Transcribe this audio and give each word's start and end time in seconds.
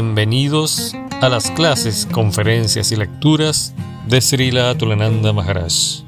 Bienvenidos 0.00 0.94
a 1.20 1.28
las 1.28 1.50
clases, 1.50 2.06
conferencias 2.06 2.92
y 2.92 2.96
lecturas 2.96 3.74
de 4.06 4.20
Srila 4.20 4.70
Atulananda 4.70 5.32
Maharaj. 5.32 6.04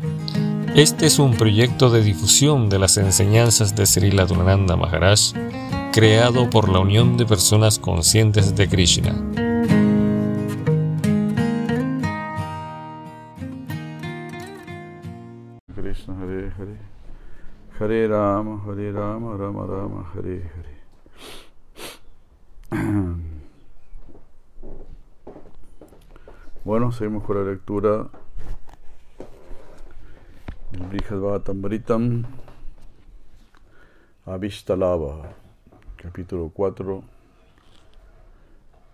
Este 0.77 1.07
es 1.07 1.19
un 1.19 1.35
proyecto 1.35 1.91
de 1.91 2.01
difusión 2.01 2.69
de 2.69 2.79
las 2.79 2.99
enseñanzas 2.99 3.75
de 3.75 3.87
Srila 3.87 4.23
Atulananda 4.23 4.77
Maharaj 4.77 5.33
creado 5.93 6.49
por 6.51 6.69
la 6.69 6.79
Unión 6.79 7.17
de 7.17 7.27
Personas 7.27 7.81
Conscientes 7.81 8.55
de 8.55 8.69
Krishna. 8.69 9.13
Hare 17.81 18.07
Rama 18.07 18.63
Hare 18.69 18.93
Rama 18.93 19.37
Rama 19.37 19.67
Rama 19.67 20.13
Hare 20.15 20.49
Hare 20.55 20.79
Bueno, 26.63 26.93
seguimos 26.93 27.25
con 27.25 27.39
la 27.39 27.51
lectura 27.51 28.07
del 30.71 30.83
Brihad 30.89 31.17
Bhagavatamritam 31.17 32.27
Avishtalava, 34.27 35.33
capítulo 35.97 36.51
4 36.51 37.03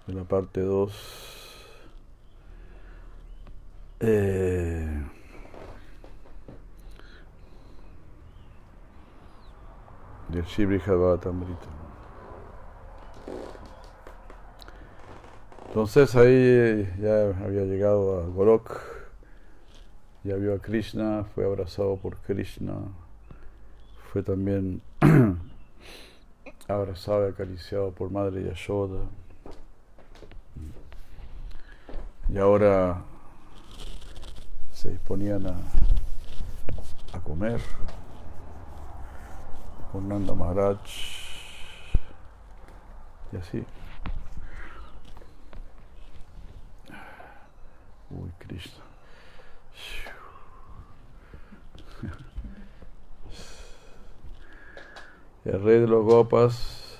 de 0.07 0.15
la 0.15 0.23
parte 0.23 0.60
2. 0.60 0.93
Eh, 3.98 5.02
del 10.29 10.45
Shri 10.45 10.66
Bhagavatamrita. 10.66 11.76
Entonces 15.68 16.14
ahí 16.16 16.90
ya 17.00 17.28
había 17.45 17.64
llegado 17.64 18.20
a 18.20 18.26
Golok, 18.26 18.80
ya 20.24 20.36
vio 20.36 20.54
a 20.54 20.59
Krishna, 20.59 21.24
fue 21.34 21.45
abrazado 21.45 21.96
por 21.96 22.16
Krishna, 22.18 22.74
fue 24.12 24.22
también 24.22 24.80
abrazado 26.68 27.28
y 27.28 27.32
acariciado 27.32 27.92
por 27.92 28.10
Madre 28.10 28.42
Yashoda. 28.44 29.02
Y 32.28 32.38
ahora 32.38 33.02
se 34.72 34.90
disponían 34.90 35.46
a, 35.46 35.56
a 37.12 37.20
comer 37.20 37.60
con 39.92 40.38
Maharaj 40.38 40.78
y 43.32 43.37
así. 43.37 43.64
Uy, 48.10 48.30
Krishna. 48.38 48.85
El 55.45 55.62
rey 55.62 55.80
de 55.80 55.87
los 55.87 56.04
Gopas 56.04 56.99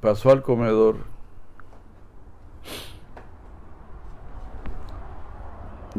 pasó 0.00 0.30
al 0.30 0.42
comedor 0.42 0.96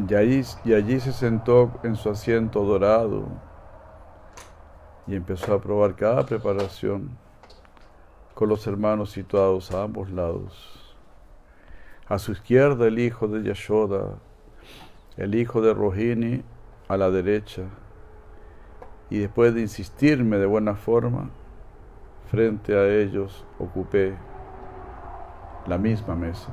y 0.08 0.14
allí, 0.14 0.42
y 0.64 0.72
allí 0.72 1.00
se 1.00 1.12
sentó 1.12 1.70
en 1.82 1.96
su 1.96 2.08
asiento 2.08 2.64
dorado 2.64 3.28
y 5.06 5.16
empezó 5.16 5.52
a 5.52 5.60
probar 5.60 5.96
cada 5.96 6.24
preparación 6.24 7.10
con 8.34 8.48
los 8.48 8.66
hermanos 8.66 9.10
situados 9.10 9.72
a 9.72 9.82
ambos 9.82 10.10
lados. 10.10 10.79
A 12.10 12.18
su 12.18 12.32
izquierda 12.32 12.88
el 12.88 12.98
hijo 12.98 13.28
de 13.28 13.44
Yashoda, 13.44 14.18
el 15.16 15.36
hijo 15.36 15.60
de 15.60 15.72
Rohini 15.72 16.42
a 16.88 16.96
la 16.96 17.08
derecha. 17.08 17.62
Y 19.10 19.18
después 19.18 19.54
de 19.54 19.60
insistirme 19.60 20.38
de 20.38 20.46
buena 20.46 20.74
forma, 20.74 21.30
frente 22.28 22.76
a 22.76 22.88
ellos 22.88 23.46
ocupé 23.60 24.16
la 25.68 25.78
misma 25.78 26.16
mesa. 26.16 26.48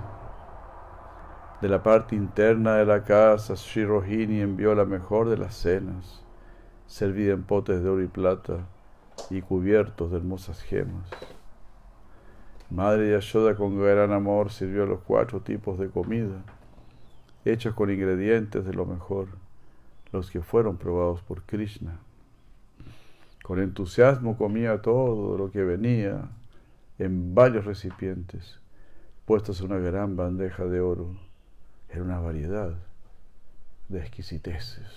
De 1.59 1.67
la 1.67 1.81
parte 1.81 2.15
interna 2.15 2.75
de 2.75 2.85
la 2.85 3.03
casa, 3.03 3.55
Sri 3.55 3.83
Rohini 3.83 4.41
envió 4.41 4.75
la 4.75 4.85
mejor 4.85 5.27
de 5.27 5.37
las 5.37 5.55
cenas, 5.55 6.23
servida 6.85 7.33
en 7.33 7.41
potes 7.41 7.81
de 7.81 7.89
oro 7.89 8.03
y 8.03 8.07
plata 8.07 8.59
y 9.31 9.41
cubiertos 9.41 10.11
de 10.11 10.17
hermosas 10.17 10.61
gemas. 10.61 11.09
Madre 12.69 13.11
Yashoda 13.11 13.55
con 13.55 13.81
gran 13.81 14.11
amor 14.11 14.51
sirvió 14.51 14.85
los 14.85 14.99
cuatro 14.99 15.39
tipos 15.39 15.79
de 15.79 15.89
comida, 15.89 16.43
hechos 17.45 17.73
con 17.73 17.89
ingredientes 17.89 18.65
de 18.65 18.73
lo 18.73 18.85
mejor, 18.85 19.29
los 20.11 20.29
que 20.29 20.41
fueron 20.41 20.75
probados 20.75 21.21
por 21.21 21.43
Krishna. 21.43 21.97
Con 23.41 23.61
entusiasmo 23.61 24.37
comía 24.37 24.81
todo 24.81 25.37
lo 25.37 25.49
que 25.49 25.63
venía 25.63 26.27
en 26.99 27.33
varios 27.33 27.63
recipientes, 27.63 28.59
puestos 29.23 29.61
en 29.61 29.67
una 29.67 29.79
gran 29.79 30.17
bandeja 30.17 30.65
de 30.65 30.81
oro. 30.81 31.15
Era 31.89 32.03
una 32.03 32.19
variedad 32.19 32.73
de 33.87 33.99
exquisiteces. 33.99 34.91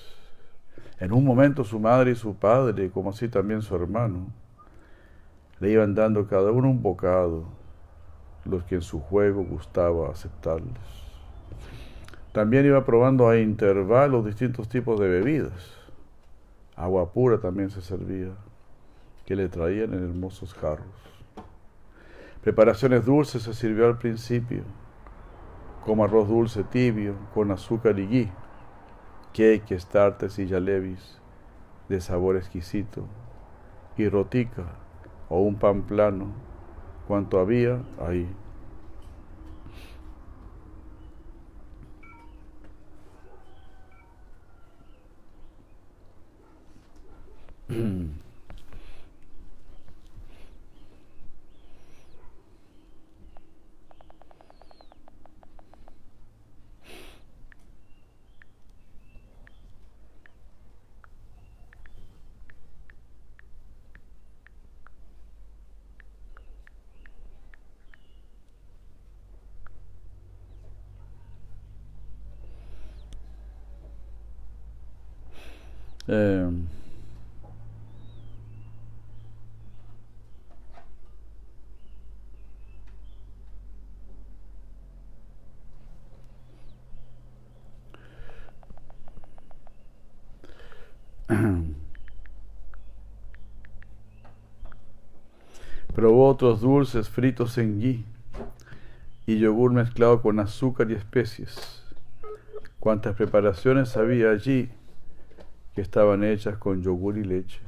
En 0.98 1.12
un 1.12 1.24
momento 1.24 1.62
su 1.62 1.78
madre 1.78 2.10
y 2.10 2.16
su 2.16 2.34
padre, 2.34 2.90
como 2.90 3.10
así 3.10 3.28
también 3.28 3.62
su 3.62 3.76
hermano, 3.76 4.26
le 5.60 5.70
iban 5.70 5.94
dando 5.94 6.26
cada 6.26 6.50
uno 6.50 6.68
un 6.68 6.82
bocado 6.82 7.59
los 8.44 8.64
que 8.64 8.76
en 8.76 8.82
su 8.82 9.00
juego 9.00 9.44
gustaba 9.44 10.10
aceptarles. 10.10 11.00
También 12.32 12.64
iba 12.64 12.84
probando 12.84 13.28
a 13.28 13.38
intervalos 13.38 14.24
distintos 14.24 14.68
tipos 14.68 14.98
de 15.00 15.08
bebidas. 15.08 15.76
Agua 16.76 17.12
pura 17.12 17.38
también 17.38 17.70
se 17.70 17.82
servía, 17.82 18.30
que 19.26 19.36
le 19.36 19.48
traían 19.48 19.92
en 19.94 20.04
hermosos 20.04 20.54
jarros. 20.54 20.86
Preparaciones 22.42 23.04
dulces 23.04 23.42
se 23.42 23.52
sirvió 23.52 23.86
al 23.86 23.98
principio, 23.98 24.62
como 25.84 26.04
arroz 26.04 26.28
dulce 26.28 26.64
tibio 26.64 27.14
con 27.34 27.50
azúcar 27.50 27.98
y 27.98 28.06
ghee, 28.06 28.32
cakes, 29.32 29.86
tartes 29.90 30.38
y 30.38 30.48
jalebis 30.48 31.18
de 31.88 32.00
sabor 32.00 32.36
exquisito, 32.36 33.04
y 33.96 34.08
rotica 34.08 34.64
o 35.28 35.40
un 35.40 35.56
pan 35.56 35.82
plano 35.82 36.49
cuanto 37.10 37.40
había 37.40 37.80
ahí. 37.98 38.24
Eh, 76.12 76.50
probó 95.94 96.28
otros 96.28 96.60
dulces 96.60 97.08
fritos 97.08 97.56
en 97.56 97.78
ghee 97.78 98.04
y 99.26 99.38
yogur 99.38 99.72
mezclado 99.72 100.20
con 100.20 100.40
azúcar 100.40 100.90
y 100.90 100.94
especies. 100.94 101.84
Cuantas 102.80 103.14
preparaciones 103.14 103.96
había 103.96 104.30
allí 104.30 104.72
que 105.74 105.80
estaban 105.80 106.24
hechas 106.24 106.56
con 106.58 106.82
yogur 106.82 107.18
y 107.18 107.24
leche. 107.24 107.60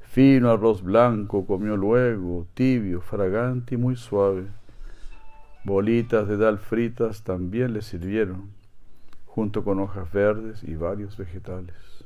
Fino 0.00 0.50
arroz 0.50 0.82
blanco 0.82 1.46
comió 1.46 1.76
luego, 1.76 2.46
tibio, 2.54 3.00
fragante 3.00 3.76
y 3.76 3.78
muy 3.78 3.96
suave. 3.96 4.46
Bolitas 5.64 6.28
de 6.28 6.36
dal 6.36 6.58
fritas 6.58 7.22
también 7.22 7.72
le 7.72 7.82
sirvieron, 7.82 8.50
junto 9.26 9.64
con 9.64 9.80
hojas 9.80 10.12
verdes 10.12 10.62
y 10.64 10.74
varios 10.74 11.16
vegetales. 11.16 12.04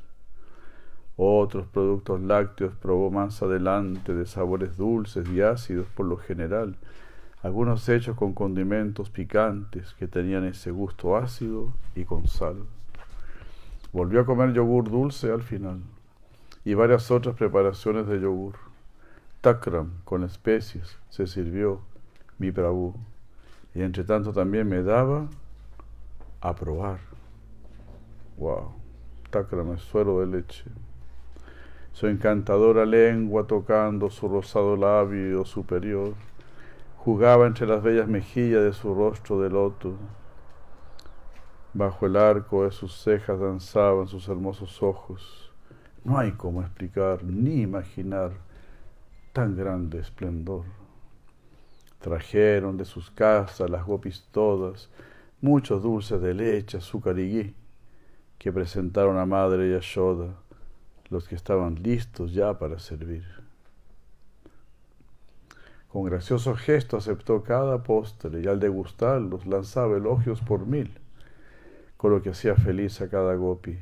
Otros 1.17 1.67
productos 1.67 2.21
lácteos 2.21 2.75
probó 2.77 3.11
más 3.11 3.43
adelante 3.43 4.15
de 4.15 4.27
sabores 4.27 4.77
dulces 4.77 5.27
y 5.31 5.41
ácidos 5.41 5.87
por 5.89 6.05
lo 6.05 6.19
general, 6.19 6.77
algunos 7.43 7.89
hechos 7.89 8.17
con 8.17 8.35
condimentos 8.35 9.09
picantes 9.09 9.95
que 9.95 10.07
tenían 10.07 10.45
ese 10.45 10.71
gusto 10.71 11.17
ácido 11.17 11.73
y 11.95 12.05
con 12.05 12.29
sal. 12.29 12.67
Volvió 13.97 14.21
a 14.21 14.27
comer 14.27 14.53
yogur 14.53 14.91
dulce 14.91 15.31
al 15.31 15.43
final 15.43 15.81
y 16.67 16.75
varias 16.75 17.11
otras 17.11 17.35
preparaciones 17.35 18.07
de 18.07 18.21
yogur. 18.21 18.57
Takram 19.41 19.91
con 20.05 20.23
especies 20.23 20.99
se 21.09 21.27
sirvió 21.27 21.81
mi 22.37 22.53
Prabhu 22.53 22.93
y 23.75 23.81
entre 23.81 24.05
tanto 24.05 24.35
también 24.35 24.69
me 24.69 24.83
daba 24.83 25.29
a 26.43 26.55
probar. 26.55 26.99
Wow, 28.37 28.75
Takram 29.31 29.73
es 29.73 29.81
suero 29.81 30.21
de 30.21 30.27
leche. 30.27 30.65
Su 31.95 32.07
encantadora 32.09 32.85
lengua 32.85 33.47
tocando 33.47 34.11
su 34.11 34.29
rosado 34.29 34.77
labio 34.77 35.47
superior 35.47 36.13
jugaba 36.99 37.47
entre 37.47 37.67
las 37.67 37.83
bellas 37.83 38.09
mejillas 38.09 38.63
de 38.63 38.75
su 38.75 38.95
rostro 38.95 39.41
de 39.41 39.49
loto. 39.49 39.95
Bajo 41.77 42.07
el 42.07 42.17
arco 42.17 42.65
de 42.65 42.71
sus 42.71 43.03
cejas 43.03 43.39
danzaban 43.39 44.09
sus 44.09 44.27
hermosos 44.29 44.83
ojos. 44.83 45.53
No 46.05 46.17
hay 46.17 46.33
cómo 46.33 46.63
explicar 46.63 47.23
ni 47.23 47.61
imaginar 47.61 48.33
tan 49.35 49.55
grande 49.55 49.99
esplendor. 49.99 50.65
Trajeron 52.01 52.79
de 52.79 52.87
sus 52.87 53.11
casas 53.11 53.69
las 53.69 53.85
gopis 53.85 54.27
todas 54.31 54.89
muchos 55.43 55.83
dulces 55.83 56.19
de 56.23 56.33
leche, 56.33 56.79
azúcar 56.79 57.19
y 57.19 57.31
gui, 57.31 57.55
que 58.39 58.51
presentaron 58.51 59.19
a 59.19 59.27
Madre 59.27 59.71
Yashoda, 59.71 60.35
los 61.11 61.29
que 61.29 61.35
estaban 61.35 61.83
listos 61.83 62.33
ya 62.33 62.59
para 62.59 62.79
servir. 62.79 63.27
Con 65.89 66.05
gracioso 66.05 66.55
gesto 66.57 66.97
aceptó 66.97 67.43
cada 67.43 67.83
postre 67.83 68.41
y 68.41 68.47
al 68.47 68.61
degustarlos 68.61 69.45
lanzaba 69.45 69.99
elogios 69.99 70.41
por 70.41 70.65
mil, 70.65 70.99
con 71.97 72.11
lo 72.11 72.23
que 72.23 72.31
hacía 72.31 72.55
feliz 72.57 73.01
a 73.01 73.09
cada 73.09 73.35
gopi 73.35 73.79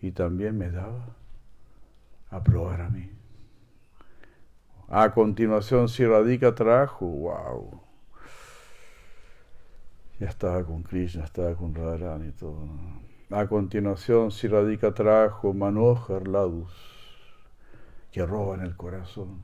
y 0.00 0.12
también 0.12 0.56
me 0.56 0.70
daba 0.70 1.16
a 2.30 2.42
probar 2.42 2.82
a 2.82 2.88
mí. 2.88 3.10
A 4.88 5.10
continuación, 5.12 5.88
si 5.88 6.06
Radhika 6.06 6.54
trajo, 6.54 7.06
wow. 7.06 7.82
Ya 10.18 10.28
estaba 10.28 10.64
con 10.64 10.82
Krishna, 10.82 11.24
estaba 11.24 11.54
con 11.54 11.74
Radharani 11.74 12.28
y 12.28 12.32
todo. 12.32 12.66
A 13.30 13.46
continuación, 13.46 14.30
si 14.30 14.48
Radhika 14.48 14.94
trajo 14.94 15.52
Manohar 15.52 16.26
Ladus, 16.26 16.72
que 18.10 18.24
roban 18.24 18.62
el 18.62 18.76
corazón. 18.76 19.42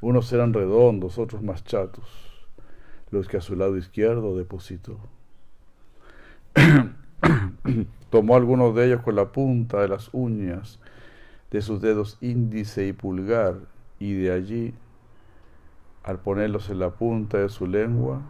Unos 0.00 0.32
eran 0.32 0.52
redondos, 0.52 1.18
otros 1.18 1.42
más 1.42 1.64
chatos, 1.64 2.08
los 3.10 3.28
que 3.28 3.36
a 3.36 3.40
su 3.40 3.56
lado 3.56 3.76
izquierdo 3.76 4.36
depositó. 4.36 4.98
Tomó 8.10 8.36
algunos 8.36 8.74
de 8.74 8.86
ellos 8.86 9.02
con 9.02 9.16
la 9.16 9.32
punta 9.32 9.80
de 9.80 9.88
las 9.88 10.10
uñas 10.12 10.80
de 11.50 11.62
sus 11.62 11.80
dedos 11.80 12.18
índice 12.20 12.86
y 12.86 12.92
pulgar 12.92 13.56
y 13.98 14.14
de 14.14 14.32
allí, 14.32 14.74
al 16.02 16.18
ponerlos 16.18 16.68
en 16.70 16.80
la 16.80 16.90
punta 16.90 17.38
de 17.38 17.48
su 17.48 17.66
lengua, 17.66 18.20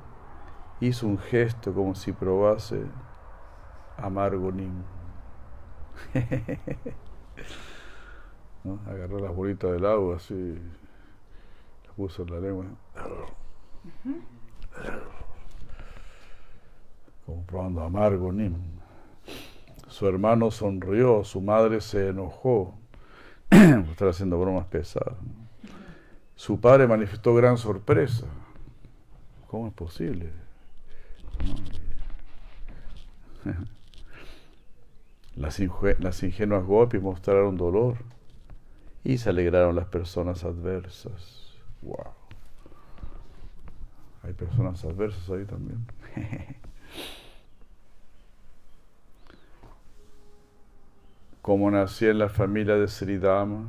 hizo 0.80 1.06
un 1.06 1.18
gesto 1.18 1.72
como 1.72 1.94
si 1.94 2.12
probase 2.12 2.82
amargo 3.96 4.52
nim. 4.52 4.82
Agarró 8.86 9.20
las 9.20 9.34
bolitas 9.34 9.72
del 9.72 9.86
agua 9.86 10.16
así 10.16 10.58
puso 11.96 12.26
la 12.26 12.38
lengua. 12.38 12.66
Probando 17.46 17.82
amargo 17.82 18.32
nim. 18.32 18.54
Su 19.88 20.06
hermano 20.06 20.50
sonrió, 20.50 21.24
su 21.24 21.40
madre 21.40 21.80
se 21.80 22.08
enojó. 22.08 22.74
Estar 23.50 24.08
haciendo 24.08 24.38
bromas 24.38 24.66
pesadas. 24.66 25.16
Su 26.34 26.60
padre 26.60 26.86
manifestó 26.86 27.34
gran 27.34 27.56
sorpresa. 27.56 28.26
¿Cómo 29.46 29.68
es 29.68 29.74
posible? 29.74 30.30
Las, 35.36 35.60
las 35.98 36.22
ingenuas 36.22 36.64
gopis 36.64 37.02
mostraron 37.02 37.58
dolor 37.58 37.98
y 39.04 39.18
se 39.18 39.28
alegraron 39.28 39.76
las 39.76 39.84
personas 39.84 40.44
adversas. 40.44 41.54
Wow. 41.82 42.06
Hay 44.22 44.32
personas 44.32 44.82
adversas 44.82 45.28
ahí 45.28 45.44
también. 45.44 45.86
Como 51.42 51.70
nací 51.70 52.06
en 52.06 52.18
la 52.18 52.28
familia 52.28 52.74
de 52.74 52.88
Sridama, 52.88 53.66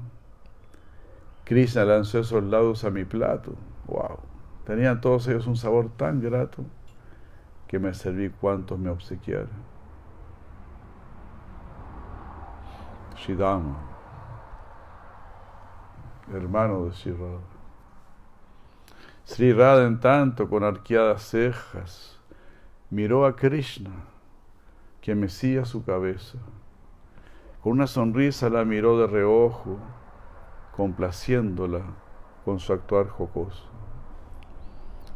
Krishna 1.44 1.86
lanzó 1.86 2.20
esos 2.20 2.44
lados 2.44 2.84
a 2.84 2.90
mi 2.90 3.06
plato. 3.06 3.54
Wow. 3.86 4.20
Tenían 4.66 5.00
todos 5.00 5.28
ellos 5.28 5.48
un 5.48 5.56
sabor 5.56 5.90
tan 5.96 6.20
grato 6.20 6.66
que 7.68 7.80
me 7.80 7.94
serví 7.94 8.30
cuantos 8.30 8.78
me 8.80 8.90
obsequiaron. 8.90 9.50
Sridama, 13.16 13.78
hermano 16.34 16.86
de 16.86 16.94
Sri 16.94 17.16
Sri 19.24 19.54
Radha, 19.54 19.86
en 19.86 20.00
tanto, 20.00 20.50
con 20.50 20.64
arqueadas 20.64 21.22
cejas, 21.24 22.17
miró 22.90 23.26
a 23.26 23.36
Krishna, 23.36 23.92
que 25.02 25.16
mecía 25.16 25.66
su 25.66 25.84
cabeza. 25.84 26.38
Con 27.62 27.74
una 27.74 27.88
sonrisa 27.88 28.50
la 28.50 28.66
miró 28.66 28.98
de 28.98 29.08
reojo, 29.08 29.78
complaciéndola 30.76 31.82
con 32.46 32.60
su 32.60 32.74
actuar 32.74 33.08
jocoso. 33.08 33.66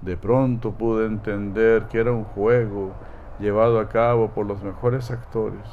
De 0.01 0.17
pronto 0.17 0.71
pude 0.71 1.05
entender 1.05 1.87
que 1.87 1.99
era 1.99 2.11
un 2.11 2.23
juego 2.23 2.93
llevado 3.39 3.79
a 3.79 3.89
cabo 3.89 4.31
por 4.31 4.45
los 4.45 4.61
mejores 4.63 5.11
actores 5.11 5.67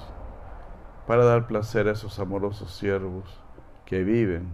para 1.06 1.24
dar 1.24 1.46
placer 1.46 1.88
a 1.88 1.92
esos 1.92 2.18
amorosos 2.18 2.76
siervos 2.76 3.42
que 3.86 4.04
viven 4.04 4.48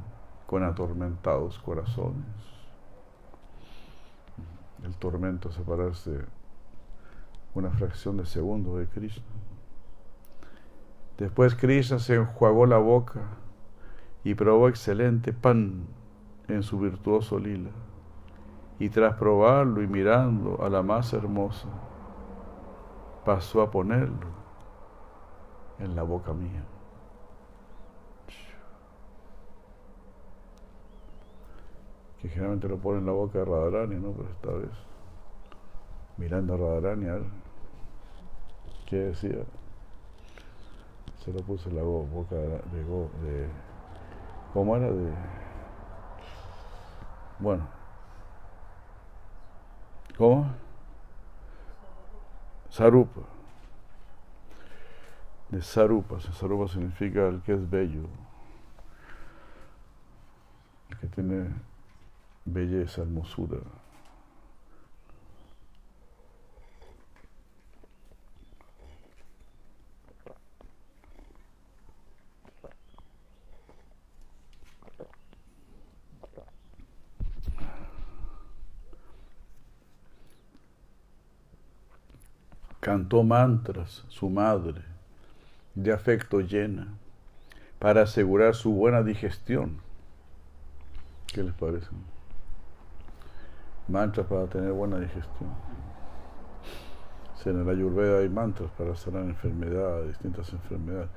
con 0.47 0.63
atormentados 0.63 1.59
corazones 1.59 2.55
el 4.85 4.95
tormento 4.97 5.51
separarse 5.51 6.25
una 7.55 7.71
fracción 7.71 8.17
de 8.17 8.27
segundo 8.27 8.79
de 8.79 8.87
Krishna. 8.87 9.25
Después 11.19 11.55
Krishna 11.55 11.99
se 11.99 12.17
enjuagó 12.17 12.67
la 12.67 12.79
boca 12.79 13.23
y 14.25 14.35
probó 14.35 14.69
excelente 14.69 15.33
pan 15.33 15.87
en 16.49 16.63
su 16.63 16.79
virtuoso 16.79 17.39
lila. 17.39 17.71
Y 18.79 18.89
tras 18.89 19.15
probarlo 19.15 19.83
y 19.83 19.87
mirando 19.87 20.63
a 20.65 20.69
la 20.69 20.83
más 20.83 21.13
hermosa, 21.13 21.69
pasó 23.25 23.63
a 23.63 23.71
ponerlo 23.71 24.27
en 25.79 25.95
la 25.95 26.03
boca 26.03 26.33
mía. 26.33 26.65
que 32.25 32.31
generalmente 32.31 32.69
lo 32.69 32.79
pone 32.79 33.01
en 33.01 33.05
la 33.05 33.13
boca 33.13 33.39
de 33.39 33.45
Radharani, 33.45 33.97
¿no? 33.97 34.13
Pero 34.13 34.31
esta 34.31 34.51
vez, 34.53 34.71
mirando 36.17 36.55
a 36.55 36.57
Radharani, 36.57 37.07
¿qué 38.87 38.97
decía? 38.97 39.45
Se 41.25 41.33
lo 41.33 41.41
puso 41.41 41.69
en 41.71 41.77
la 41.77 41.83
boca 41.83 42.35
de, 42.35 42.49
de, 42.49 43.49
¿cómo 44.53 44.77
era? 44.77 44.91
De, 44.91 45.13
bueno, 47.39 47.67
¿cómo? 50.17 50.47
Sarupa. 52.71 53.21
De 55.49 55.63
Sarupa. 55.63 56.21
Sarupa 56.21 56.69
significa 56.69 57.29
el 57.29 57.41
que 57.43 57.55
es 57.55 57.71
bello. 57.71 58.09
El 60.91 60.99
que 60.99 61.07
tiene 61.09 61.49
belleza, 62.45 63.03
hermosura. 63.03 63.59
Cantó 83.05 83.23
mantras 83.23 84.03
su 84.09 84.31
madre, 84.31 84.81
de 85.75 85.93
afecto 85.93 86.41
llena, 86.41 86.89
para 87.79 88.01
asegurar 88.05 88.55
su 88.55 88.73
buena 88.73 89.03
digestión. 89.03 89.77
¿Qué 91.27 91.43
les 91.43 91.53
parece? 91.53 91.89
mantras 93.89 94.27
para 94.27 94.47
tener 94.47 94.73
buena 94.73 94.99
digestión. 94.99 95.51
en 97.45 97.61
el 97.61 97.69
Ayurveda 97.69 98.21
hay 98.21 98.31
mantras 98.31 98.71
para 98.71 98.97
sanar 98.97 99.25
enfermedades, 99.25 100.09
distintas 100.09 100.51
enfermedades. 100.55 101.11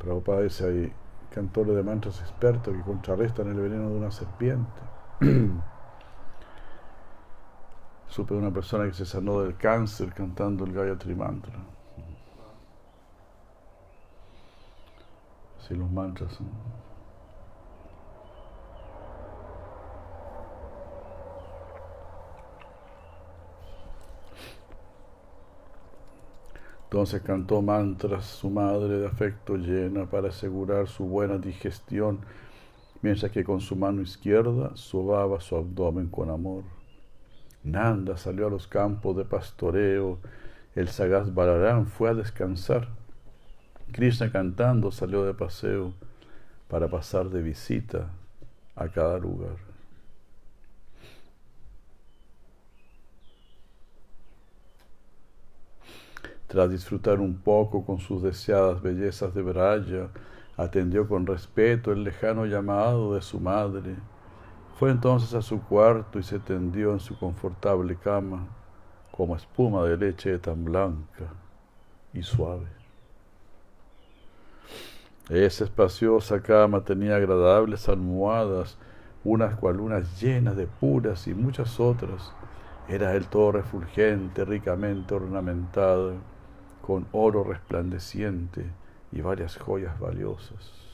Prabhupada 0.00 0.40
dice 0.40 0.66
hay 0.66 0.92
cantores 1.30 1.76
de 1.76 1.84
mantras 1.84 2.20
expertos 2.22 2.76
que 2.76 2.82
contrarrestan 2.82 3.52
el 3.52 3.60
veneno 3.60 3.88
de 3.88 3.96
una 3.98 4.10
serpiente. 4.10 4.80
Supe 8.14 8.32
de 8.32 8.38
una 8.38 8.52
persona 8.52 8.86
que 8.86 8.92
se 8.92 9.04
sanó 9.04 9.40
del 9.42 9.56
cáncer 9.56 10.14
cantando 10.14 10.64
el 10.64 10.72
Gayatri 10.72 11.16
Mantra. 11.16 11.58
Así 15.58 15.74
los 15.74 15.90
mantras 15.90 16.32
son. 16.32 16.46
Entonces 26.84 27.20
cantó 27.22 27.62
mantras 27.62 28.26
su 28.26 28.48
madre 28.48 29.00
de 29.00 29.08
afecto 29.08 29.56
llena 29.56 30.08
para 30.08 30.28
asegurar 30.28 30.86
su 30.86 31.04
buena 31.04 31.36
digestión, 31.36 32.20
mientras 33.02 33.32
que 33.32 33.42
con 33.42 33.60
su 33.60 33.74
mano 33.74 34.02
izquierda 34.02 34.70
sobaba 34.76 35.40
su 35.40 35.56
abdomen 35.56 36.06
con 36.06 36.30
amor. 36.30 36.73
Nanda 37.64 38.18
salió 38.18 38.46
a 38.46 38.50
los 38.50 38.68
campos 38.68 39.16
de 39.16 39.24
pastoreo, 39.24 40.18
el 40.74 40.88
sagaz 40.88 41.32
Balarán 41.34 41.86
fue 41.86 42.10
a 42.10 42.14
descansar. 42.14 42.88
Krishna 43.90 44.30
cantando 44.30 44.90
salió 44.90 45.24
de 45.24 45.32
paseo 45.34 45.94
para 46.68 46.88
pasar 46.88 47.30
de 47.30 47.40
visita 47.40 48.10
a 48.76 48.88
cada 48.88 49.18
lugar. 49.18 49.56
Tras 56.48 56.70
disfrutar 56.70 57.18
un 57.18 57.38
poco 57.38 57.84
con 57.84 57.98
sus 57.98 58.22
deseadas 58.22 58.82
bellezas 58.82 59.34
de 59.34 59.42
Braya, 59.42 60.08
atendió 60.56 61.08
con 61.08 61.26
respeto 61.26 61.92
el 61.92 62.04
lejano 62.04 62.44
llamado 62.46 63.14
de 63.14 63.22
su 63.22 63.40
madre. 63.40 63.96
Fue 64.78 64.90
entonces 64.90 65.34
a 65.34 65.42
su 65.42 65.62
cuarto 65.62 66.18
y 66.18 66.24
se 66.24 66.40
tendió 66.40 66.92
en 66.92 67.00
su 67.00 67.16
confortable 67.16 67.96
cama, 67.96 68.46
como 69.12 69.36
espuma 69.36 69.84
de 69.84 69.96
leche 69.96 70.38
tan 70.38 70.64
blanca 70.64 71.32
y 72.12 72.22
suave. 72.22 72.66
Esa 75.30 75.64
espaciosa 75.64 76.42
cama 76.42 76.80
tenía 76.80 77.16
agradables 77.16 77.88
almohadas, 77.88 78.76
unas 79.22 79.54
cualunas 79.56 80.20
llenas 80.20 80.56
de 80.56 80.66
puras 80.66 81.28
y 81.28 81.34
muchas 81.34 81.78
otras. 81.78 82.32
Era 82.88 83.14
el 83.14 83.28
todo 83.28 83.52
refulgente, 83.52 84.44
ricamente 84.44 85.14
ornamentado 85.14 86.14
con 86.82 87.06
oro 87.12 87.44
resplandeciente 87.44 88.66
y 89.12 89.20
varias 89.22 89.56
joyas 89.56 89.98
valiosas. 89.98 90.93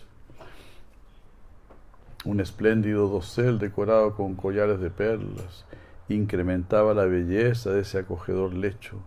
Un 2.25 2.41
espléndido 2.41 3.09
dosel 3.09 3.59
decorado 3.59 4.15
con 4.15 4.35
collares 4.35 4.81
de 4.81 4.91
perlas 4.91 5.65
incrementaba 6.09 6.93
la 6.95 7.05
belleza 7.05 7.71
de 7.71 7.81
ese 7.81 7.99
acogedor 7.99 8.53
lecho. 8.53 9.01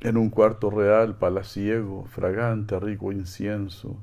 En 0.00 0.16
un 0.16 0.30
cuarto 0.30 0.70
real, 0.70 1.16
palaciego, 1.16 2.06
fragante, 2.06 2.78
rico 2.78 3.12
incienso, 3.12 3.96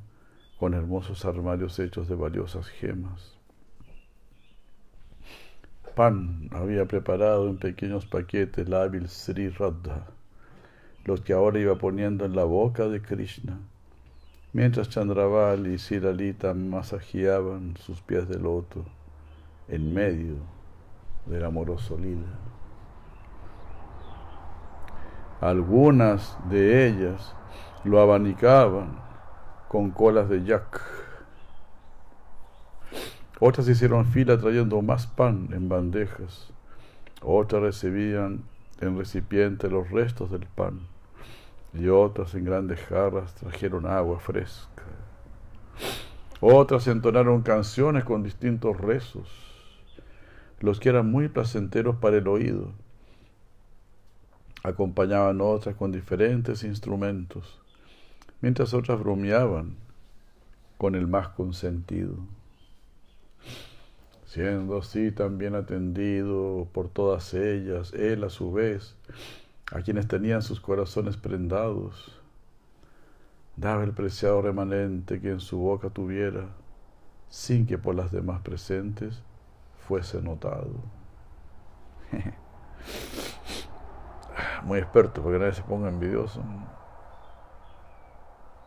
con 0.60 0.74
hermosos 0.74 1.26
armarios 1.26 1.80
hechos 1.80 2.08
de 2.08 2.16
valiosas 2.16 2.68
gemas. 2.68 3.38
Pan 5.96 6.50
había 6.52 6.86
preparado 6.86 7.48
en 7.48 7.58
pequeños 7.58 8.06
paquetes 8.06 8.68
la 8.68 8.84
hábil 8.84 9.08
Sri 9.08 9.50
Radha 9.50 10.08
los 11.06 11.22
que 11.22 11.34
ahora 11.34 11.60
iba 11.60 11.76
poniendo 11.76 12.26
en 12.26 12.36
la 12.36 12.44
boca 12.44 12.88
de 12.88 13.02
Krishna, 13.02 13.60
mientras 14.56 14.88
Chandraval 14.88 15.68
y 15.68 15.78
Siralita 15.78 16.54
masajeaban 16.54 17.76
sus 17.76 18.00
pies 18.00 18.26
de 18.30 18.40
loto 18.40 18.86
en 19.68 19.94
medio 19.94 20.36
del 21.26 21.44
amoroso 21.44 21.98
lila. 21.98 22.40
Algunas 25.42 26.38
de 26.50 26.88
ellas 26.88 27.36
lo 27.84 28.00
abanicaban 28.00 28.98
con 29.68 29.92
colas 29.92 30.30
de 30.30 30.46
yak. 30.46 30.82
Otras 33.42 33.68
hicieron 33.68 34.06
fila 34.06 34.38
trayendo 34.38 34.82
más 34.82 35.06
pan 35.06 35.50
en 35.52 35.68
bandejas. 35.68 36.54
Otras 37.22 37.62
recibían 37.62 38.46
en 38.80 38.98
recipiente 38.98 39.70
los 39.70 39.92
restos 39.92 40.32
del 40.32 40.46
pan 40.46 40.95
y 41.78 41.88
otras 41.90 42.34
en 42.36 42.46
grandes 42.46 42.80
jarras 42.82 43.36
trajeron 43.36 43.86
agua 43.86 44.20
fresca. 44.20 44.84
Otras 46.42 46.88
entonaron 46.88 47.42
canciones 47.42 48.04
con 48.04 48.24
distintos 48.24 48.78
rezos, 48.78 49.30
los 50.60 50.80
que 50.80 50.90
eran 50.90 51.10
muy 51.10 51.28
placenteros 51.28 51.98
para 51.98 52.18
el 52.18 52.28
oído. 52.28 52.72
Acompañaban 54.64 55.42
otras 55.42 55.76
con 55.76 55.92
diferentes 55.92 56.64
instrumentos, 56.64 57.60
mientras 58.42 58.74
otras 58.74 59.00
bromeaban 59.00 59.76
con 60.78 60.96
el 60.96 61.08
más 61.08 61.30
consentido. 61.30 62.16
Siendo 64.26 64.80
así 64.80 65.12
tan 65.12 65.38
bien 65.38 65.56
atendido 65.56 66.68
por 66.74 66.90
todas 66.90 67.34
ellas, 67.34 67.94
él 67.94 68.24
a 68.24 68.30
su 68.30 68.52
vez 68.52 68.96
a 69.72 69.82
quienes 69.82 70.08
tenían 70.08 70.42
sus 70.42 70.60
corazones 70.60 71.18
prendados, 71.18 72.22
daba 73.56 73.84
el 73.84 73.94
preciado 73.94 74.42
remanente 74.42 75.20
que 75.20 75.32
en 75.32 75.40
su 75.40 75.58
boca 75.58 75.90
tuviera, 75.90 76.48
sin 77.30 77.66
que 77.66 77.78
por 77.78 77.96
las 77.96 78.12
demás 78.12 78.42
presentes 78.42 79.24
fuese 79.88 80.22
notado. 80.22 80.72
Muy 84.64 84.80
experto, 84.80 85.22
porque 85.22 85.40
nadie 85.40 85.54
se 85.54 85.64
ponga 85.64 85.90
envidioso. 85.90 86.44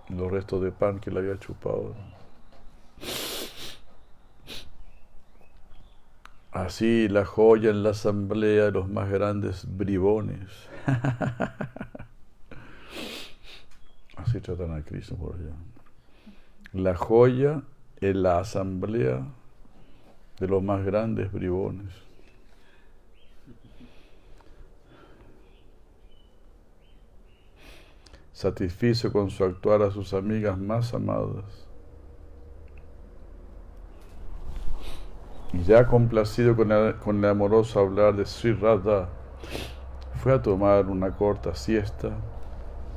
Los 0.09 0.31
restos 0.31 0.63
de 0.63 0.73
pan 0.73 1.01
que 1.01 1.11
le 1.11 1.21
había 1.21 1.39
chupado. 1.39 1.95
Así 6.59 7.09
la 7.09 7.25
joya 7.25 7.71
en 7.71 7.85
la 7.85 7.91
asamblea 7.91 8.65
de 8.65 8.73
los 8.73 8.89
más 8.89 9.09
grandes 9.09 9.65
bribones. 9.77 10.51
Así 14.17 14.41
tratan 14.41 14.73
a 14.73 14.83
Cristo 14.83 15.15
por 15.15 15.37
allá. 15.37 15.55
La 16.73 16.97
joya 16.97 17.63
en 18.01 18.23
la 18.25 18.41
asamblea 18.41 19.25
de 20.41 20.49
los 20.49 20.61
más 20.61 20.85
grandes 20.85 21.31
bribones. 21.31 21.95
Satisfizo 28.33 29.13
con 29.13 29.31
su 29.31 29.45
actuar 29.45 29.83
a 29.83 29.93
sus 29.93 30.13
amigas 30.13 30.59
más 30.59 30.93
amadas 30.93 31.68
y 35.53 35.63
ya 35.63 35.87
complacido 35.87 36.55
con 36.55 36.73
el, 36.73 36.97
con 36.97 37.25
amoroso 37.25 37.81
hablar 37.81 38.15
de 38.15 38.27
Sri 38.27 38.53
Radha, 38.53 39.09
fue 40.23 40.35
a 40.35 40.43
tomar 40.43 40.87
una 40.87 41.11
corta 41.13 41.55
siesta 41.55 42.11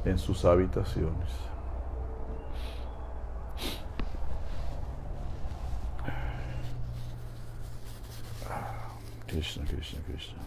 en 0.05 0.17
sus 0.17 0.43
habitaciones. 0.46 1.29
Krishna, 9.27 9.63
Krishna, 9.65 10.00
Krishna. 10.05 10.41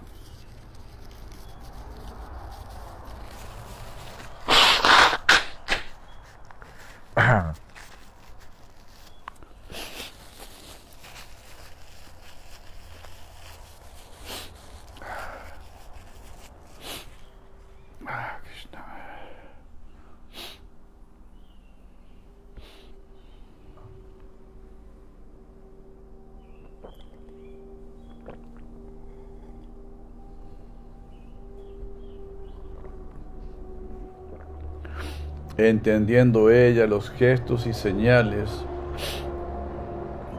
entendiendo 35.69 36.51
ella 36.51 36.87
los 36.87 37.11
gestos 37.11 37.67
y 37.67 37.73
señales 37.73 38.65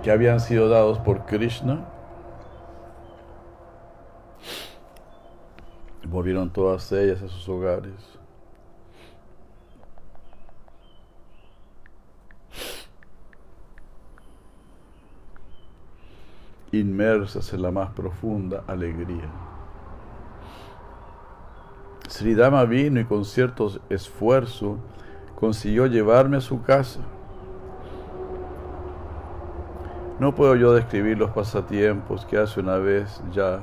que 0.04 0.12
habían 0.12 0.40
sido 0.40 0.70
dados 0.70 1.00
por 1.00 1.26
Krishna, 1.26 1.86
volvieron 6.08 6.52
todas 6.52 6.92
ellas 6.92 7.22
a 7.22 7.28
sus 7.28 7.48
hogares. 7.50 7.94
inmersas 16.72 17.54
en 17.54 17.62
la 17.62 17.72
más 17.72 17.92
profunda 17.92 18.64
alegría. 18.68 19.30
Sridama 22.08 22.66
vino 22.66 23.00
y 23.00 23.06
con 23.06 23.26
cierto 23.26 23.72
esfuerzo 23.90 24.78
consiguió 25.40 25.86
llevarme 25.88 26.38
a 26.38 26.42
su 26.42 26.62
casa. 26.64 27.02
No 30.20 30.34
puedo 30.34 30.56
yo 30.56 30.74
describir 30.74 31.18
los 31.18 31.32
pasatiempos 31.32 32.26
que 32.26 32.38
hace 32.38 32.60
una 32.60 32.78
vez 32.78 33.22
ya 33.34 33.60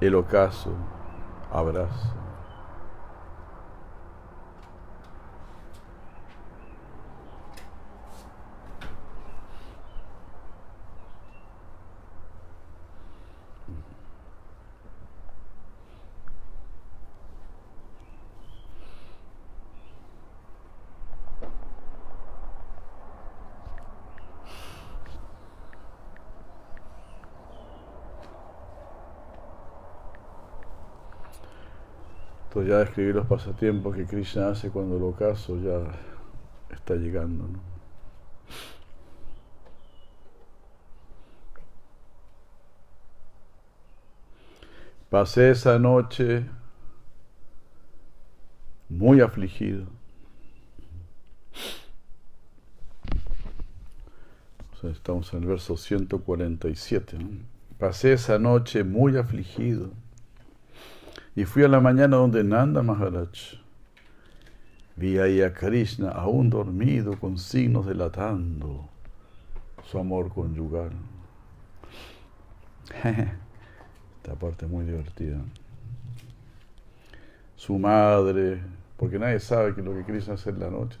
el 0.00 0.14
ocaso 0.14 0.70
abrazo. 1.50 2.21
Ya 32.72 32.78
describí 32.78 33.12
los 33.12 33.26
pasatiempos 33.26 33.94
que 33.94 34.06
Krishna 34.06 34.48
hace 34.48 34.70
cuando 34.70 34.96
el 34.96 35.02
ocaso 35.02 35.58
ya 35.60 35.92
está 36.74 36.94
llegando. 36.94 37.44
Pasé 45.10 45.50
esa 45.50 45.78
noche 45.78 46.46
muy 48.88 49.20
afligido. 49.20 49.86
estamos 54.82 55.32
en 55.32 55.42
el 55.42 55.48
verso 55.48 55.76
147. 55.76 57.18
Pasé 57.78 58.14
esa 58.14 58.38
noche 58.38 58.82
muy 58.82 59.16
afligido 59.16 59.90
y 61.34 61.44
fui 61.44 61.64
a 61.64 61.68
la 61.68 61.80
mañana 61.80 62.16
donde 62.16 62.44
Nanda 62.44 62.82
Maharaj. 62.82 63.58
Vi 64.96 65.18
ahí 65.18 65.40
a 65.40 65.54
Krishna 65.54 66.10
aún 66.10 66.50
dormido 66.50 67.18
con 67.18 67.38
signos 67.38 67.86
delatando 67.86 68.88
su 69.84 69.98
amor 69.98 70.32
conyugal. 70.32 70.92
Esta 73.02 74.34
parte 74.38 74.66
muy 74.66 74.84
divertida. 74.84 75.38
Su 77.56 77.78
madre, 77.78 78.60
porque 78.98 79.18
nadie 79.18 79.40
sabe 79.40 79.74
que 79.74 79.82
lo 79.82 79.94
que 79.94 80.04
Krishna 80.04 80.34
hace 80.34 80.50
en 80.50 80.60
la 80.60 80.70
noche. 80.70 80.98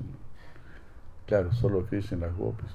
Claro, 1.26 1.52
solo 1.52 1.84
Krishna 1.84 2.14
en 2.14 2.20
las 2.22 2.34
gopis. 2.34 2.70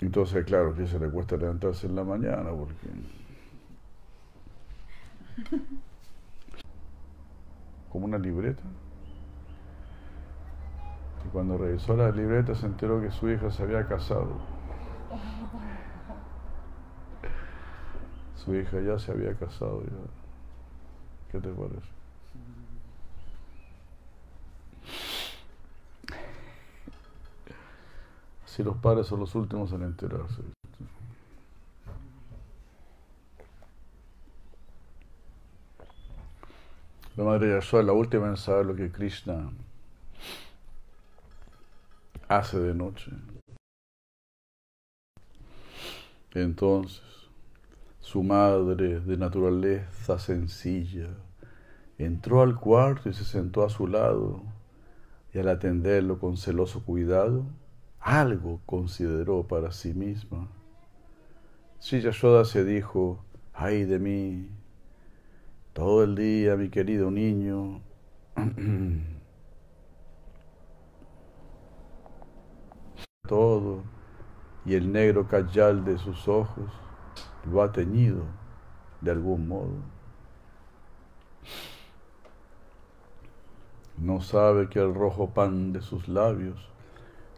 Entonces, 0.00 0.44
claro, 0.44 0.74
que 0.74 0.86
se 0.86 0.98
le 0.98 1.08
cuesta 1.08 1.36
levantarse 1.36 1.86
en 1.86 1.96
la 1.96 2.04
mañana 2.04 2.50
porque 2.50 2.86
como 7.90 8.06
una 8.06 8.18
libreta. 8.18 8.62
Y 11.26 11.28
cuando 11.30 11.58
revisó 11.58 11.96
la 11.96 12.10
libreta 12.10 12.54
se 12.54 12.66
enteró 12.66 13.00
que 13.00 13.10
su 13.10 13.28
hija 13.28 13.50
se 13.50 13.62
había 13.62 13.86
casado. 13.86 14.36
Su 18.36 18.54
hija 18.54 18.80
ya 18.80 18.98
se 18.98 19.12
había 19.12 19.34
casado. 19.34 19.82
¿Qué 21.30 21.40
te 21.40 21.48
parece? 21.50 21.98
Si 28.46 28.62
los 28.62 28.76
padres 28.78 29.06
son 29.06 29.20
los 29.20 29.34
últimos 29.34 29.72
en 29.72 29.82
enterarse. 29.82 30.42
La 37.18 37.24
madre 37.24 37.48
Yashoda, 37.48 37.82
la 37.82 37.92
última 37.94 38.28
en 38.28 38.36
saber 38.36 38.64
lo 38.64 38.76
que 38.76 38.92
Krishna 38.92 39.50
hace 42.28 42.60
de 42.60 42.72
noche. 42.72 43.10
Entonces, 46.32 47.02
su 47.98 48.22
madre, 48.22 49.00
de 49.00 49.16
naturaleza 49.16 50.20
sencilla, 50.20 51.08
entró 51.98 52.40
al 52.40 52.54
cuarto 52.54 53.08
y 53.08 53.14
se 53.14 53.24
sentó 53.24 53.64
a 53.64 53.68
su 53.68 53.88
lado, 53.88 54.44
y 55.34 55.40
al 55.40 55.48
atenderlo 55.48 56.20
con 56.20 56.36
celoso 56.36 56.84
cuidado, 56.84 57.46
algo 57.98 58.60
consideró 58.64 59.42
para 59.42 59.72
sí 59.72 59.92
misma. 59.92 60.46
Si 61.80 62.00
Yashoda 62.00 62.44
se 62.44 62.64
dijo, 62.64 63.24
ay 63.54 63.82
de 63.86 63.98
mí, 63.98 64.48
todo 65.78 66.02
el 66.02 66.16
día, 66.16 66.56
mi 66.56 66.70
querido 66.70 67.08
niño. 67.08 67.80
Todo. 73.28 73.84
Y 74.64 74.74
el 74.74 74.90
negro 74.90 75.28
cayal 75.28 75.84
de 75.84 75.96
sus 75.98 76.26
ojos 76.26 76.68
lo 77.48 77.62
ha 77.62 77.70
teñido 77.70 78.24
de 79.02 79.12
algún 79.12 79.46
modo. 79.46 79.76
No 83.98 84.20
sabe 84.20 84.68
que 84.68 84.80
el 84.80 84.92
rojo 84.92 85.30
pan 85.30 85.72
de 85.72 85.80
sus 85.80 86.08
labios 86.08 86.58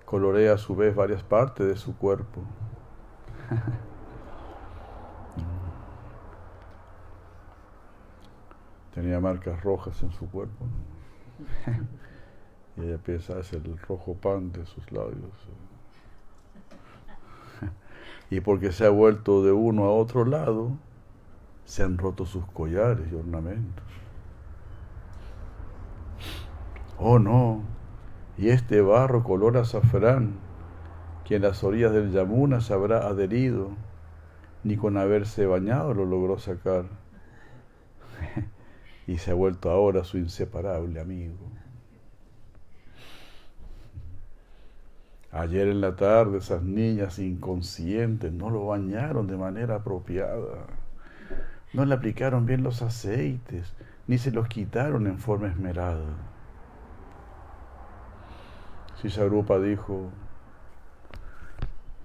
colorea 0.06 0.54
a 0.54 0.58
su 0.58 0.74
vez 0.74 0.94
varias 0.94 1.22
partes 1.22 1.66
de 1.66 1.76
su 1.76 1.94
cuerpo. 1.98 2.40
tenía 8.94 9.20
marcas 9.20 9.62
rojas 9.62 10.02
en 10.02 10.12
su 10.12 10.28
cuerpo. 10.30 10.66
y 12.76 12.82
ella 12.82 12.98
piensa, 12.98 13.38
es 13.38 13.52
el 13.52 13.78
rojo 13.78 14.14
pan 14.14 14.52
de 14.52 14.66
sus 14.66 14.90
labios. 14.92 15.32
y 18.30 18.40
porque 18.40 18.72
se 18.72 18.86
ha 18.86 18.90
vuelto 18.90 19.44
de 19.44 19.52
uno 19.52 19.84
a 19.84 19.92
otro 19.92 20.24
lado, 20.24 20.72
se 21.64 21.82
han 21.82 21.98
roto 21.98 22.26
sus 22.26 22.44
collares 22.46 23.06
y 23.10 23.14
ornamentos. 23.14 23.84
Oh 26.98 27.18
no, 27.18 27.62
y 28.36 28.48
este 28.50 28.80
barro 28.82 29.22
color 29.22 29.56
azafrán, 29.56 30.34
que 31.24 31.36
en 31.36 31.42
las 31.42 31.64
orillas 31.64 31.92
del 31.92 32.10
Yamuna 32.10 32.60
se 32.60 32.74
habrá 32.74 33.06
adherido, 33.06 33.70
ni 34.64 34.76
con 34.76 34.98
haberse 34.98 35.46
bañado 35.46 35.94
lo 35.94 36.04
logró 36.04 36.38
sacar 36.38 36.84
y 39.10 39.18
se 39.18 39.32
ha 39.32 39.34
vuelto 39.34 39.72
ahora 39.72 40.04
su 40.04 40.18
inseparable 40.18 41.00
amigo. 41.00 41.50
Ayer 45.32 45.66
en 45.66 45.80
la 45.80 45.96
tarde 45.96 46.38
esas 46.38 46.62
niñas 46.62 47.18
inconscientes 47.18 48.32
no 48.32 48.50
lo 48.50 48.66
bañaron 48.66 49.26
de 49.26 49.36
manera 49.36 49.74
apropiada, 49.76 50.64
no 51.72 51.84
le 51.84 51.92
aplicaron 51.92 52.46
bien 52.46 52.62
los 52.62 52.82
aceites, 52.82 53.74
ni 54.06 54.16
se 54.16 54.30
los 54.30 54.46
quitaron 54.46 55.08
en 55.08 55.18
forma 55.18 55.48
esmerada. 55.48 56.14
Sisarupa 59.02 59.58
dijo, 59.58 60.10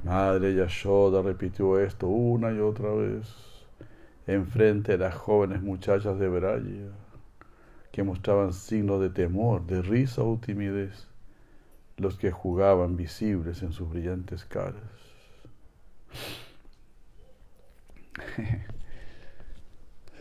Madre 0.04 0.56
Yashoda 0.56 1.22
repitió 1.22 1.80
esto 1.80 2.08
una 2.08 2.52
y 2.52 2.60
otra 2.60 2.90
vez 2.90 3.55
enfrente 4.28 4.94
de 4.94 4.98
las 4.98 5.16
jóvenes 5.16 5.62
muchachas 5.62 6.18
de 6.20 6.28
Braya, 6.28 6.92
que 7.92 8.04
mostraban 8.04 8.54
signos 8.54 9.00
de 9.02 9.10
temor, 9.10 9.66
de 9.66 9.82
risa 9.82 10.24
o 10.24 10.38
timidez, 10.38 11.08
los 11.98 12.18
que 12.18 12.32
jugaban 12.32 12.98
visibles 12.98 13.62
en 13.62 13.72
sus 13.72 13.90
brillantes 13.90 14.46
caras. 14.46 14.82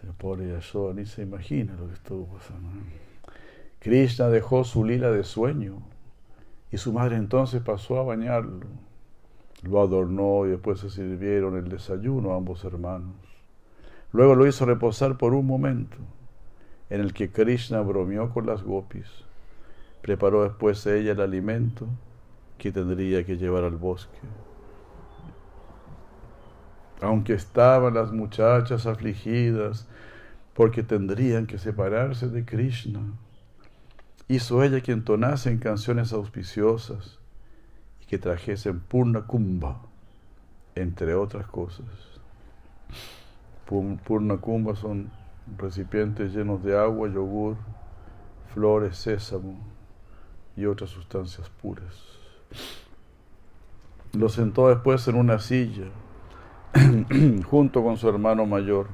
El 0.03 0.12
pobre 0.19 0.49
Yashoda 0.49 0.95
ni 0.95 1.07
se 1.07 1.23
imagina 1.23 1.75
lo 1.75 1.88
que 1.88 1.95
estuvo 1.95 2.27
pasando. 2.27 2.69
Krishna 3.79 4.29
dejó 4.29 4.64
su 4.64 4.85
lila 4.85 5.11
de 5.11 5.25
sueño 5.25 5.83
y 6.71 6.77
su 6.77 6.93
madre 6.93 7.17
entonces 7.17 7.62
pasó 7.62 7.99
a 7.99 8.03
bañarlo. 8.03 8.67
Lo 9.62 9.81
adornó 9.81 10.47
y 10.47 10.51
después 10.51 10.81
se 10.81 10.90
sirvieron 10.90 11.57
el 11.57 11.69
desayuno 11.69 12.33
a 12.33 12.37
ambos 12.37 12.64
hermanos. 12.64 13.34
Luego 14.14 14.37
lo 14.37 14.46
hizo 14.46 14.64
reposar 14.64 15.18
por 15.18 15.35
un 15.35 15.44
momento, 15.44 15.96
en 16.88 17.00
el 17.00 17.12
que 17.12 17.33
Krishna 17.33 17.81
bromeó 17.81 18.31
con 18.31 18.46
las 18.46 18.62
gopis. 18.62 19.09
Preparó 20.03 20.44
después 20.44 20.87
ella 20.87 21.12
el 21.12 21.20
alimento 21.20 21.88
que 22.57 22.70
tendría 22.70 23.27
que 23.27 23.37
llevar 23.37 23.64
al 23.64 23.74
bosque. 23.77 24.16
Aunque 27.00 27.33
estaban 27.33 27.94
las 27.94 28.12
muchachas 28.12 28.87
afligidas 28.87 29.88
porque 30.55 30.85
tendrían 30.85 31.48
que 31.48 31.59
separarse 31.59 32.29
de 32.29 32.44
Krishna, 32.44 33.00
hizo 34.29 34.62
ella 34.62 34.81
que 34.81 34.92
entonasen 34.92 35.59
canciones 35.59 36.12
auspiciosas 36.12 37.18
y 38.00 38.07
que 38.07 38.18
trajesen 38.18 38.79
Purna 38.79 39.22
Kumbha, 39.22 39.81
entre 40.77 41.16
otras 41.16 41.48
cosas. 41.48 42.14
Purna 43.66 44.37
Kumbha 44.37 44.77
son 44.77 45.11
recipientes 45.57 46.35
llenos 46.35 46.62
de 46.62 46.79
agua, 46.79 47.09
yogur, 47.09 47.57
flores, 48.53 48.96
sésamo 48.96 49.59
y 50.57 50.66
otras 50.66 50.90
sustancias 50.90 51.48
puras. 51.48 51.94
Lo 54.12 54.29
sentó 54.29 54.68
después 54.68 55.09
en 55.09 55.16
una 55.16 55.38
silla 55.38 55.87
junto 57.48 57.83
con 57.83 57.96
su 57.96 58.09
hermano 58.09 58.46
mayor. 58.46 58.88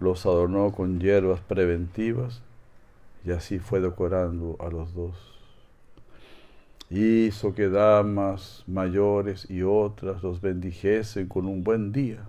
Los 0.00 0.26
adornó 0.26 0.72
con 0.72 1.00
hierbas 1.00 1.40
preventivas 1.40 2.42
y 3.24 3.32
así 3.32 3.58
fue 3.58 3.80
decorando 3.80 4.56
a 4.60 4.68
los 4.68 4.94
dos. 4.94 5.16
Hizo 6.90 7.54
que 7.54 7.68
damas 7.68 8.62
mayores 8.66 9.50
y 9.50 9.62
otras 9.62 10.22
los 10.22 10.40
bendijesen 10.40 11.26
con 11.26 11.46
un 11.46 11.64
buen 11.64 11.90
día 11.90 12.28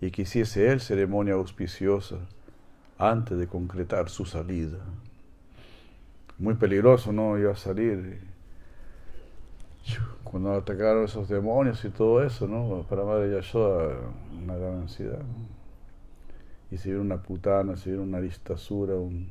y 0.00 0.10
que 0.10 0.22
hiciese 0.22 0.70
él 0.70 0.80
ceremonia 0.80 1.34
auspiciosa 1.34 2.16
antes 2.98 3.38
de 3.38 3.46
concretar 3.46 4.08
su 4.08 4.24
salida. 4.24 4.78
Muy 6.38 6.54
peligroso, 6.54 7.12
¿no? 7.12 7.38
Iba 7.38 7.52
a 7.52 7.56
salir. 7.56 8.20
Cuando 10.24 10.54
atacaron 10.54 11.04
esos 11.04 11.28
demonios 11.28 11.84
y 11.84 11.90
todo 11.90 12.22
eso, 12.24 12.46
¿no? 12.46 12.82
Para 12.88 13.04
Madre 13.04 13.30
Yashoda, 13.34 13.96
una 14.42 14.56
gran 14.56 14.82
ansiedad. 14.82 15.22
Y 16.70 16.78
si 16.78 16.90
viene 16.90 17.02
una 17.02 17.22
putana, 17.22 17.76
si 17.76 17.90
viene 17.90 18.04
una 18.04 18.18
aristasura, 18.18 18.94
un, 18.94 19.28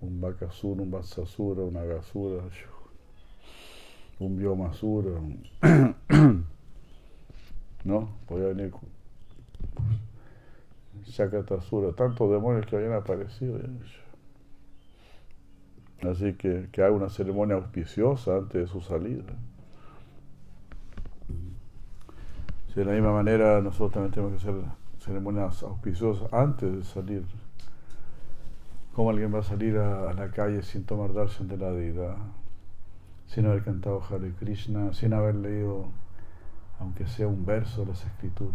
un 0.00 0.20
Bakasura, 0.20 0.82
un 0.82 0.90
Vatsasura, 0.90 1.62
una 1.62 1.82
Gasura, 1.84 2.44
un 4.20 4.36
Biomasura, 4.36 5.20
¿no? 7.84 8.16
Podía 8.26 8.48
venir 8.48 8.72
Shakatasura, 11.04 11.92
tantos 11.92 12.30
demonios 12.30 12.66
que 12.66 12.76
habían 12.76 12.92
aparecido. 12.92 13.58
Así 16.02 16.34
que 16.34 16.68
que 16.72 16.82
haga 16.82 16.92
una 16.92 17.08
ceremonia 17.08 17.56
auspiciosa 17.56 18.36
antes 18.36 18.62
de 18.62 18.66
su 18.66 18.80
salida. 18.80 19.24
de 22.74 22.84
la 22.84 22.92
misma 22.92 23.12
manera 23.12 23.60
nosotros 23.60 23.92
también 23.92 24.12
tenemos 24.12 24.42
que 24.42 24.48
hacer 24.48 24.62
ceremonias 25.00 25.62
auspiciosas 25.62 26.32
antes 26.32 26.72
de 26.72 26.84
salir. 26.84 27.24
¿Cómo 28.94 29.10
alguien 29.10 29.34
va 29.34 29.40
a 29.40 29.42
salir 29.42 29.76
a, 29.76 30.12
la 30.14 30.30
calle 30.30 30.62
sin 30.62 30.84
tomar 30.84 31.12
darshan 31.12 31.48
de 31.48 31.56
la 31.58 31.72
deidad? 31.72 32.16
Sin 33.26 33.46
haber 33.46 33.64
cantado 33.64 34.02
Hare 34.08 34.32
Krishna, 34.38 34.92
sin 34.92 35.12
haber 35.12 35.34
leído, 35.34 35.88
aunque 36.78 37.06
sea 37.06 37.28
un 37.28 37.44
verso 37.44 37.82
de 37.82 37.88
las 37.88 38.04
escrituras 38.04 38.54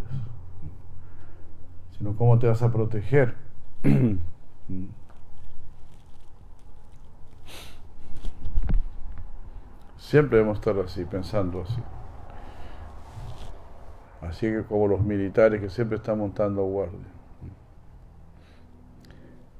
sino 1.97 2.15
cómo 2.15 2.39
te 2.39 2.47
vas 2.47 2.61
a 2.61 2.71
proteger. 2.71 3.35
Siempre 9.97 10.37
debemos 10.37 10.59
estar 10.59 10.77
así, 10.79 11.03
pensando 11.03 11.61
así. 11.61 11.81
Así 14.21 14.47
que 14.47 14.63
como 14.63 14.87
los 14.87 15.01
militares 15.01 15.59
que 15.61 15.69
siempre 15.69 15.97
están 15.97 16.19
montando 16.19 16.63
guardia. 16.63 17.07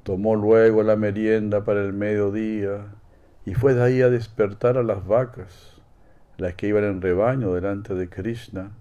Tomó 0.04 0.36
luego 0.36 0.84
la 0.84 0.96
merienda 0.96 1.64
para 1.66 1.82
el 1.82 1.94
mediodía 1.94 2.86
y 3.46 3.56
fue 3.56 3.74
de 3.74 3.84
ahí 3.84 4.02
a 4.02 4.10
despertar 4.10 4.78
a 4.78 4.84
las 4.84 5.06
vacas, 5.06 5.82
las 6.38 6.54
que 6.54 6.68
iban 6.68 6.84
en 6.84 7.02
rebaño 7.02 7.54
delante 7.54 7.96
de 7.96 8.08
Krishna, 8.08 8.72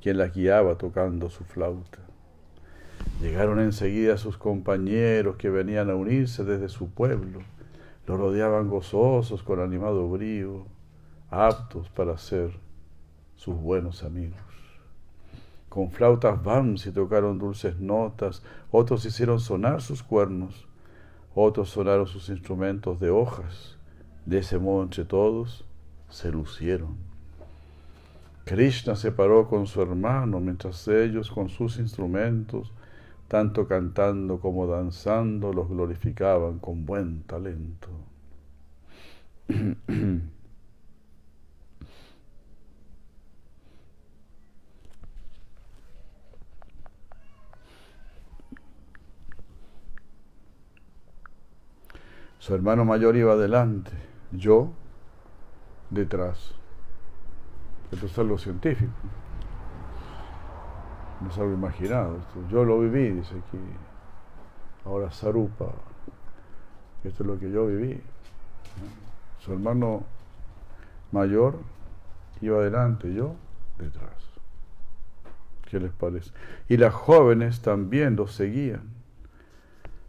quien 0.00 0.18
las 0.18 0.32
guiaba 0.32 0.78
tocando 0.78 1.28
su 1.28 1.44
flauta. 1.44 2.09
Llegaron 3.20 3.60
enseguida 3.60 4.16
sus 4.16 4.38
compañeros 4.38 5.36
que 5.36 5.50
venían 5.50 5.90
a 5.90 5.94
unirse 5.94 6.44
desde 6.44 6.68
su 6.68 6.88
pueblo. 6.90 7.40
Lo 8.06 8.16
rodeaban 8.16 8.68
gozosos 8.68 9.42
con 9.42 9.60
animado 9.60 10.08
brío, 10.08 10.64
aptos 11.30 11.88
para 11.90 12.16
ser 12.16 12.50
sus 13.36 13.54
buenos 13.54 14.02
amigos. 14.04 14.40
Con 15.68 15.90
flautas 15.90 16.40
y 16.86 16.90
tocaron 16.90 17.38
dulces 17.38 17.78
notas, 17.78 18.42
otros 18.70 19.04
hicieron 19.04 19.38
sonar 19.38 19.82
sus 19.82 20.02
cuernos, 20.02 20.66
otros 21.34 21.70
sonaron 21.70 22.06
sus 22.06 22.28
instrumentos 22.28 22.98
de 23.00 23.10
hojas. 23.10 23.76
De 24.26 24.38
ese 24.38 24.58
modo 24.58 24.82
entre 24.82 25.04
todos 25.04 25.64
se 26.08 26.32
lucieron. 26.32 26.96
Krishna 28.44 28.96
se 28.96 29.12
paró 29.12 29.46
con 29.48 29.66
su 29.66 29.80
hermano 29.80 30.40
mientras 30.40 30.88
ellos 30.88 31.30
con 31.30 31.48
sus 31.48 31.78
instrumentos 31.78 32.72
tanto 33.30 33.66
cantando 33.68 34.40
como 34.40 34.66
danzando, 34.66 35.52
los 35.52 35.68
glorificaban 35.68 36.58
con 36.58 36.84
buen 36.84 37.22
talento. 37.22 37.88
Su 52.40 52.52
hermano 52.52 52.84
mayor 52.84 53.14
iba 53.16 53.34
adelante, 53.34 53.92
yo 54.32 54.72
detrás. 55.90 56.56
Esto 57.92 58.06
es 58.06 58.18
algo 58.18 58.38
científico 58.38 58.90
no 61.20 61.28
es 61.28 61.38
algo 61.38 61.52
imaginado. 61.52 62.18
Yo 62.50 62.64
lo 62.64 62.80
viví, 62.80 63.10
dice 63.10 63.34
aquí. 63.34 63.58
Ahora 64.84 65.10
Sarupa, 65.10 65.72
esto 67.04 67.22
es 67.22 67.26
lo 67.26 67.38
que 67.38 67.50
yo 67.50 67.66
viví. 67.66 68.00
Su 69.40 69.52
hermano 69.52 70.04
mayor 71.12 71.58
iba 72.40 72.58
adelante, 72.58 73.12
yo 73.12 73.34
detrás. 73.78 74.10
¿Qué 75.70 75.78
les 75.78 75.92
parece? 75.92 76.32
Y 76.68 76.76
las 76.76 76.94
jóvenes 76.94 77.60
también 77.60 78.16
los 78.16 78.32
seguían. 78.32 79.00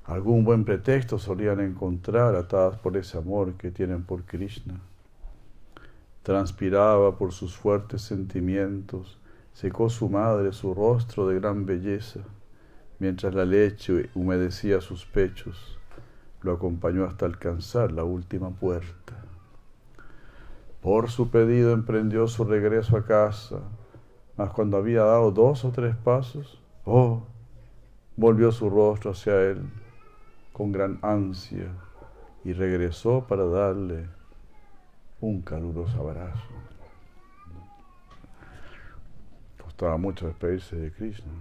Algún 0.05 0.43
buen 0.43 0.65
pretexto 0.65 1.19
solían 1.19 1.59
encontrar 1.59 2.35
atadas 2.35 2.77
por 2.79 2.97
ese 2.97 3.17
amor 3.17 3.53
que 3.53 3.71
tienen 3.71 4.03
por 4.03 4.23
Krishna. 4.23 4.79
Transpiraba 6.23 7.17
por 7.17 7.31
sus 7.31 7.55
fuertes 7.55 8.01
sentimientos 8.01 9.20
Secó 9.53 9.89
su 9.89 10.09
madre 10.09 10.53
su 10.53 10.73
rostro 10.73 11.27
de 11.27 11.39
gran 11.39 11.65
belleza, 11.65 12.21
mientras 12.99 13.33
la 13.33 13.45
leche 13.45 14.09
humedecía 14.15 14.81
sus 14.81 15.05
pechos. 15.05 15.77
Lo 16.41 16.53
acompañó 16.53 17.05
hasta 17.05 17.25
alcanzar 17.25 17.91
la 17.91 18.03
última 18.03 18.49
puerta. 18.49 19.13
Por 20.81 21.11
su 21.11 21.29
pedido 21.29 21.73
emprendió 21.73 22.27
su 22.27 22.43
regreso 22.43 22.97
a 22.97 23.05
casa, 23.05 23.59
mas 24.35 24.49
cuando 24.49 24.77
había 24.77 25.03
dado 25.03 25.31
dos 25.31 25.63
o 25.63 25.71
tres 25.71 25.95
pasos, 25.95 26.59
oh, 26.85 27.23
volvió 28.15 28.51
su 28.51 28.69
rostro 28.69 29.11
hacia 29.11 29.39
él 29.41 29.61
con 30.53 30.71
gran 30.71 30.97
ansia 31.01 31.71
y 32.43 32.53
regresó 32.53 33.25
para 33.27 33.45
darle 33.45 34.07
un 35.19 35.41
caluroso 35.41 35.99
abrazo. 35.99 36.70
Estaba 39.81 39.97
mucho 39.97 40.27
despedirse 40.27 40.75
de 40.75 40.91
Krishna. 40.91 41.31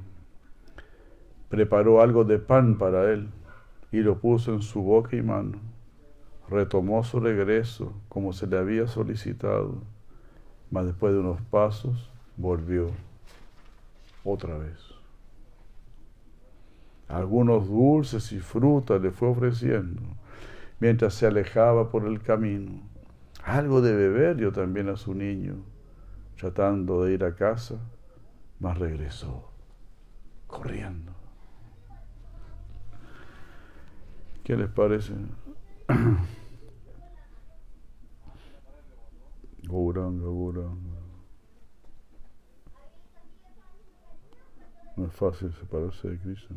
Preparó 1.50 2.00
algo 2.00 2.24
de 2.24 2.38
pan 2.38 2.78
para 2.78 3.12
él 3.12 3.28
y 3.92 3.98
lo 3.98 4.18
puso 4.18 4.54
en 4.54 4.62
su 4.62 4.80
boca 4.80 5.14
y 5.14 5.20
mano. 5.20 5.58
Retomó 6.48 7.04
su 7.04 7.20
regreso 7.20 7.92
como 8.08 8.32
se 8.32 8.46
le 8.46 8.56
había 8.56 8.86
solicitado, 8.86 9.82
mas 10.70 10.86
después 10.86 11.12
de 11.12 11.18
unos 11.18 11.42
pasos 11.50 12.10
volvió 12.38 12.86
otra 14.24 14.56
vez. 14.56 14.78
Algunos 17.08 17.68
dulces 17.68 18.32
y 18.32 18.38
frutas 18.38 19.02
le 19.02 19.10
fue 19.10 19.28
ofreciendo 19.28 20.00
mientras 20.78 21.12
se 21.12 21.26
alejaba 21.26 21.90
por 21.90 22.06
el 22.06 22.22
camino. 22.22 22.80
Algo 23.44 23.82
de 23.82 23.94
beber 23.94 24.36
dio 24.36 24.50
también 24.50 24.88
a 24.88 24.96
su 24.96 25.12
niño, 25.12 25.56
tratando 26.38 27.04
de 27.04 27.12
ir 27.12 27.24
a 27.24 27.34
casa 27.34 27.78
mas 28.60 28.78
regresó 28.78 29.50
corriendo. 30.46 31.12
¿Qué 34.44 34.56
les 34.56 34.70
parece? 34.70 35.14
Gauranga, 39.62 40.22
Gauranga. 40.22 41.00
No 44.96 45.06
es 45.06 45.12
fácil 45.14 45.52
separarse 45.54 46.08
de 46.08 46.18
Krishna. 46.18 46.56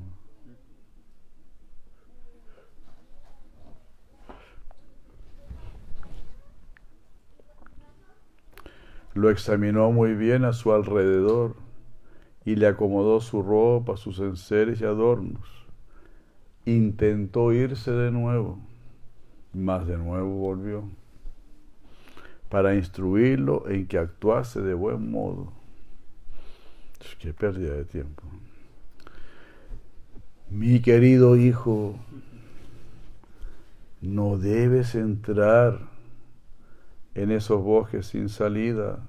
Lo 9.13 9.29
examinó 9.29 9.91
muy 9.91 10.15
bien 10.15 10.43
a 10.43 10.53
su 10.53 10.73
alrededor 10.73 11.62
y 12.45 12.55
le 12.55 12.67
acomodó 12.67 13.21
su 13.21 13.41
ropa, 13.41 13.97
sus 13.97 14.19
enseres 14.19 14.81
y 14.81 14.85
adornos. 14.85 15.47
Intentó 16.65 17.51
irse 17.51 17.91
de 17.91 18.11
nuevo, 18.11 18.59
mas 19.53 19.87
de 19.87 19.97
nuevo 19.97 20.29
volvió, 20.29 20.83
para 22.49 22.75
instruirlo 22.75 23.67
en 23.69 23.87
que 23.87 23.97
actuase 23.97 24.61
de 24.61 24.73
buen 24.73 25.11
modo. 25.11 25.53
Qué 27.19 27.33
pérdida 27.33 27.73
de 27.73 27.85
tiempo. 27.85 28.23
Mi 30.49 30.81
querido 30.81 31.35
hijo, 31.35 31.95
no 34.01 34.37
debes 34.37 34.95
entrar 34.95 35.79
en 37.15 37.31
esos 37.31 37.61
bosques 37.63 38.07
sin 38.07 38.29
salida. 38.29 38.99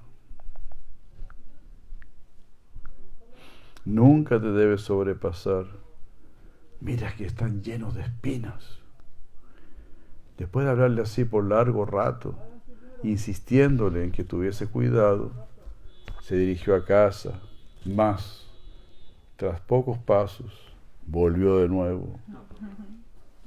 Nunca 3.85 4.41
te 4.41 4.51
debes 4.51 4.81
sobrepasar. 4.81 5.65
Mira 6.81 7.15
que 7.15 7.25
están 7.25 7.61
llenos 7.61 7.93
de 7.93 8.01
espinas. 8.01 8.79
Después 10.37 10.65
de 10.65 10.71
hablarle 10.71 11.03
así 11.03 11.23
por 11.23 11.45
largo 11.45 11.85
rato, 11.85 12.35
insistiéndole 13.03 14.03
en 14.03 14.11
que 14.11 14.23
tuviese 14.23 14.67
cuidado, 14.67 15.31
se 16.21 16.35
dirigió 16.35 16.75
a 16.75 16.83
casa, 16.83 17.39
más, 17.85 18.47
tras 19.35 19.61
pocos 19.61 19.99
pasos, 19.99 20.51
volvió 21.05 21.59
de 21.59 21.69
nuevo, 21.69 22.19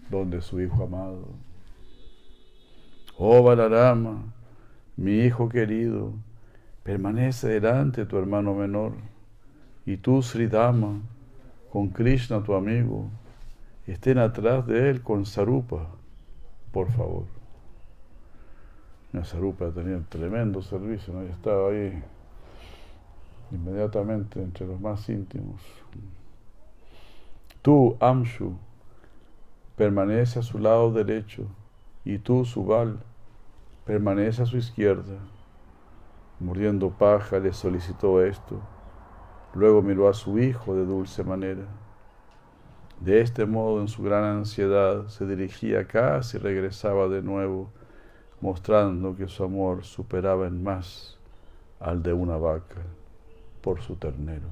donde 0.09 0.40
su 0.40 0.61
hijo 0.61 0.85
amado. 0.85 1.29
Oh 3.16 3.42
Balarama, 3.42 4.33
mi 4.96 5.18
hijo 5.20 5.48
querido, 5.48 6.12
permanece 6.85 7.48
delante 7.48 8.07
tu 8.07 8.16
hermano 8.16 8.55
menor, 8.55 8.92
y 9.88 9.96
tú, 9.96 10.20
Sridama, 10.20 11.01
con 11.72 11.88
Krishna 11.88 12.42
tu 12.42 12.53
amigo, 12.53 13.09
estén 13.87 14.18
atrás 14.18 14.66
de 14.66 14.90
él 14.90 15.01
con 15.01 15.24
Sarupa, 15.24 15.88
por 16.72 16.92
favor. 16.92 17.24
Sarupa 19.24 19.70
tenía 19.70 19.96
un 19.96 20.05
tremendo 20.05 20.61
servicio, 20.61 21.14
¿no? 21.14 21.22
estaba 21.22 21.70
ahí 21.70 22.03
inmediatamente 23.51 24.42
entre 24.42 24.66
los 24.66 24.79
más 24.79 25.09
íntimos. 25.09 25.62
Tú, 27.62 27.96
Amshu, 27.98 28.59
permanece 29.74 30.38
a 30.38 30.42
su 30.42 30.59
lado 30.59 30.92
derecho 30.92 31.46
y 32.05 32.18
tú, 32.18 32.44
Subal, 32.44 32.98
permanece 33.87 34.42
a 34.42 34.46
su 34.46 34.59
izquierda. 34.59 35.16
Muriendo 36.40 36.90
paja 36.90 37.38
le 37.38 37.55
solicitó 37.55 38.22
esto. 38.22 38.61
Luego 39.59 39.83
miró 39.83 40.09
a 40.09 40.14
su 40.14 40.38
hijo 40.38 40.77
de 40.77 40.87
dulce 40.87 41.25
manera. 41.25 41.66
De 43.01 43.21
este 43.21 43.44
modo, 43.44 43.81
en 43.81 43.88
su 43.88 44.05
gran 44.05 44.23
ansiedad, 44.23 45.09
se 45.09 45.27
dirigía 45.27 45.85
casi 45.88 46.37
y 46.37 46.40
regresaba 46.40 47.09
de 47.09 47.23
nuevo, 47.23 47.68
mostrando 48.40 49.16
que 49.16 49.27
su 49.27 49.42
amor 49.42 49.83
superaba 49.83 50.47
en 50.47 50.62
más 50.62 51.18
al 51.81 52.05
de 52.05 52.12
una 52.12 52.37
vaca 52.37 52.83
por 53.61 53.81
su 53.81 53.97
ternero. 53.97 54.47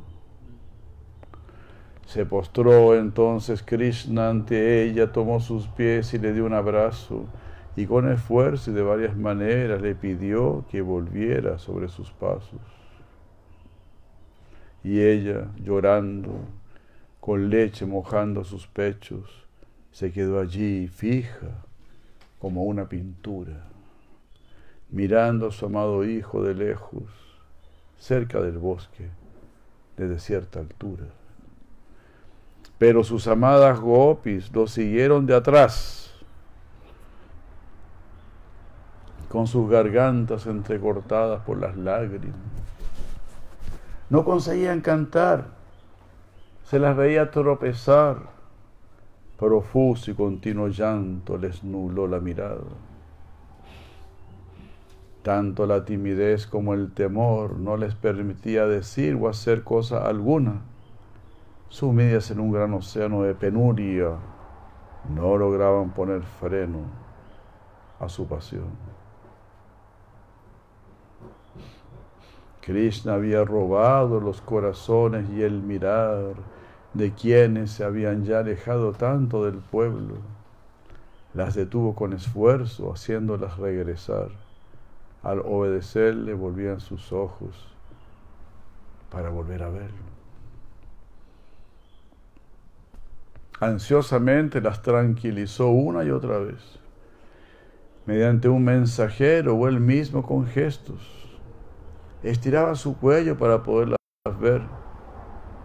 Se 2.05 2.27
postró 2.27 2.97
entonces 2.97 3.63
Krishna 3.63 4.29
ante 4.29 4.83
ella, 4.83 5.13
tomó 5.13 5.39
sus 5.39 5.69
pies 5.69 6.15
y 6.15 6.19
le 6.19 6.33
dio 6.33 6.47
un 6.47 6.55
abrazo, 6.55 7.27
y 7.77 7.87
con 7.87 8.11
esfuerzo 8.11 8.73
y 8.73 8.75
de 8.75 8.83
varias 8.83 9.17
maneras 9.17 9.81
le 9.81 9.95
pidió 9.95 10.65
que 10.69 10.81
volviera 10.83 11.59
sobre 11.59 11.87
sus 11.87 12.11
pasos. 12.11 12.76
Y 14.87 15.01
ella, 15.01 15.49
llorando, 15.65 16.31
con 17.19 17.51
leche 17.51 17.85
mojando 17.87 18.45
sus 18.45 18.69
pechos, 18.69 19.45
se 19.91 20.13
quedó 20.13 20.39
allí 20.39 20.87
fija 20.87 21.65
como 22.39 22.63
una 22.63 22.89
pintura, 22.89 23.67
mirando 24.89 25.49
a 25.49 25.51
su 25.51 25.67
amado 25.67 26.05
hijo 26.05 26.41
de 26.45 26.55
lejos 26.55 27.03
cerca 27.99 28.41
del 28.41 28.59
bosque, 28.59 29.09
de 29.97 30.21
cierta 30.21 30.61
altura. 30.61 31.07
Pero 32.79 33.03
sus 33.03 33.27
amadas 33.27 33.81
gopis 33.81 34.55
lo 34.55 34.69
siguieron 34.69 35.27
de 35.27 35.35
atrás, 35.35 36.15
con 39.29 39.49
sus 39.49 39.69
gargantas 39.69 40.47
entrecortadas 40.47 41.43
por 41.43 41.59
las 41.59 41.77
lágrimas. 41.77 42.66
No 44.09 44.25
conseguían 44.25 44.83
cantar, 44.83 45.47
se 46.63 46.79
las 46.79 46.97
veía 46.97 47.31
tropezar. 47.31 48.35
Profuso 49.37 50.11
y 50.11 50.15
continuo 50.15 50.69
llanto 50.69 51.37
les 51.37 51.63
nubló 51.63 52.07
la 52.07 52.21
mirada. 52.21 52.63
Tanto 55.23 55.67
la 55.67 55.85
timidez 55.85 56.47
como 56.47 56.73
el 56.73 56.93
temor 56.93 57.59
no 57.59 57.77
les 57.77 57.95
permitía 57.97 58.67
decir 58.67 59.19
o 59.21 59.29
hacer 59.29 59.65
cosa 59.65 60.07
alguna. 60.07 60.63
Sumidas 61.69 62.31
en 62.31 62.39
un 62.39 62.53
gran 62.53 62.73
océano 62.75 63.23
de 63.23 63.35
penuria, 63.35 64.13
no 65.15 65.37
lograban 65.37 65.91
poner 65.91 66.23
freno 66.23 66.79
a 67.99 68.09
su 68.09 68.27
pasión. 68.27 68.69
Krishna 72.67 73.15
había 73.15 73.45
robado 73.45 74.19
los 74.19 74.41
corazones 74.41 75.31
y 75.31 75.43
el 75.43 75.63
mirar 75.63 76.35
de 76.95 77.13
quienes 77.13 77.71
se 77.71 77.85
habían 77.85 78.25
ya 78.25 78.41
alejado 78.41 78.93
tanto 78.93 79.45
del 79.45 79.59
pueblo. 79.59 80.17
Las 81.33 81.55
detuvo 81.55 81.95
con 81.95 82.13
esfuerzo, 82.13 82.93
haciéndolas 82.93 83.57
regresar 83.59 84.31
al 85.23 85.41
obedecerle 85.41 86.35
volvían 86.35 86.81
sus 86.81 87.13
ojos 87.13 87.69
para 89.11 89.31
volver 89.31 89.63
a 89.63 89.69
verlo. 89.69 90.17
Ansiosamente 93.61 94.61
las 94.61 94.83
tranquilizó 94.83 95.69
una 95.69 96.03
y 96.03 96.11
otra 96.11 96.39
vez, 96.39 96.81
mediante 98.07 98.49
un 98.49 98.65
mensajero 98.65 99.55
o 99.55 99.69
él 99.69 99.79
mismo 99.79 100.25
con 100.25 100.47
gestos. 100.47 101.26
Estiraba 102.23 102.75
su 102.75 102.97
cuello 102.97 103.37
para 103.37 103.63
poderlas 103.63 103.99
ver, 104.41 104.63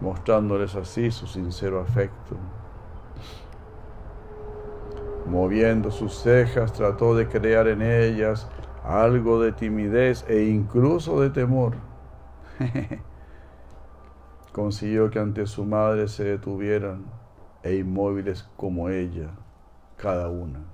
mostrándoles 0.00 0.74
así 0.74 1.10
su 1.10 1.26
sincero 1.26 1.80
afecto. 1.80 2.36
Moviendo 5.26 5.90
sus 5.90 6.14
cejas, 6.14 6.72
trató 6.72 7.14
de 7.14 7.28
crear 7.28 7.68
en 7.68 7.82
ellas 7.82 8.48
algo 8.84 9.40
de 9.40 9.52
timidez 9.52 10.24
e 10.28 10.44
incluso 10.44 11.20
de 11.20 11.30
temor. 11.30 11.74
Consiguió 14.52 15.10
que 15.10 15.18
ante 15.18 15.46
su 15.46 15.64
madre 15.64 16.08
se 16.08 16.24
detuvieran 16.24 17.06
e 17.62 17.76
inmóviles 17.76 18.42
como 18.56 18.88
ella, 18.90 19.30
cada 19.96 20.28
una, 20.28 20.64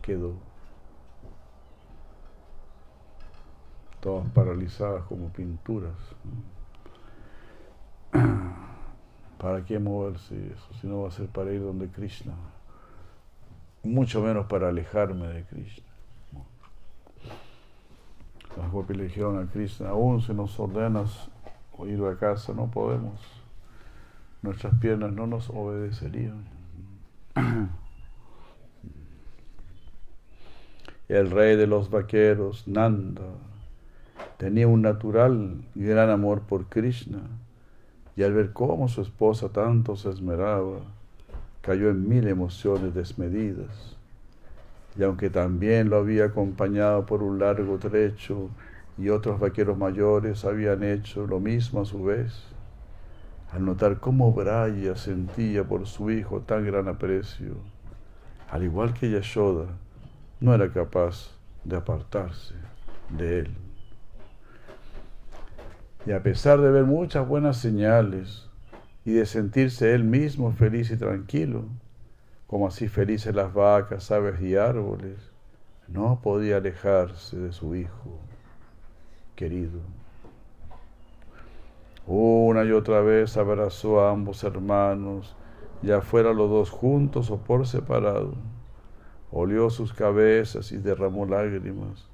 quedó. 0.00 0.51
Todas 4.02 4.28
paralizadas 4.30 5.04
como 5.04 5.28
pinturas. 5.28 5.94
¿Para 9.38 9.64
qué 9.64 9.78
moverse 9.78 10.34
eso? 10.52 10.74
Si 10.80 10.88
no 10.88 11.02
va 11.02 11.08
a 11.08 11.12
ser 11.12 11.28
para 11.28 11.52
ir 11.52 11.62
donde 11.62 11.88
Krishna. 11.88 12.34
Mucho 13.84 14.20
menos 14.20 14.46
para 14.46 14.68
alejarme 14.68 15.28
de 15.28 15.44
Krishna. 15.44 15.86
Las 18.58 18.70
gopis 18.72 18.96
le 18.96 19.04
dijeron 19.04 19.38
a 19.38 19.50
Krishna, 19.50 19.90
aún 19.90 20.20
si 20.20 20.34
nos 20.34 20.58
ordenas 20.58 21.30
ir 21.86 22.04
a 22.04 22.16
casa, 22.16 22.52
no 22.52 22.68
podemos. 22.70 23.20
Nuestras 24.42 24.74
piernas 24.80 25.12
no 25.12 25.28
nos 25.28 25.48
obedecerían. 25.48 26.44
El 31.08 31.30
rey 31.30 31.56
de 31.56 31.68
los 31.68 31.88
vaqueros, 31.90 32.66
Nanda, 32.66 33.22
tenía 34.42 34.66
un 34.66 34.82
natural 34.82 35.62
gran 35.76 36.10
amor 36.10 36.40
por 36.40 36.66
Krishna 36.66 37.20
y 38.16 38.24
al 38.24 38.32
ver 38.32 38.52
cómo 38.52 38.88
su 38.88 39.00
esposa 39.00 39.50
tanto 39.50 39.94
se 39.94 40.10
esmeraba, 40.10 40.80
cayó 41.60 41.90
en 41.90 42.08
mil 42.08 42.26
emociones 42.26 42.92
desmedidas. 42.92 43.96
Y 44.98 45.04
aunque 45.04 45.30
también 45.30 45.90
lo 45.90 45.98
había 45.98 46.24
acompañado 46.24 47.06
por 47.06 47.22
un 47.22 47.38
largo 47.38 47.78
trecho 47.78 48.50
y 48.98 49.10
otros 49.10 49.38
vaqueros 49.38 49.78
mayores 49.78 50.44
habían 50.44 50.82
hecho 50.82 51.24
lo 51.24 51.38
mismo 51.38 51.82
a 51.82 51.84
su 51.84 52.02
vez, 52.02 52.32
al 53.52 53.64
notar 53.64 54.00
cómo 54.00 54.32
Braya 54.32 54.96
sentía 54.96 55.62
por 55.62 55.86
su 55.86 56.10
hijo 56.10 56.40
tan 56.40 56.66
gran 56.66 56.88
aprecio, 56.88 57.54
al 58.50 58.64
igual 58.64 58.92
que 58.92 59.08
Yashoda, 59.08 59.66
no 60.40 60.52
era 60.52 60.72
capaz 60.72 61.30
de 61.62 61.76
apartarse 61.76 62.56
de 63.16 63.38
él. 63.38 63.61
Y 66.04 66.10
a 66.10 66.22
pesar 66.22 66.60
de 66.60 66.70
ver 66.70 66.84
muchas 66.84 67.26
buenas 67.28 67.58
señales 67.58 68.48
y 69.04 69.12
de 69.12 69.24
sentirse 69.24 69.94
él 69.94 70.02
mismo 70.02 70.50
feliz 70.50 70.90
y 70.90 70.96
tranquilo, 70.96 71.64
como 72.48 72.66
así 72.66 72.88
felices 72.88 73.34
las 73.34 73.54
vacas, 73.54 74.10
aves 74.10 74.40
y 74.40 74.56
árboles, 74.56 75.30
no 75.86 76.20
podía 76.20 76.56
alejarse 76.56 77.36
de 77.36 77.52
su 77.52 77.76
hijo 77.76 78.18
querido. 79.36 79.80
Una 82.06 82.64
y 82.64 82.72
otra 82.72 83.00
vez 83.00 83.36
abrazó 83.36 84.00
a 84.00 84.10
ambos 84.10 84.42
hermanos, 84.42 85.36
ya 85.82 86.00
fuera 86.00 86.32
los 86.32 86.50
dos 86.50 86.70
juntos 86.70 87.30
o 87.30 87.38
por 87.38 87.64
separado. 87.64 88.34
Olió 89.30 89.70
sus 89.70 89.92
cabezas 89.92 90.72
y 90.72 90.78
derramó 90.78 91.26
lágrimas, 91.26 92.08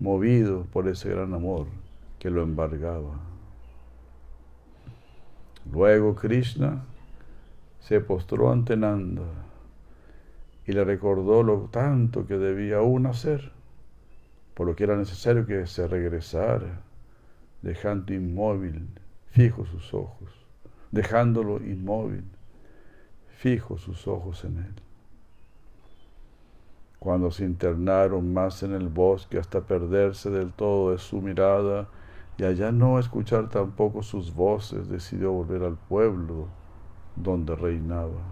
movido 0.00 0.66
por 0.72 0.88
ese 0.88 1.10
gran 1.10 1.32
amor 1.34 1.66
que 2.18 2.30
lo 2.30 2.42
embargaba. 2.42 3.27
Luego 5.70 6.14
Krishna 6.14 6.84
se 7.78 8.00
postró 8.00 8.50
ante 8.50 8.76
Nanda 8.76 9.26
y 10.66 10.72
le 10.72 10.84
recordó 10.84 11.42
lo 11.42 11.68
tanto 11.70 12.26
que 12.26 12.38
debía 12.38 12.78
aún 12.78 13.06
hacer, 13.06 13.52
por 14.54 14.66
lo 14.66 14.76
que 14.76 14.84
era 14.84 14.96
necesario 14.96 15.46
que 15.46 15.66
se 15.66 15.86
regresara, 15.86 16.80
dejando 17.62 18.12
inmóvil, 18.12 18.88
fijo 19.30 19.64
sus 19.66 19.94
ojos, 19.94 20.30
dejándolo 20.90 21.56
inmóvil, 21.58 22.24
fijo 23.28 23.78
sus 23.78 24.06
ojos 24.08 24.44
en 24.44 24.58
él. 24.58 24.74
Cuando 26.98 27.30
se 27.30 27.44
internaron 27.44 28.32
más 28.32 28.62
en 28.62 28.72
el 28.72 28.88
bosque 28.88 29.38
hasta 29.38 29.60
perderse 29.60 30.30
del 30.30 30.52
todo 30.52 30.92
de 30.92 30.98
su 30.98 31.20
mirada, 31.20 31.88
y 32.38 32.44
allá 32.44 32.70
no 32.70 33.00
escuchar 33.00 33.48
tampoco 33.48 34.04
sus 34.04 34.32
voces, 34.32 34.88
decidió 34.88 35.32
volver 35.32 35.64
al 35.64 35.74
pueblo 35.76 36.46
donde 37.16 37.56
reinaba. 37.56 38.22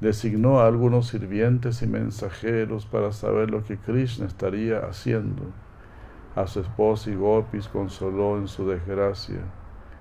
Designó 0.00 0.60
a 0.60 0.66
algunos 0.66 1.08
sirvientes 1.08 1.82
y 1.82 1.86
mensajeros 1.86 2.86
para 2.86 3.12
saber 3.12 3.50
lo 3.50 3.62
que 3.64 3.76
Krishna 3.76 4.26
estaría 4.26 4.78
haciendo. 4.78 5.42
A 6.34 6.46
su 6.46 6.60
esposa 6.60 7.10
y 7.10 7.16
Gopis 7.16 7.68
consoló 7.68 8.38
en 8.38 8.48
su 8.48 8.66
desgracia 8.66 9.40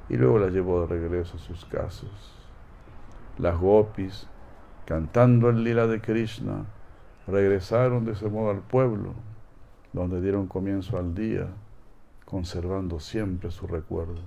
y 0.07 0.15
luego 0.15 0.39
la 0.39 0.47
llevó 0.47 0.81
de 0.81 0.87
regreso 0.87 1.35
a 1.35 1.41
sus 1.41 1.65
casas. 1.65 2.09
Las 3.37 3.59
Gopis, 3.59 4.27
cantando 4.85 5.49
el 5.49 5.65
lila 5.65 5.85
de 5.85 5.99
Krishna, 5.99 6.65
regresaron 7.27 8.05
de 8.05 8.13
ese 8.13 8.29
modo 8.29 8.51
al 8.51 8.61
pueblo, 8.61 9.13
donde 9.91 10.21
dieron 10.21 10.47
comienzo 10.47 10.97
al 10.97 11.13
día 11.13 11.49
conservando 12.33 12.99
siempre 12.99 13.51
su 13.51 13.67
recuerdo. 13.67 14.19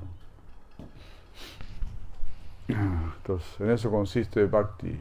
Entonces, 2.69 3.61
en 3.61 3.71
eso 3.73 3.91
consiste 3.91 4.45
Bhakti. 4.45 4.97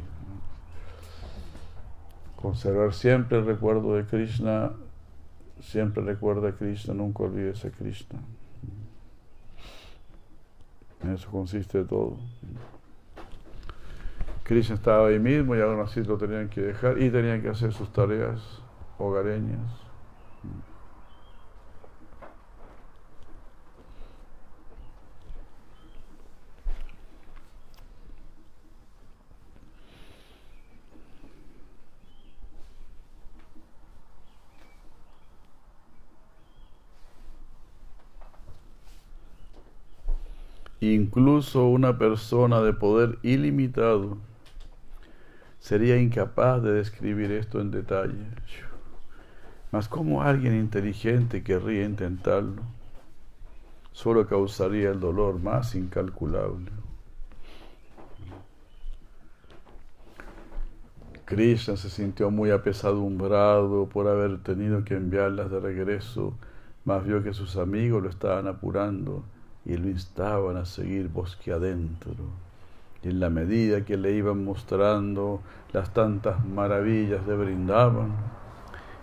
Conservar 2.36 2.96
siempre 2.96 3.38
el 3.38 3.46
recuerdo 3.46 3.94
de 3.94 4.06
Krishna, 4.06 4.72
siempre 5.62 6.02
recuerda 6.02 6.50
a 6.50 6.52
Krishna, 6.54 6.96
nunca 6.96 7.26
olvides 7.26 7.64
a 7.64 7.70
Krishna. 7.70 8.18
En 11.04 11.12
eso 11.12 11.30
consiste 11.30 11.84
todo. 11.84 12.18
Krishna 14.42 14.74
estaba 14.74 15.10
ahí 15.10 15.20
mismo 15.20 15.56
y 15.56 15.62
aún 15.62 15.80
así 15.80 16.04
lo 16.04 16.18
tenían 16.18 16.50
que 16.50 16.62
dejar 16.62 17.00
y 17.00 17.12
tenían 17.12 17.44
que 17.44 17.50
hacer 17.50 17.72
sus 17.72 17.94
tareas 17.94 18.42
hogareñas. 18.98 19.85
Incluso 41.16 41.68
una 41.68 41.98
persona 41.98 42.60
de 42.60 42.74
poder 42.74 43.20
ilimitado 43.24 44.18
sería 45.60 45.96
incapaz 45.96 46.62
de 46.62 46.74
describir 46.74 47.32
esto 47.32 47.62
en 47.62 47.72
detalle. 47.72 48.26
Mas 49.72 49.88
como 49.88 50.24
alguien 50.24 50.54
inteligente 50.60 51.42
querría 51.42 51.86
intentarlo, 51.86 52.64
solo 53.94 54.28
causaría 54.28 54.92
el 54.92 55.00
dolor 55.00 55.40
más 55.40 55.74
incalculable. 55.76 56.70
Krishna 61.24 61.78
se 61.78 61.90
sintió 61.90 62.30
muy 62.30 62.52
apesadumbrado 62.52 63.88
por 63.88 64.10
haber 64.10 64.40
tenido 64.44 64.84
que 64.84 64.96
enviarlas 64.96 65.50
de 65.50 65.62
regreso, 65.62 66.34
mas 66.84 67.06
vio 67.06 67.24
que 67.24 67.34
sus 67.34 67.56
amigos 67.56 68.04
lo 68.04 68.10
estaban 68.10 68.48
apurando 68.48 69.24
y 69.66 69.76
lo 69.78 69.90
instaban 69.90 70.58
a 70.58 70.66
seguir 70.66 71.10
bosque 71.10 71.52
adentro. 71.52 72.14
Y 73.02 73.10
en 73.10 73.20
la 73.20 73.30
medida 73.30 73.84
que 73.84 73.98
le 73.98 74.14
iban 74.14 74.44
mostrando 74.44 75.42
las 75.74 75.94
tantas 75.94 76.46
maravillas 76.46 77.26
de 77.26 77.36
Brindaban 77.36 78.14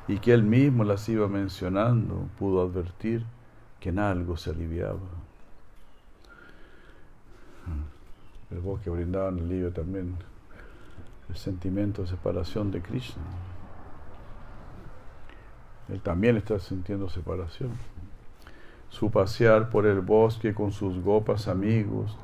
y 0.08 0.18
que 0.18 0.32
él 0.32 0.42
mismo 0.42 0.84
las 0.84 1.08
iba 1.08 1.28
mencionando, 1.28 2.28
pudo 2.38 2.62
advertir 2.62 3.24
que 3.80 3.90
en 3.90 3.98
algo 3.98 4.36
se 4.36 4.50
aliviaba. 4.50 4.98
El 8.50 8.58
bosque 8.58 8.90
Brindaban 8.90 9.38
alivia 9.38 9.72
también 9.72 10.16
el 11.28 11.36
sentimiento 11.36 12.02
de 12.02 12.08
separación 12.08 12.70
de 12.70 12.82
Krishna. 12.82 13.22
Él 15.88 16.00
también 16.00 16.36
está 16.36 16.58
sintiendo 16.58 17.08
separación 17.08 17.70
su 18.92 19.10
pasear 19.10 19.70
por 19.70 19.86
el 19.86 20.00
bosque 20.02 20.52
con 20.52 20.70
sus 20.70 21.02
gopas 21.02 21.48
amigos, 21.48 22.14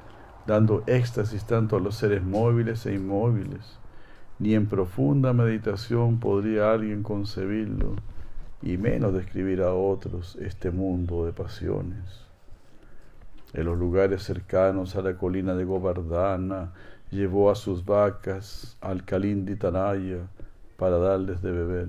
dando 0.47 0.85
éxtasis 0.87 1.45
tanto 1.45 1.77
a 1.77 1.81
los 1.81 1.95
seres 1.95 2.23
móviles 2.23 2.85
e 2.85 2.95
inmóviles. 2.95 3.79
Ni 4.39 4.55
en 4.55 4.67
profunda 4.67 5.33
meditación 5.33 6.21
podría 6.21 6.71
alguien 6.71 7.03
concebirlo, 7.03 7.97
y 8.61 8.77
menos 8.77 9.15
describir 9.15 9.63
a 9.63 9.73
otros 9.73 10.37
este 10.37 10.71
mundo 10.71 11.25
de 11.25 11.33
pasiones. 11.33 12.27
En 13.55 13.65
los 13.65 13.79
lugares 13.79 14.23
cercanos 14.23 14.95
a 14.95 15.01
la 15.01 15.17
colina 15.17 15.55
de 15.55 15.65
Govardhana, 15.65 16.73
llevó 17.11 17.51
a 17.51 17.55
sus 17.55 17.87
vacas 17.87 18.77
al 18.83 19.07
Kalinditanaya 19.07 20.19
para 20.77 20.99
darles 20.99 21.41
de 21.41 21.51
beber. 21.51 21.89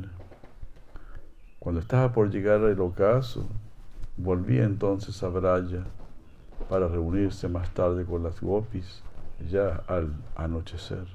Cuando 1.59 1.81
estaba 1.81 2.13
por 2.13 2.31
llegar 2.31 2.63
al 2.63 2.79
ocaso, 2.79 3.45
Volvía 4.21 4.65
entonces 4.65 5.23
a 5.23 5.29
Braya 5.29 5.85
para 6.67 6.89
reunirse 6.89 7.47
más 7.47 7.73
tarde 7.73 8.03
con 8.03 8.21
las 8.21 8.41
gopis 8.41 9.01
ya 9.49 9.81
al 9.87 10.11
anochecer. 10.35 11.05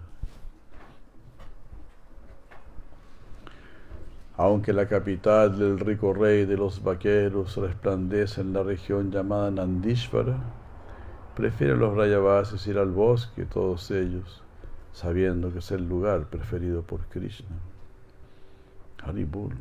Aunque 4.39 4.73
la 4.73 4.89
capital 4.89 5.59
del 5.59 5.79
rico 5.79 6.15
rey 6.15 6.47
de 6.47 6.57
los 6.57 6.83
vaqueros 6.83 7.59
resplandece 7.59 8.41
en 8.41 8.55
la 8.55 8.63
región 8.63 9.13
llamada 9.13 9.51
Nandishvara, 9.51 10.39
prefieren 11.37 11.81
los 11.81 11.95
rayavases 11.95 12.67
ir 12.67 12.79
al 12.79 12.91
bosque, 12.91 13.45
todos 13.45 13.91
ellos, 13.91 14.43
sabiendo 14.95 15.53
que 15.53 15.59
es 15.59 15.71
el 15.73 15.87
lugar 15.87 16.25
preferido 16.31 16.81
por 16.81 17.01
Krishna. 17.03 17.55
Haribul. 19.05 19.53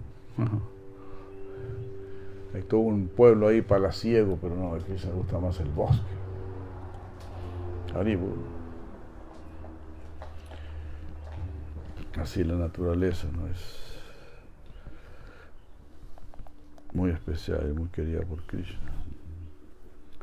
Hay 2.54 2.62
todo 2.64 2.82
un 2.82 3.08
pueblo 3.08 3.48
ahí 3.48 3.62
palaciego, 3.62 4.38
pero 4.42 4.56
no, 4.56 4.76
aquí 4.76 4.98
se 4.98 5.12
gusta 5.12 5.40
más 5.40 5.60
el 5.60 5.70
bosque. 5.70 6.04
Así 12.20 12.44
la 12.44 12.56
naturaleza, 12.56 13.28
¿no? 13.36 13.48
Es 13.48 13.94
muy 16.94 17.10
especial 17.10 17.68
y 17.70 17.74
muy 17.74 17.90
querida 17.90 18.22
por 18.22 18.44
Krishna. 18.44 18.92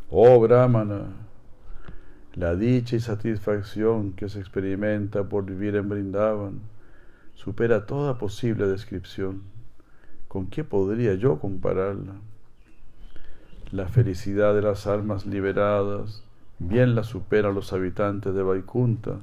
Oh 0.08 0.40
Brahmana, 0.40 1.06
La 2.34 2.54
dicha 2.54 2.94
y 2.94 3.00
satisfacción 3.00 4.12
que 4.12 4.28
se 4.28 4.38
experimenta 4.38 5.28
por 5.28 5.44
vivir 5.44 5.74
en 5.74 5.88
Brindavan 5.88 6.60
supera 7.34 7.86
toda 7.86 8.18
posible 8.18 8.68
descripción. 8.68 9.42
¿Con 10.30 10.46
qué 10.46 10.62
podría 10.62 11.14
yo 11.14 11.40
compararla? 11.40 12.14
La 13.72 13.88
felicidad 13.88 14.54
de 14.54 14.62
las 14.62 14.86
almas 14.86 15.26
liberadas 15.26 16.24
bien 16.60 16.94
la 16.94 17.02
superan 17.02 17.54
los 17.54 17.72
habitantes 17.72 18.32
de 18.34 18.42
Vaikunta. 18.42 19.16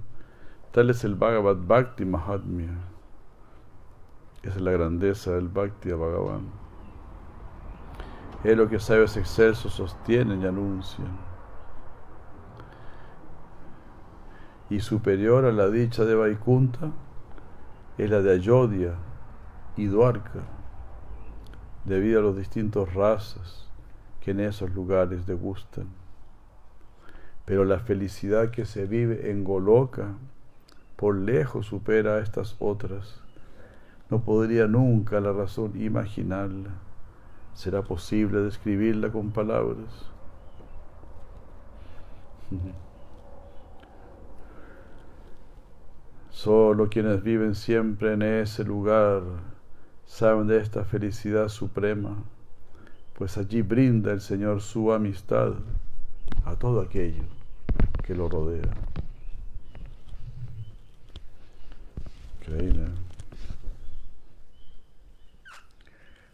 Tal 0.71 0.89
es 0.89 1.03
el 1.05 1.15
Bhagavad 1.15 1.55
Bhakti 1.65 2.03
Mahatmya. 2.03 2.77
Esa 4.43 4.55
es 4.55 4.61
la 4.61 4.71
grandeza 4.71 5.31
del 5.31 5.47
Bhakti 5.47 5.91
Bhagavan. 5.91 6.49
Es 8.43 8.57
lo 8.57 8.67
que 8.67 8.79
sabios 8.79 9.15
excelsos 9.15 9.73
sostienen 9.73 10.41
y 10.41 10.45
anuncian. 10.45 11.27
y 14.69 14.79
superior 14.81 15.45
a 15.45 15.51
la 15.51 15.69
dicha 15.69 16.03
de 16.03 16.15
Vaikunta 16.15 16.91
es 17.97 18.09
la 18.09 18.21
de 18.21 18.33
Ayodhya 18.33 18.95
y 19.75 19.85
Dwarka, 19.85 20.41
debido 21.87 22.19
a 22.19 22.23
los 22.23 22.37
distintos 22.37 22.93
razas 22.93 23.65
que 24.21 24.31
en 24.31 24.41
esos 24.41 24.69
lugares 24.75 25.25
degustan. 25.25 25.87
Pero 27.45 27.63
la 27.63 27.79
felicidad 27.79 28.51
que 28.51 28.65
se 28.65 28.85
vive 28.85 29.31
en 29.31 29.45
Goloka 29.45 30.15
por 30.97 31.15
lejos 31.15 31.67
supera 31.67 32.15
a 32.15 32.19
estas 32.19 32.57
otras. 32.59 33.21
No 34.09 34.19
podría 34.21 34.67
nunca 34.67 35.21
la 35.21 35.31
razón 35.31 35.79
imaginarla. 35.79 36.71
¿Será 37.53 37.83
posible 37.83 38.41
describirla 38.41 39.09
con 39.11 39.31
palabras? 39.31 40.11
Solo 46.31 46.89
quienes 46.89 47.23
viven 47.23 47.55
siempre 47.55 48.11
en 48.13 48.21
ese 48.21 48.65
lugar 48.65 49.23
saben 50.07 50.47
de 50.47 50.57
esta 50.57 50.83
felicidad 50.85 51.49
suprema, 51.49 52.23
pues 53.17 53.37
allí 53.37 53.61
brinda 53.61 54.11
el 54.11 54.21
Señor 54.21 54.61
su 54.61 54.91
amistad 54.91 55.53
a 56.45 56.55
todo 56.55 56.81
aquello 56.81 57.23
que 58.03 58.15
lo 58.15 58.29
rodea. 58.29 58.71
Increíble. 62.39 62.87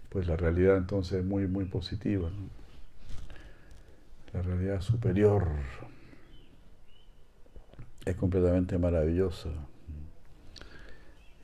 Pues 0.09 0.27
la 0.27 0.37
realidad 0.37 0.77
entonces 0.77 1.19
es 1.19 1.25
muy, 1.25 1.47
muy 1.47 1.65
positiva. 1.65 2.29
La 4.31 4.41
realidad 4.43 4.81
superior 4.81 5.47
es 8.05 8.15
completamente 8.15 8.77
maravillosa 8.77 9.49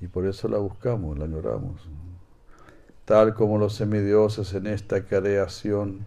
y 0.02 0.08
por 0.08 0.26
eso 0.26 0.48
la 0.48 0.58
buscamos, 0.58 1.18
la 1.18 1.26
añoramos. 1.26 1.82
Tal 3.10 3.34
como 3.34 3.58
los 3.58 3.74
semidioses 3.74 4.54
en 4.54 4.68
esta 4.68 5.04
creación 5.04 6.06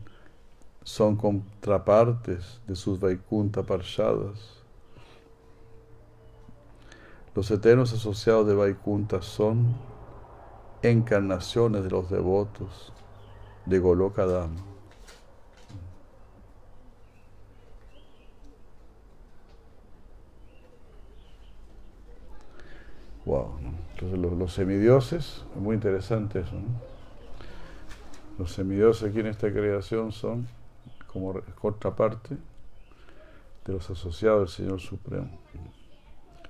son 0.85 1.17
contrapartes 1.17 2.61
de 2.69 2.77
sus 2.77 3.01
Vaikunta 3.01 3.65
Parshadas. 3.65 4.63
Los 7.35 7.51
eternos 7.51 7.93
asociados 7.93 8.47
de 8.47 8.55
Vaikunta 8.55 9.21
son 9.21 9.75
encarnaciones 10.81 11.83
de 11.83 11.91
los 11.91 12.09
devotos 12.09 12.93
de 13.67 13.81
Golokadama. 13.81 14.63
Wow. 23.25 23.57
Entonces 23.95 24.39
los, 24.39 24.53
semidioses, 24.53 25.45
es 25.53 25.61
muy 25.61 25.75
interesante 25.75 26.41
eso. 26.41 26.57
Los 28.39 28.53
semidioses 28.53 29.11
aquí 29.11 29.21
en 29.21 29.27
esta 29.27 29.53
creación 29.53 30.13
son 30.13 30.49
como 31.07 31.35
contraparte 31.61 32.37
de 33.65 33.73
los 33.73 33.89
asociados 33.91 34.41
del 34.41 34.49
Señor 34.49 34.81
Supremo 34.81 35.31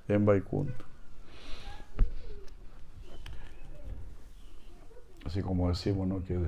en 0.08 0.24
Vaikunta. 0.24 0.84
Así 5.24 5.42
como 5.42 5.68
decimos 5.68 6.06
¿no? 6.06 6.22
que 6.24 6.38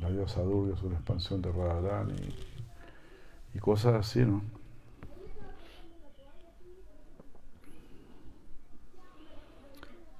la 0.00 0.10
diosa 0.10 0.42
Durga 0.42 0.74
es 0.74 0.82
una 0.82 0.96
expansión 0.96 1.40
de 1.40 1.52
Radharani 1.52 2.14
y, 3.54 3.58
cosas 3.58 3.94
así, 3.94 4.20
¿no? 4.20 4.42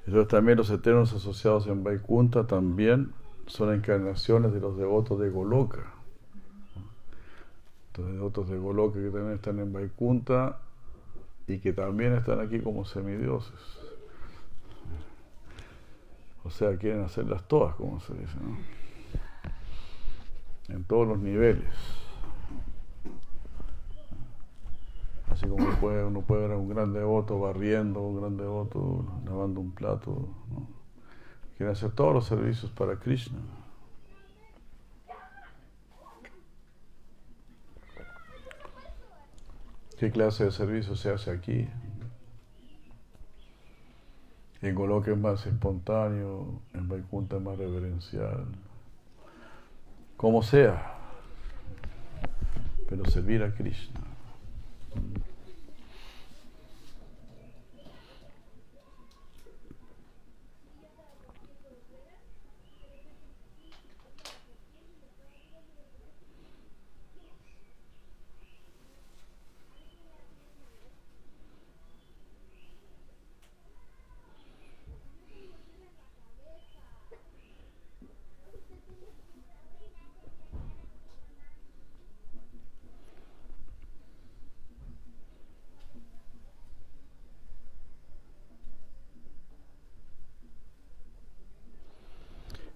Entonces 0.06 0.28
también 0.28 0.58
los 0.58 0.70
eternos 0.70 1.12
asociados 1.12 1.66
en 1.66 1.82
Vaikunta 1.82 2.46
también 2.46 3.12
son 3.46 3.74
encarnaciones 3.74 4.52
de 4.52 4.60
los 4.60 4.76
devotos 4.76 5.18
de 5.20 5.30
Goloka. 5.30 5.92
Los 7.96 8.12
devotos 8.12 8.48
de 8.48 8.58
Goloka 8.58 8.98
que 8.98 9.10
también 9.10 9.34
están 9.34 9.58
en 9.60 9.72
Vaikunta 9.72 10.58
y 11.46 11.58
que 11.58 11.72
también 11.72 12.14
están 12.14 12.40
aquí 12.40 12.60
como 12.60 12.84
semidioses. 12.84 13.54
O 16.44 16.50
sea, 16.50 16.76
quieren 16.76 17.02
hacerlas 17.02 17.46
todas, 17.48 17.74
como 17.76 18.00
se 18.00 18.14
dice, 18.14 18.36
¿no? 18.40 18.58
En 20.74 20.84
todos 20.84 21.06
los 21.06 21.18
niveles. 21.18 21.72
Así 25.30 25.46
como 25.46 25.64
uno 25.64 26.20
puede 26.22 26.42
ver 26.42 26.52
a 26.52 26.56
un 26.56 26.68
gran 26.68 26.92
devoto 26.92 27.38
barriendo, 27.40 28.02
un 28.02 28.20
gran 28.20 28.36
devoto 28.36 29.04
lavando 29.24 29.60
un 29.60 29.72
plato. 29.72 30.28
¿no? 30.50 30.83
Quiere 31.56 31.72
hacer 31.72 31.92
todos 31.92 32.12
los 32.12 32.26
servicios 32.26 32.70
para 32.72 32.96
Krishna. 32.96 33.38
¿Qué 39.98 40.10
clase 40.10 40.44
de 40.44 40.50
servicio 40.50 40.96
se 40.96 41.10
hace 41.10 41.30
aquí? 41.30 41.68
En 44.60 44.74
Goloka 44.74 45.12
es 45.12 45.18
más 45.18 45.46
espontáneo, 45.46 46.60
en 46.72 46.88
Vaikunta 46.88 47.38
más 47.38 47.56
reverencial. 47.58 48.46
Como 50.16 50.42
sea, 50.42 50.94
pero 52.88 53.04
servir 53.04 53.42
a 53.42 53.54
Krishna. 53.54 54.00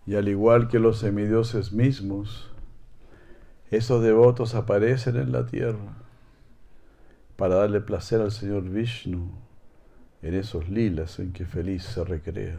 Y 0.09 0.17
al 0.17 0.27
igual 0.27 0.69
que 0.69 0.79
los 0.79 1.01
semidioses 1.01 1.71
mismos, 1.71 2.51
esos 3.71 4.03
devotos 4.03 4.55
aparecen 4.55 5.17
en 5.17 5.33
la 5.33 5.45
tierra 5.45 5.99
para 7.37 7.57
darle 7.57 7.83
placer 7.83 8.23
al 8.23 8.33
Señor 8.33 8.63
Vishnu 8.63 9.31
en 10.23 10.33
esos 10.33 10.71
lilas 10.71 11.19
en 11.19 11.35
que 11.35 11.45
feliz 11.45 11.85
se 11.85 12.03
recrea. 12.05 12.59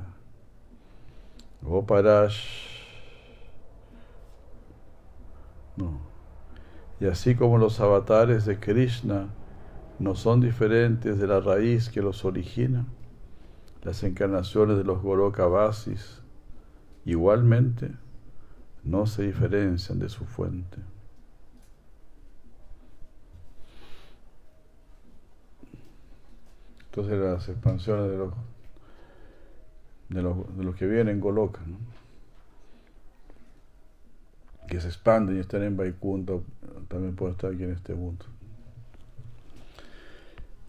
Goparash. 1.63 2.45
No. 5.75 6.01
Y 6.99 7.07
así 7.07 7.33
como 7.33 7.57
los 7.57 7.79
avatares 7.79 8.45
de 8.45 8.59
Krishna 8.59 9.29
no 9.97 10.13
son 10.13 10.39
diferentes 10.39 11.17
de 11.17 11.25
la 11.25 11.39
raíz 11.39 11.89
que 11.89 12.03
los 12.03 12.25
origina, 12.25 12.85
las 13.81 14.03
encarnaciones 14.03 14.77
de 14.77 14.83
los 14.83 15.01
Gorokavasis 15.01 16.18
igualmente 17.05 17.91
no 18.83 19.05
se 19.05 19.23
diferencian 19.23 19.99
de 19.99 20.09
su 20.09 20.25
fuente. 20.25 20.77
Entonces 26.85 27.19
las 27.19 27.47
expansiones 27.47 28.09
de 28.09 28.17
los, 28.17 28.33
de 30.09 30.21
los, 30.21 30.57
de 30.57 30.63
los 30.63 30.75
que 30.75 30.87
vienen 30.87 31.09
en 31.09 31.21
Goloka, 31.21 31.61
que 34.67 34.81
se 34.81 34.87
expanden 34.87 35.37
y 35.37 35.39
están 35.39 35.63
en 35.63 35.77
Vaikunta, 35.77 36.33
también 36.87 37.15
pueden 37.15 37.35
estar 37.35 37.51
aquí 37.51 37.63
en 37.63 37.71
este 37.71 37.93
mundo. 37.93 38.25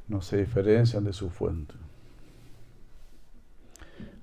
no 0.09 0.21
se 0.21 0.39
diferencian 0.39 1.05
de 1.05 1.13
su 1.13 1.31
fuente. 1.31 1.75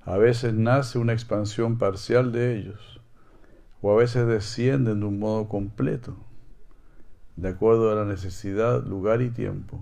A 0.04 0.16
veces 0.16 0.54
nace 0.54 0.98
una 0.98 1.12
expansión 1.12 1.78
parcial 1.78 2.32
de 2.32 2.56
ellos, 2.56 3.00
o 3.82 3.92
a 3.92 3.96
veces 3.96 4.26
descienden 4.26 5.00
de 5.00 5.06
un 5.06 5.18
modo 5.18 5.48
completo, 5.48 6.16
de 7.36 7.48
acuerdo 7.50 7.92
a 7.92 7.94
la 7.94 8.04
necesidad, 8.04 8.84
lugar 8.84 9.22
y 9.22 9.30
tiempo, 9.30 9.80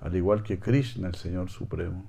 al 0.00 0.14
igual 0.16 0.42
que 0.42 0.58
Krishna, 0.58 1.08
el 1.08 1.14
Señor 1.14 1.50
Supremo. 1.50 2.04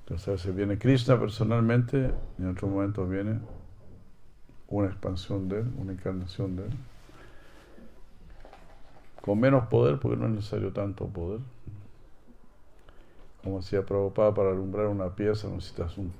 Entonces 0.00 0.28
a 0.28 0.30
veces 0.32 0.54
viene 0.54 0.78
Krishna 0.78 1.18
personalmente 1.18 2.12
y 2.38 2.42
en 2.42 2.50
otros 2.50 2.70
momentos 2.70 3.08
viene 3.08 3.40
una 4.68 4.88
expansión 4.88 5.48
de 5.48 5.60
Él, 5.60 5.72
una 5.78 5.92
encarnación 5.92 6.56
de 6.56 6.64
Él. 6.64 6.72
Con 9.20 9.40
menos 9.40 9.66
poder, 9.66 9.98
porque 9.98 10.16
no 10.16 10.26
es 10.26 10.32
necesario 10.32 10.72
tanto 10.72 11.06
poder. 11.08 11.40
Como 13.46 13.58
decía 13.58 13.86
Prabhupada, 13.86 14.34
para 14.34 14.50
alumbrar 14.50 14.88
una 14.88 15.14
pieza 15.14 15.46
necesitas 15.46 15.96
un 15.98 16.10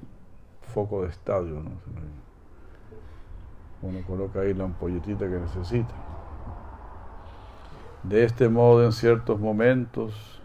foco 0.63 1.03
de 1.03 1.09
estadio, 1.09 1.55
¿no? 1.55 1.73
Uno 3.83 3.99
coloca 4.07 4.43
ahí 4.43 4.55
la 4.55 4.63
ampolletita 4.63 5.29
que 5.29 5.41
necesita. 5.41 5.93
De 8.05 8.23
este 8.23 8.49
modo, 8.49 8.85
en 8.85 8.93
ciertos 8.93 9.41
momentos, 9.41 10.41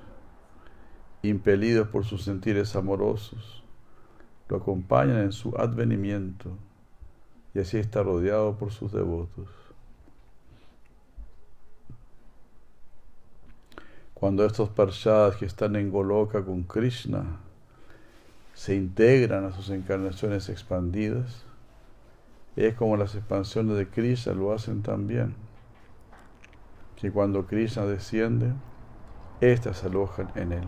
impelidos 1.21 1.87
por 1.87 2.03
sus 2.03 2.23
sentires 2.23 2.75
amorosos, 2.75 3.63
lo 4.49 4.57
acompañan 4.57 5.17
en 5.17 5.33
su 5.33 5.55
advenimiento 5.57 6.49
y 7.53 7.59
así 7.59 7.77
está 7.77 8.01
rodeado 8.01 8.57
por 8.57 8.71
sus 8.71 8.91
devotos. 8.91 9.60
Cuando 14.21 14.45
estos 14.45 14.69
parshadas 14.69 15.35
que 15.37 15.45
están 15.45 15.75
en 15.75 15.89
Goloka 15.89 16.45
con 16.45 16.61
Krishna 16.61 17.39
se 18.53 18.75
integran 18.75 19.45
a 19.45 19.51
sus 19.51 19.71
encarnaciones 19.71 20.47
expandidas, 20.47 21.43
es 22.55 22.75
como 22.75 22.97
las 22.97 23.15
expansiones 23.15 23.77
de 23.77 23.87
Krishna 23.87 24.33
lo 24.33 24.53
hacen 24.53 24.83
también. 24.83 25.33
Que 26.97 27.11
cuando 27.11 27.47
Krishna 27.47 27.87
desciende, 27.87 28.53
éstas 29.41 29.79
se 29.79 29.87
alojan 29.87 30.31
en 30.35 30.51
él. 30.51 30.67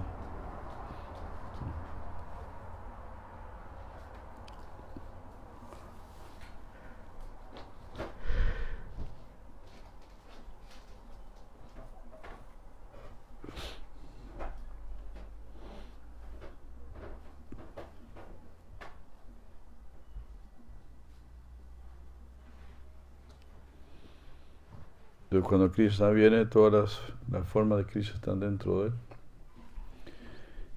Cuando 25.41 25.71
Krishna 25.71 26.09
viene, 26.09 26.45
todas 26.45 27.01
las, 27.31 27.47
formas 27.47 27.79
de 27.79 27.85
Krishna 27.85 28.15
están 28.15 28.39
dentro 28.39 28.81
de 28.81 28.87
él. 28.89 28.93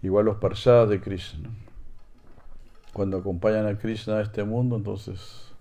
Igual 0.02 0.24
los 0.24 0.36
parshadas 0.36 0.88
de 0.88 1.00
Krishna. 1.00 1.50
Cuando 2.92 3.18
acompañan 3.18 3.66
a 3.66 3.76
Krishna 3.76 4.18
a 4.18 4.22
este 4.22 4.44
mundo, 4.44 4.76
entonces 4.76 5.52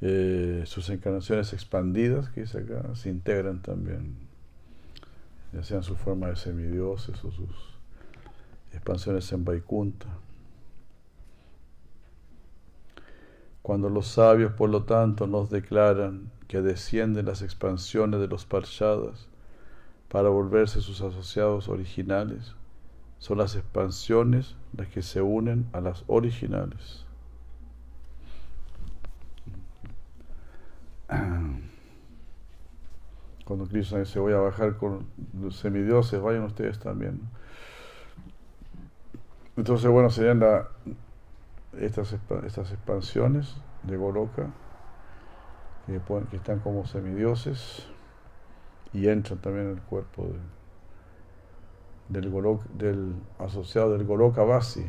eh, 0.00 0.64
sus 0.66 0.88
encarnaciones 0.90 1.52
expandidas, 1.52 2.30
que 2.30 2.40
dice 2.40 2.58
acá, 2.58 2.94
se 2.94 3.10
integran 3.10 3.62
también, 3.62 4.16
ya 5.52 5.62
sean 5.62 5.82
su 5.82 5.94
forma 5.94 6.28
de 6.28 6.36
semidioses 6.36 7.22
o 7.24 7.30
sus 7.30 7.78
expansiones 8.72 9.30
en 9.32 9.44
Vaikunta. 9.44 10.08
Cuando 13.62 13.88
los 13.88 14.06
sabios, 14.06 14.52
por 14.52 14.70
lo 14.70 14.84
tanto, 14.84 15.26
nos 15.26 15.50
declaran 15.50 16.37
que 16.48 16.60
descienden 16.62 17.26
las 17.26 17.42
expansiones 17.42 18.18
de 18.20 18.26
los 18.26 18.46
parshadas 18.46 19.28
para 20.08 20.30
volverse 20.30 20.80
sus 20.80 21.02
asociados 21.02 21.68
originales, 21.68 22.56
son 23.18 23.38
las 23.38 23.54
expansiones 23.54 24.56
las 24.76 24.88
que 24.88 25.02
se 25.02 25.20
unen 25.20 25.68
a 25.72 25.82
las 25.82 26.04
originales. 26.06 27.04
Cuando 33.44 33.66
Krishna 33.66 33.98
dice 33.98 34.18
voy 34.18 34.32
a 34.32 34.38
bajar 34.38 34.78
con 34.78 35.06
los 35.38 35.56
semidioses, 35.56 36.20
vayan 36.20 36.44
ustedes 36.44 36.78
también. 36.78 37.20
Entonces, 39.56 39.90
bueno, 39.90 40.08
serían 40.10 40.40
la, 40.40 40.68
estas, 41.78 42.14
estas 42.46 42.72
expansiones 42.72 43.56
de 43.82 43.96
Goloka 43.96 44.50
que, 45.88 46.36
están 46.36 46.60
como 46.60 46.84
semidioses 46.86 47.86
y 48.92 49.08
entran 49.08 49.38
también 49.38 49.66
en 49.66 49.72
el 49.72 49.82
cuerpo 49.82 50.26
del, 52.08 52.30
del 52.74 53.14
asociado 53.38 53.92
del 53.92 54.04
Goloka 54.04 54.42
Vasi, 54.42 54.86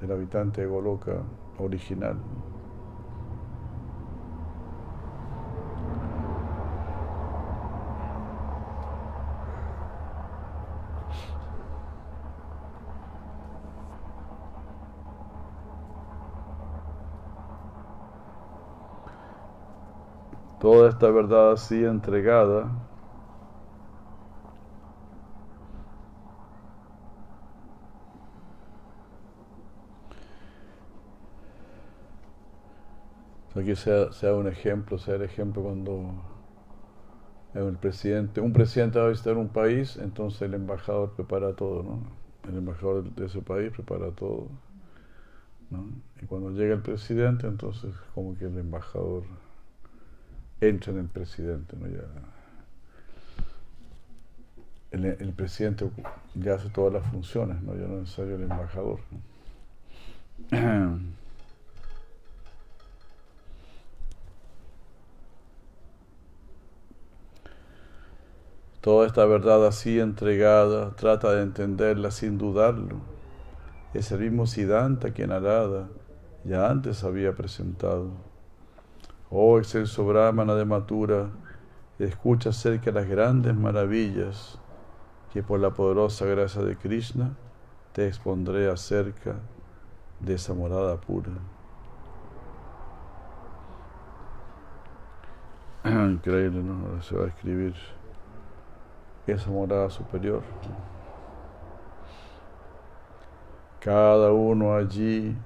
del 0.00 0.12
habitante 0.12 0.60
de 0.60 0.66
Goloka 0.68 1.22
original. 1.58 2.16
toda 20.60 20.89
esta 21.00 21.10
verdad 21.12 21.52
así 21.52 21.82
entregada 21.82 22.70
Aquí 33.56 33.74
sea, 33.76 34.12
sea, 34.12 34.34
un 34.34 34.46
ejemplo, 34.46 34.98
sea 34.98 35.14
el 35.14 35.22
ejemplo 35.22 35.62
cuando 35.62 36.12
el 37.54 37.76
presidente, 37.78 38.42
un 38.42 38.52
presidente 38.52 38.98
va 38.98 39.06
a 39.06 39.08
visitar 39.08 39.38
un 39.38 39.48
país, 39.48 39.96
entonces 39.96 40.42
el 40.42 40.52
embajador 40.54 41.14
prepara 41.14 41.54
todo, 41.54 41.82
¿no? 41.82 42.02
El 42.48 42.58
embajador 42.58 43.04
de 43.04 43.26
ese 43.26 43.40
país 43.40 43.72
prepara 43.72 44.10
todo. 44.10 44.48
Y 46.22 46.26
cuando 46.26 46.50
llega 46.50 46.74
el 46.74 46.82
presidente, 46.82 47.46
entonces 47.46 47.94
como 48.14 48.36
que 48.36 48.44
el 48.44 48.58
embajador 48.58 49.24
entra 50.60 50.92
en 50.92 50.98
el 50.98 51.08
presidente, 51.08 51.76
¿no? 51.76 51.86
Ya, 51.88 52.02
el, 54.90 55.32
presidente 55.32 55.88
ya 56.34 56.54
hace 56.54 56.68
todas 56.68 56.92
las 56.92 57.06
funciones, 57.10 57.62
¿no? 57.62 57.74
Ya 57.74 57.86
no 57.86 57.94
es 57.96 58.00
necesario 58.02 58.34
el 58.36 58.42
embajador. 58.42 59.00
Toda 68.80 69.06
esta 69.06 69.26
verdad 69.26 69.66
así 69.66 70.00
entregada, 70.00 70.96
trata 70.96 71.34
de 71.34 71.42
entenderla 71.42 72.10
sin 72.10 72.38
dudarlo. 72.38 72.96
Es 73.92 74.10
el 74.10 74.20
mismo 74.20 74.46
Siddhanta 74.46 75.12
que 75.12 75.26
Narada 75.26 75.90
ya 76.44 76.70
antes 76.70 77.04
había 77.04 77.34
presentado. 77.34 78.29
Oh 79.32 79.58
excelso 79.58 80.04
Brahmana 80.04 80.56
de 80.56 80.64
Matura, 80.64 81.30
escucha 82.00 82.50
acerca 82.50 82.86
de 82.86 83.00
las 83.00 83.08
grandes 83.08 83.54
maravillas 83.54 84.58
que 85.32 85.40
por 85.44 85.60
la 85.60 85.70
poderosa 85.70 86.26
gracia 86.26 86.62
de 86.62 86.74
Krishna 86.74 87.36
te 87.92 88.08
expondré 88.08 88.68
acerca 88.68 89.36
de 90.18 90.34
esa 90.34 90.52
morada 90.52 90.96
pura. 91.00 91.30
Increíble, 95.84 96.60
¿no? 96.64 96.88
Ahora 96.88 97.02
se 97.02 97.16
va 97.16 97.26
a 97.26 97.28
escribir 97.28 97.74
esa 99.28 99.48
morada 99.48 99.90
superior. 99.90 100.42
Cada 103.78 104.32
uno 104.32 104.74
allí, 104.74 105.36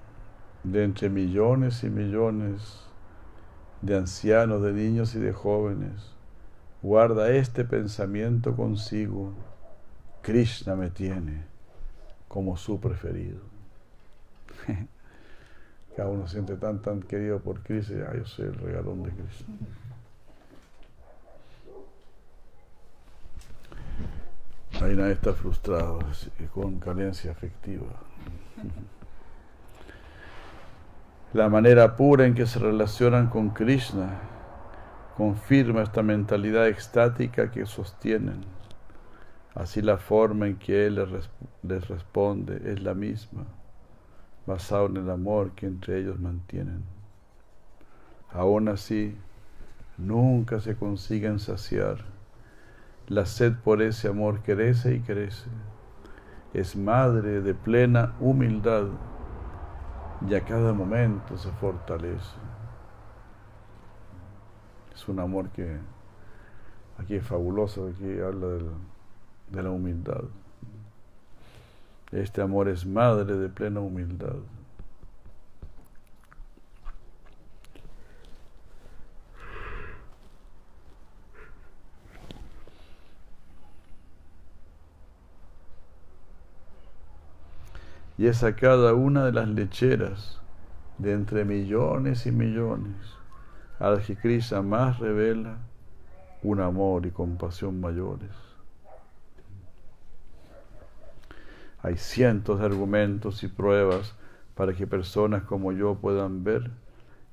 de 0.62 0.84
entre 0.84 1.10
millones 1.10 1.84
y 1.84 1.90
millones 1.90 2.84
de 3.84 3.96
ancianos, 3.98 4.62
de 4.62 4.72
niños 4.72 5.14
y 5.14 5.20
de 5.20 5.32
jóvenes. 5.32 5.92
Guarda 6.82 7.30
este 7.30 7.64
pensamiento 7.64 8.56
consigo. 8.56 9.32
Krishna 10.22 10.74
me 10.74 10.90
tiene 10.90 11.44
como 12.28 12.56
su 12.56 12.80
preferido. 12.80 13.40
Cada 15.96 16.08
uno 16.08 16.26
siente 16.26 16.56
tan, 16.56 16.80
tan 16.80 17.02
querido 17.02 17.40
por 17.40 17.60
Krishna. 17.60 18.14
yo 18.16 18.24
soy 18.24 18.46
el 18.46 18.54
regalón 18.54 19.02
de 19.02 19.10
Krishna. 19.10 19.54
Ahí 24.80 24.96
nadie 24.96 25.12
está 25.12 25.34
frustrado, 25.34 26.00
con 26.52 26.80
carencia 26.80 27.30
afectiva. 27.30 27.86
La 31.34 31.48
manera 31.48 31.96
pura 31.96 32.26
en 32.26 32.34
que 32.34 32.46
se 32.46 32.60
relacionan 32.60 33.26
con 33.26 33.50
Krishna 33.50 34.20
confirma 35.16 35.82
esta 35.82 36.00
mentalidad 36.00 36.68
extática 36.68 37.50
que 37.50 37.66
sostienen. 37.66 38.42
Así 39.52 39.82
la 39.82 39.96
forma 39.96 40.46
en 40.46 40.54
que 40.58 40.86
Él 40.86 40.94
les, 41.64 41.88
responde 41.88 42.72
es 42.72 42.80
la 42.80 42.94
misma, 42.94 43.46
basada 44.46 44.86
en 44.86 44.98
el 44.98 45.10
amor 45.10 45.50
que 45.56 45.66
entre 45.66 45.98
ellos 45.98 46.20
mantienen. 46.20 46.84
Aún 48.32 48.68
así, 48.68 49.16
nunca 49.98 50.60
se 50.60 50.76
consiguen 50.76 51.40
saciar. 51.40 51.96
La 53.08 53.26
sed 53.26 53.54
por 53.54 53.82
ese 53.82 54.06
amor 54.06 54.42
crece 54.44 54.94
y 54.94 55.00
crece. 55.00 55.48
Es 56.52 56.76
madre 56.76 57.40
de 57.40 57.54
plena 57.54 58.12
humildad 58.20 58.86
y 60.28 60.34
a 60.34 60.40
cada 60.40 60.72
momento 60.72 61.36
se 61.36 61.50
fortalece. 61.52 62.36
Es 64.94 65.08
un 65.08 65.20
amor 65.20 65.50
que 65.50 65.78
aquí 66.98 67.16
es 67.16 67.26
fabuloso, 67.26 67.88
aquí 67.88 68.20
habla 68.20 68.46
de 69.50 69.62
la 69.62 69.70
humildad. 69.70 70.24
Este 72.12 72.40
amor 72.40 72.68
es 72.68 72.86
madre 72.86 73.36
de 73.36 73.48
plena 73.48 73.80
humildad. 73.80 74.36
Y 88.16 88.26
es 88.26 88.42
a 88.44 88.54
cada 88.54 88.94
una 88.94 89.24
de 89.24 89.32
las 89.32 89.48
lecheras 89.48 90.40
de 90.98 91.12
entre 91.12 91.44
millones 91.44 92.26
y 92.26 92.32
millones 92.32 92.94
al 93.78 94.00
que 94.02 94.16
Krishna 94.16 94.62
más 94.62 94.98
revela 94.98 95.58
un 96.42 96.60
amor 96.60 97.06
y 97.06 97.10
compasión 97.10 97.80
mayores. 97.80 98.30
Hay 101.82 101.96
cientos 101.96 102.60
de 102.60 102.66
argumentos 102.66 103.42
y 103.42 103.48
pruebas 103.48 104.14
para 104.54 104.72
que 104.72 104.86
personas 104.86 105.42
como 105.42 105.72
yo 105.72 105.96
puedan 105.96 106.44
ver 106.44 106.70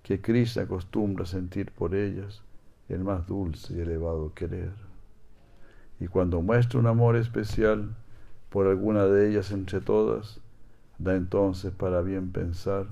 que 0.04 0.20
Krishna 0.20 0.64
acostumbra 0.64 1.26
sentir 1.26 1.72
por 1.72 1.96
ellas 1.96 2.42
el 2.90 3.04
más 3.04 3.28
dulce 3.28 3.74
y 3.74 3.80
elevado 3.80 4.34
querer. 4.34 4.74
Y 6.00 6.08
cuando 6.08 6.42
muestra 6.42 6.80
un 6.80 6.88
amor 6.88 7.16
especial 7.16 7.96
por 8.50 8.68
alguna 8.68 9.06
de 9.06 9.30
ellas 9.30 9.52
entre 9.52 9.80
todas, 9.80 10.41
da 11.02 11.16
entonces 11.16 11.72
para 11.72 12.02
bien 12.02 12.32
pensar 12.32 12.86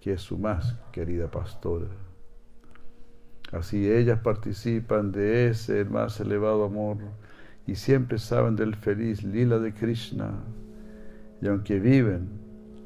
que 0.00 0.14
es 0.14 0.20
su 0.20 0.36
más 0.36 0.76
querida 0.92 1.30
pastora. 1.30 1.86
Así 3.52 3.88
ellas 3.90 4.18
participan 4.20 5.12
de 5.12 5.48
ese 5.48 5.84
más 5.84 6.18
elevado 6.20 6.64
amor 6.64 6.96
y 7.66 7.76
siempre 7.76 8.18
saben 8.18 8.56
del 8.56 8.74
feliz 8.74 9.22
lila 9.22 9.58
de 9.58 9.72
Krishna. 9.72 10.32
Y 11.40 11.46
aunque 11.46 11.78
viven 11.78 12.28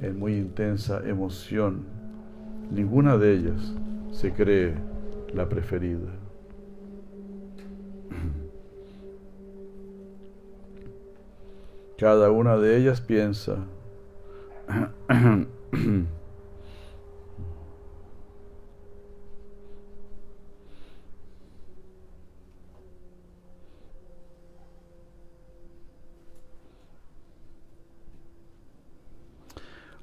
en 0.01 0.19
muy 0.19 0.37
intensa 0.37 1.01
emoción, 1.09 1.85
ninguna 2.71 3.17
de 3.17 3.33
ellas 3.33 3.75
se 4.13 4.33
cree 4.33 4.75
la 5.33 5.49
preferida. 5.49 6.11
Cada 11.99 12.31
una 12.31 12.57
de 12.57 12.77
ellas 12.77 13.01
piensa, 13.01 13.59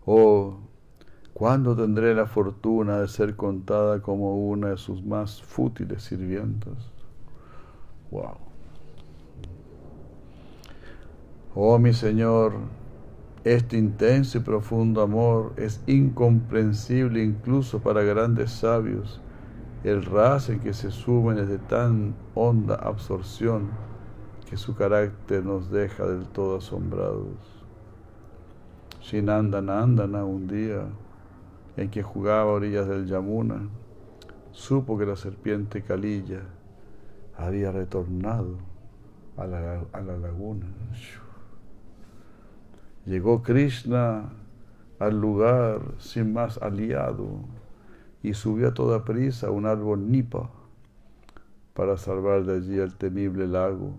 Oh, 0.05 0.57
¿cuándo 1.33 1.75
tendré 1.75 2.15
la 2.15 2.27
fortuna 2.27 2.99
de 3.01 3.07
ser 3.07 3.35
contada 3.35 4.01
como 4.01 4.47
una 4.49 4.69
de 4.71 4.77
sus 4.77 5.03
más 5.03 5.41
fútiles 5.43 6.03
sirvientas? 6.03 6.77
Wow. 8.11 8.37
Oh 11.55 11.77
mi 11.79 11.93
Señor, 11.93 12.53
este 13.53 13.77
intenso 13.77 14.37
y 14.37 14.41
profundo 14.41 15.01
amor 15.01 15.53
es 15.55 15.81
incomprensible 15.87 17.23
incluso 17.23 17.79
para 17.79 18.03
grandes 18.03 18.51
sabios. 18.51 19.21
El 19.85 20.03
ras 20.03 20.49
en 20.49 20.59
que 20.59 20.73
se 20.73 20.91
sumen 20.91 21.37
es 21.37 21.47
de 21.47 21.57
tan 21.57 22.13
honda 22.35 22.75
absorción 22.75 23.69
que 24.49 24.57
su 24.57 24.75
carácter 24.75 25.45
nos 25.45 25.71
deja 25.71 26.05
del 26.05 26.25
todo 26.25 26.57
asombrados. 26.57 27.37
Shinandana 29.01 30.25
un 30.25 30.47
día 30.47 30.83
en 31.77 31.89
que 31.89 32.03
jugaba 32.03 32.51
a 32.51 32.55
orillas 32.55 32.87
del 32.87 33.05
Yamuna, 33.05 33.69
supo 34.51 34.97
que 34.97 35.05
la 35.05 35.15
serpiente 35.15 35.83
Kalilla 35.83 36.41
había 37.37 37.71
retornado 37.71 38.57
a 39.37 39.47
la, 39.47 39.85
a 39.93 40.01
la 40.01 40.17
laguna. 40.17 40.65
Llegó 43.07 43.41
Krishna 43.41 44.33
al 44.99 45.21
lugar 45.21 45.79
sin 45.97 46.33
más 46.33 46.57
aliado 46.57 47.39
y 48.21 48.33
subió 48.33 48.67
a 48.67 48.73
toda 48.73 49.05
prisa 49.05 49.47
a 49.47 49.51
un 49.51 49.65
árbol 49.65 50.11
nipa 50.11 50.51
para 51.73 51.95
salvar 51.95 52.43
de 52.43 52.57
allí 52.57 52.77
el 52.77 52.95
temible 52.95 53.47
lago. 53.47 53.95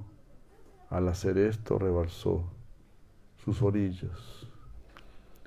Al 0.90 1.08
hacer 1.08 1.38
esto 1.38 1.78
rebalsó 1.78 2.44
sus 3.42 3.62
orillas 3.62 4.46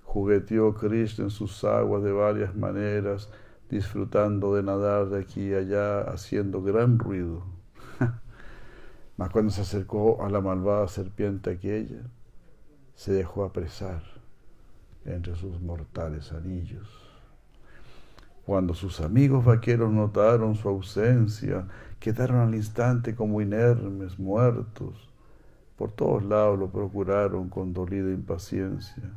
Jugueteó 0.04 0.74
Krishna 0.74 1.26
en 1.26 1.30
sus 1.30 1.64
aguas 1.64 2.02
de 2.02 2.12
varias 2.12 2.56
maneras, 2.56 3.30
disfrutando 3.70 4.56
de 4.56 4.64
nadar 4.64 5.08
de 5.10 5.20
aquí 5.20 5.50
y 5.50 5.54
allá, 5.54 6.02
haciendo 6.02 6.64
gran 6.64 6.98
ruido. 6.98 7.44
Mas 9.18 9.30
cuando 9.30 9.52
se 9.52 9.62
acercó 9.62 10.26
a 10.26 10.30
la 10.30 10.42
malvada 10.42 10.88
serpiente 10.88 11.52
aquella, 11.52 12.02
se 13.02 13.14
dejó 13.14 13.44
apresar 13.44 14.04
entre 15.06 15.36
sus 15.36 15.60
mortales 15.60 16.32
anillos. 16.32 16.88
Cuando 18.46 18.76
sus 18.76 19.02
amigos 19.02 19.44
vaqueros 19.44 19.92
notaron 19.92 20.54
su 20.56 20.70
ausencia, 20.70 21.66
quedaron 22.00 22.38
al 22.38 22.54
instante 22.54 23.16
como 23.16 23.42
inermes, 23.42 24.20
muertos. 24.20 25.10
Por 25.78 25.92
todos 25.92 26.24
lados 26.24 26.60
lo 26.60 26.70
procuraron 26.70 27.50
con 27.50 27.74
dolida 27.74 28.12
impaciencia 28.12 29.12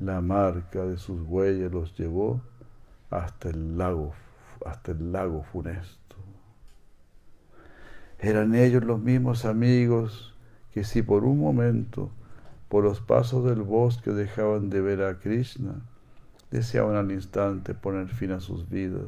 la 0.00 0.20
marca 0.20 0.84
de 0.84 0.96
sus 0.96 1.20
huellas 1.22 1.72
los 1.72 1.96
llevó 1.96 2.40
hasta 3.10 3.50
el 3.50 3.78
lago, 3.78 4.12
hasta 4.66 4.92
el 4.92 5.12
lago 5.12 5.44
funesto. 5.44 6.16
Eran 8.18 8.54
ellos 8.54 8.84
los 8.84 9.00
mismos 9.00 9.44
amigos 9.44 10.34
que 10.72 10.84
si 10.84 11.02
por 11.02 11.24
un 11.24 11.38
momento, 11.38 12.10
por 12.74 12.82
los 12.82 13.00
pasos 13.00 13.44
del 13.44 13.62
bosque 13.62 14.10
dejaban 14.10 14.68
de 14.68 14.80
ver 14.80 15.04
a 15.04 15.20
Krishna, 15.20 15.80
deseaban 16.50 16.96
al 16.96 17.12
instante 17.12 17.72
poner 17.72 18.08
fin 18.08 18.32
a 18.32 18.40
sus 18.40 18.68
vidas. 18.68 19.06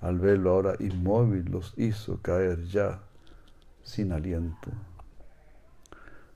Al 0.00 0.18
verlo 0.18 0.50
ahora 0.50 0.74
inmóvil 0.80 1.44
los 1.48 1.74
hizo 1.76 2.20
caer 2.22 2.64
ya 2.64 2.98
sin 3.84 4.10
aliento. 4.10 4.72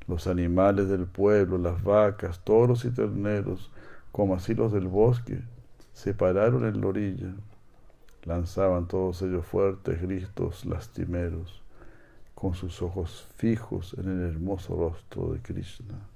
Los 0.07 0.29
animales 0.29 0.89
del 0.89 1.07
pueblo, 1.07 1.59
las 1.59 1.83
vacas, 1.83 2.45
toros 2.45 2.85
y 2.85 2.91
terneros, 2.91 3.73
como 4.13 4.37
así 4.37 4.55
los 4.55 4.71
del 4.71 4.87
bosque, 4.87 5.43
se 5.95 6.15
pararon 6.15 6.65
en 6.65 6.81
la 6.81 6.87
orilla. 6.87 7.35
Lanzaban 8.23 8.87
todos 8.87 9.21
ellos 9.23 9.45
fuertes 9.47 10.01
gritos 10.01 10.65
lastimeros, 10.65 11.61
con 12.37 12.55
sus 12.55 12.83
ojos 12.83 13.27
fijos 13.35 13.97
en 13.99 14.09
el 14.11 14.31
hermoso 14.31 14.77
rostro 14.77 15.33
de 15.33 15.41
Krishna. 15.41 16.10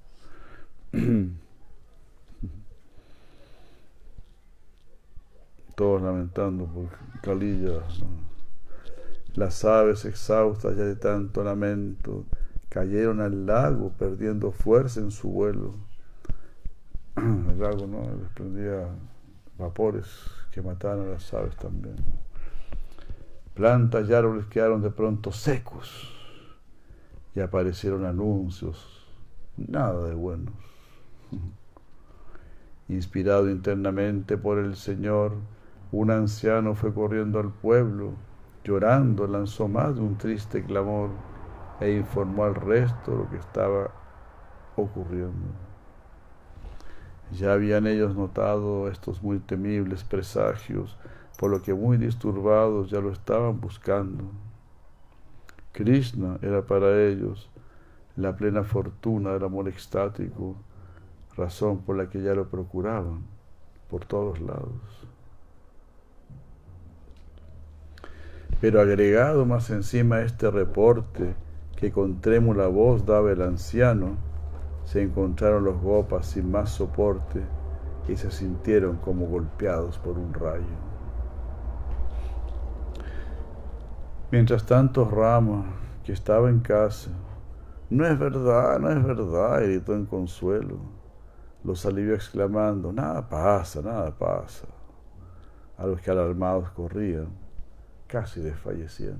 todos 5.75 6.01
lamentando 6.01 6.65
por 6.65 6.87
Kalilla. 7.21 7.83
Las 9.33 9.65
aves 9.65 10.05
exhaustas 10.05 10.77
ya 10.77 10.83
de 10.83 10.95
tanto 10.95 11.43
lamento 11.43 12.23
cayeron 12.69 13.19
al 13.19 13.45
lago 13.45 13.91
perdiendo 13.97 14.53
fuerza 14.53 15.01
en 15.01 15.11
su 15.11 15.29
vuelo. 15.29 15.75
El 17.17 17.59
lago 17.59 17.87
no 17.87 18.15
desprendía 18.17 18.87
vapores 19.57 20.07
que 20.51 20.61
mataban 20.61 21.01
a 21.01 21.11
las 21.11 21.33
aves 21.33 21.57
también. 21.57 21.97
Plantas 23.53 24.07
y 24.07 24.13
árboles 24.13 24.45
quedaron 24.45 24.81
de 24.81 24.91
pronto 24.91 25.33
secos 25.33 26.09
y 27.33 27.41
aparecieron 27.41 28.05
anuncios, 28.05 29.05
nada 29.57 30.07
de 30.07 30.13
buenos. 30.13 30.74
Inspirado 32.87 33.49
internamente 33.49 34.37
por 34.37 34.59
el 34.59 34.75
Señor, 34.75 35.33
un 35.91 36.11
anciano 36.11 36.75
fue 36.75 36.93
corriendo 36.93 37.39
al 37.39 37.51
pueblo, 37.51 38.13
llorando, 38.63 39.27
lanzó 39.27 39.67
más 39.67 39.95
de 39.95 40.01
un 40.01 40.17
triste 40.17 40.63
clamor 40.63 41.09
e 41.79 41.91
informó 41.91 42.43
al 42.43 42.55
resto 42.55 43.15
lo 43.15 43.29
que 43.29 43.37
estaba 43.37 43.91
ocurriendo. 44.75 45.47
Ya 47.31 47.53
habían 47.53 47.87
ellos 47.87 48.15
notado 48.15 48.87
estos 48.87 49.23
muy 49.23 49.39
temibles 49.39 50.03
presagios, 50.03 50.97
por 51.37 51.51
lo 51.51 51.61
que 51.61 51.73
muy 51.73 51.97
disturbados 51.97 52.89
ya 52.89 52.99
lo 52.99 53.11
estaban 53.11 53.59
buscando. 53.59 54.25
Krishna 55.71 56.37
era 56.41 56.61
para 56.61 57.03
ellos 57.03 57.49
la 58.15 58.35
plena 58.35 58.63
fortuna 58.63 59.33
del 59.33 59.43
amor 59.43 59.67
extático, 59.67 60.55
razón 61.37 61.79
por 61.79 61.97
la 61.97 62.09
que 62.09 62.21
ya 62.21 62.33
lo 62.33 62.49
procuraban 62.49 63.23
por 63.89 64.05
todos 64.05 64.39
lados. 64.39 65.05
Pero 68.61 68.81
agregado 68.81 69.45
más 69.45 69.69
encima 69.69 70.17
a 70.17 70.21
este 70.23 70.49
reporte 70.49 71.35
que 71.75 71.91
con 71.91 72.21
trémula 72.21 72.67
voz 72.67 73.05
daba 73.05 73.31
el 73.31 73.41
anciano, 73.41 74.15
se 74.85 75.01
encontraron 75.01 75.65
los 75.65 75.81
gopas 75.81 76.27
sin 76.27 76.51
más 76.51 76.69
soporte 76.69 77.41
y 78.07 78.15
se 78.15 78.31
sintieron 78.31 78.97
como 78.97 79.25
golpeados 79.25 79.97
por 79.97 80.17
un 80.17 80.33
rayo. 80.33 80.63
Mientras 84.31 84.65
tanto, 84.65 85.05
Rama, 85.09 85.65
que 86.03 86.13
estaba 86.13 86.49
en 86.49 86.59
casa, 86.59 87.11
no 87.89 88.05
es 88.05 88.17
verdad, 88.17 88.79
no 88.79 88.89
es 88.89 89.03
verdad, 89.03 89.61
gritó 89.61 89.93
en 89.93 90.05
consuelo. 90.05 90.77
Los 91.65 91.83
alivió 91.87 92.13
exclamando, 92.13 92.93
nada 92.93 93.27
pasa, 93.27 93.81
nada 93.81 94.11
pasa. 94.11 94.67
A 95.77 95.87
los 95.87 95.99
que 95.99 96.11
alarmados 96.11 96.69
corrían, 96.69 97.27
casi 98.05 98.39
desfallecían. 98.39 99.19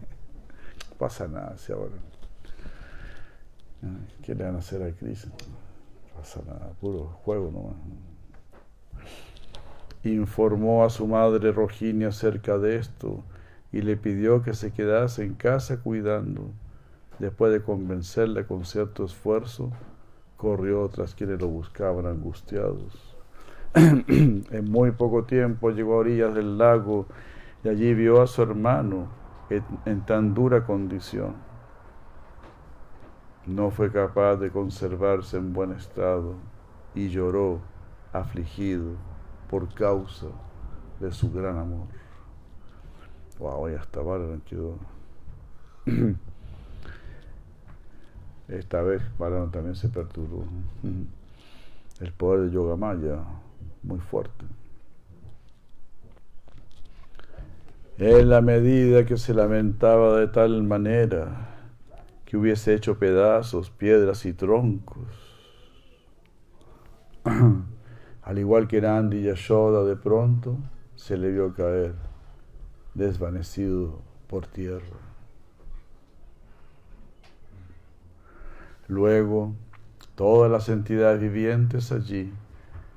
pasa 0.98 1.26
nada 1.26 1.56
si 1.56 1.72
ahora. 1.72 1.96
¿Qué 4.22 4.34
le 4.34 4.44
van 4.44 4.56
a 4.56 4.58
hacer 4.58 4.82
a 4.82 4.92
Cristo? 4.92 5.30
Pasa 6.14 6.42
nada, 6.46 6.72
puro 6.78 7.06
juego 7.24 7.50
nomás. 7.50 7.76
Informó 10.04 10.84
a 10.84 10.90
su 10.90 11.06
madre 11.06 11.52
Roginia 11.52 12.08
acerca 12.08 12.58
de 12.58 12.76
esto 12.76 13.24
y 13.72 13.80
le 13.80 13.96
pidió 13.96 14.42
que 14.42 14.52
se 14.52 14.72
quedase 14.72 15.24
en 15.24 15.34
casa 15.34 15.78
cuidando. 15.80 16.50
Después 17.18 17.50
de 17.50 17.62
convencerle 17.62 18.46
con 18.46 18.66
cierto 18.66 19.04
esfuerzo, 19.04 19.72
corrió 20.40 20.88
tras 20.88 21.14
quienes 21.14 21.40
lo 21.40 21.48
buscaban 21.48 22.06
angustiados. 22.06 23.14
en 23.74 24.70
muy 24.70 24.90
poco 24.92 25.24
tiempo 25.24 25.70
llegó 25.70 25.94
a 25.94 25.98
orillas 25.98 26.34
del 26.34 26.56
lago 26.56 27.06
y 27.62 27.68
allí 27.68 27.92
vio 27.94 28.22
a 28.22 28.26
su 28.26 28.42
hermano 28.42 29.08
en, 29.84 30.00
tan 30.06 30.32
dura 30.32 30.64
condición. 30.64 31.34
No 33.46 33.70
fue 33.70 33.92
capaz 33.92 34.36
de 34.36 34.50
conservarse 34.50 35.36
en 35.36 35.52
buen 35.52 35.72
estado 35.72 36.34
y 36.94 37.08
lloró 37.10 37.60
afligido 38.12 38.94
por 39.50 39.72
causa 39.74 40.26
de 41.00 41.12
su 41.12 41.30
gran 41.30 41.58
amor. 41.58 41.86
Wow, 43.38 43.68
ya 43.68 43.82
Balaram 43.94 44.40
quedó. 44.40 44.78
Esta 48.50 48.82
vez 48.82 49.00
Balaram 49.16 49.52
también 49.52 49.76
se 49.76 49.88
perturbó. 49.88 50.44
El 52.00 52.12
poder 52.12 52.48
de 52.48 52.50
Yoga 52.50 52.74
Maya, 52.74 53.22
muy 53.82 54.00
fuerte. 54.00 54.44
En 57.98 58.28
la 58.28 58.40
medida 58.40 59.04
que 59.04 59.16
se 59.16 59.34
lamentaba 59.34 60.18
de 60.18 60.26
tal 60.26 60.62
manera 60.64 61.48
que 62.24 62.36
hubiese 62.36 62.74
hecho 62.74 62.98
pedazos, 62.98 63.70
piedras 63.70 64.24
y 64.26 64.32
troncos, 64.32 65.06
al 68.22 68.38
igual 68.38 68.66
que 68.66 68.80
Nandi 68.80 69.18
y 69.18 69.22
Yashoda 69.24 69.84
de 69.84 69.96
pronto 69.96 70.56
se 70.96 71.16
le 71.16 71.30
vio 71.30 71.54
caer 71.54 71.94
desvanecido 72.94 74.00
por 74.26 74.46
tierra. 74.46 75.09
Luego, 78.90 79.54
todas 80.16 80.50
las 80.50 80.68
entidades 80.68 81.20
vivientes 81.20 81.92
allí 81.92 82.32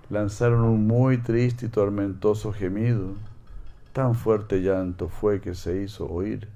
lanzaron 0.10 0.62
un 0.62 0.88
muy 0.88 1.20
triste 1.20 1.68
y 1.68 1.70
tormentoso 1.70 2.52
gemido. 2.52 3.14
Tan 3.92 4.16
fuerte 4.16 4.64
llanto 4.64 5.08
fue 5.08 5.40
que 5.40 5.54
se 5.54 5.84
hizo 5.84 6.10
oír 6.10 6.48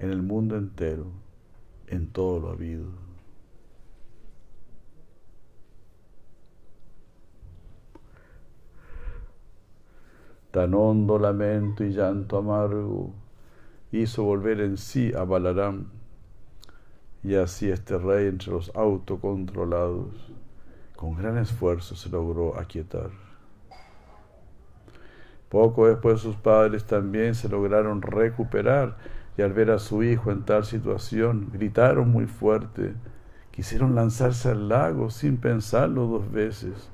en 0.00 0.10
el 0.10 0.22
mundo 0.22 0.56
entero, 0.56 1.04
en 1.86 2.08
todo 2.08 2.40
lo 2.40 2.50
habido. 2.50 2.88
Tan 10.50 10.74
hondo 10.74 11.20
lamento 11.20 11.84
y 11.84 11.92
llanto 11.92 12.38
amargo 12.38 13.12
hizo 13.92 14.24
volver 14.24 14.60
en 14.62 14.76
sí 14.78 15.12
a 15.14 15.22
Balaram, 15.22 15.86
y 17.28 17.36
así 17.36 17.70
este 17.70 17.98
rey 17.98 18.26
entre 18.26 18.52
los 18.52 18.74
autocontrolados, 18.74 20.32
con 20.96 21.14
gran 21.14 21.38
esfuerzo 21.38 21.94
se 21.94 22.08
logró 22.08 22.58
aquietar. 22.58 23.10
Poco 25.48 25.86
después 25.86 26.20
sus 26.20 26.36
padres 26.36 26.84
también 26.84 27.34
se 27.34 27.48
lograron 27.48 28.02
recuperar 28.02 28.96
y 29.36 29.42
al 29.42 29.52
ver 29.52 29.70
a 29.70 29.78
su 29.78 30.02
hijo 30.02 30.30
en 30.30 30.44
tal 30.44 30.64
situación 30.64 31.50
gritaron 31.52 32.10
muy 32.10 32.26
fuerte, 32.26 32.94
quisieron 33.50 33.94
lanzarse 33.94 34.50
al 34.50 34.68
lago 34.68 35.10
sin 35.10 35.36
pensarlo 35.36 36.06
dos 36.06 36.30
veces 36.30 36.90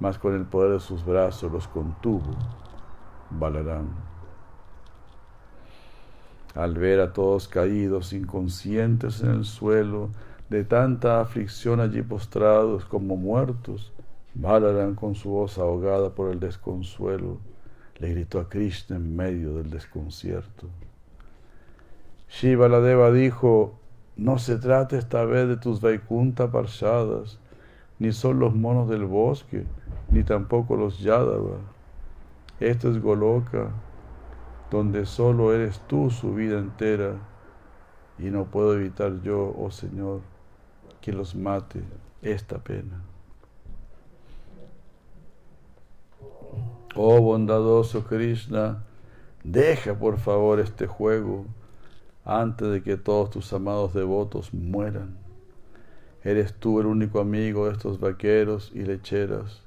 mas 0.00 0.18
con 0.18 0.34
el 0.34 0.44
poder 0.44 0.72
de 0.72 0.80
sus 0.80 1.04
brazos 1.04 1.50
los 1.50 1.66
contuvo 1.68 2.36
Balarán. 3.30 3.88
Al 6.58 6.74
ver 6.74 6.98
a 6.98 7.12
todos 7.12 7.46
caídos, 7.46 8.12
inconscientes 8.12 9.20
en 9.22 9.30
el 9.30 9.44
suelo, 9.44 10.08
de 10.50 10.64
tanta 10.64 11.20
aflicción 11.20 11.78
allí 11.78 12.02
postrados 12.02 12.84
como 12.84 13.16
muertos, 13.16 13.92
Balarán 14.34 14.96
con 14.96 15.14
su 15.14 15.30
voz 15.30 15.56
ahogada 15.58 16.16
por 16.16 16.32
el 16.32 16.40
desconsuelo, 16.40 17.38
le 18.00 18.10
gritó 18.10 18.40
a 18.40 18.48
Krishna 18.48 18.96
en 18.96 19.14
medio 19.14 19.54
del 19.54 19.70
desconcierto. 19.70 20.66
Shiva 22.28 23.12
dijo, 23.12 23.78
no 24.16 24.40
se 24.40 24.56
trata 24.56 24.98
esta 24.98 25.24
vez 25.24 25.46
de 25.46 25.58
tus 25.58 25.80
Vaikunta 25.80 26.50
parchadas, 26.50 27.38
ni 28.00 28.10
son 28.10 28.40
los 28.40 28.52
monos 28.56 28.88
del 28.88 29.04
bosque, 29.04 29.64
ni 30.10 30.24
tampoco 30.24 30.74
los 30.74 30.98
Yadava. 30.98 31.58
Esto 32.58 32.90
es 32.90 33.00
Goloka, 33.00 33.70
donde 34.70 35.06
solo 35.06 35.54
eres 35.54 35.80
tú 35.86 36.10
su 36.10 36.34
vida 36.34 36.58
entera, 36.58 37.16
y 38.18 38.24
no 38.24 38.46
puedo 38.46 38.74
evitar 38.74 39.22
yo, 39.22 39.54
oh 39.56 39.70
Señor, 39.70 40.20
que 41.00 41.12
los 41.12 41.34
mate 41.34 41.82
esta 42.20 42.58
pena. 42.58 43.02
Oh 46.96 47.20
bondadoso 47.20 48.04
Krishna, 48.04 48.84
deja 49.44 49.94
por 49.94 50.18
favor 50.18 50.58
este 50.58 50.86
juego 50.86 51.46
antes 52.24 52.68
de 52.68 52.82
que 52.82 52.96
todos 52.96 53.30
tus 53.30 53.52
amados 53.52 53.94
devotos 53.94 54.52
mueran. 54.52 55.16
Eres 56.24 56.52
tú 56.54 56.80
el 56.80 56.86
único 56.86 57.20
amigo 57.20 57.66
de 57.66 57.72
estos 57.72 58.00
vaqueros 58.00 58.72
y 58.74 58.80
lecheras. 58.80 59.62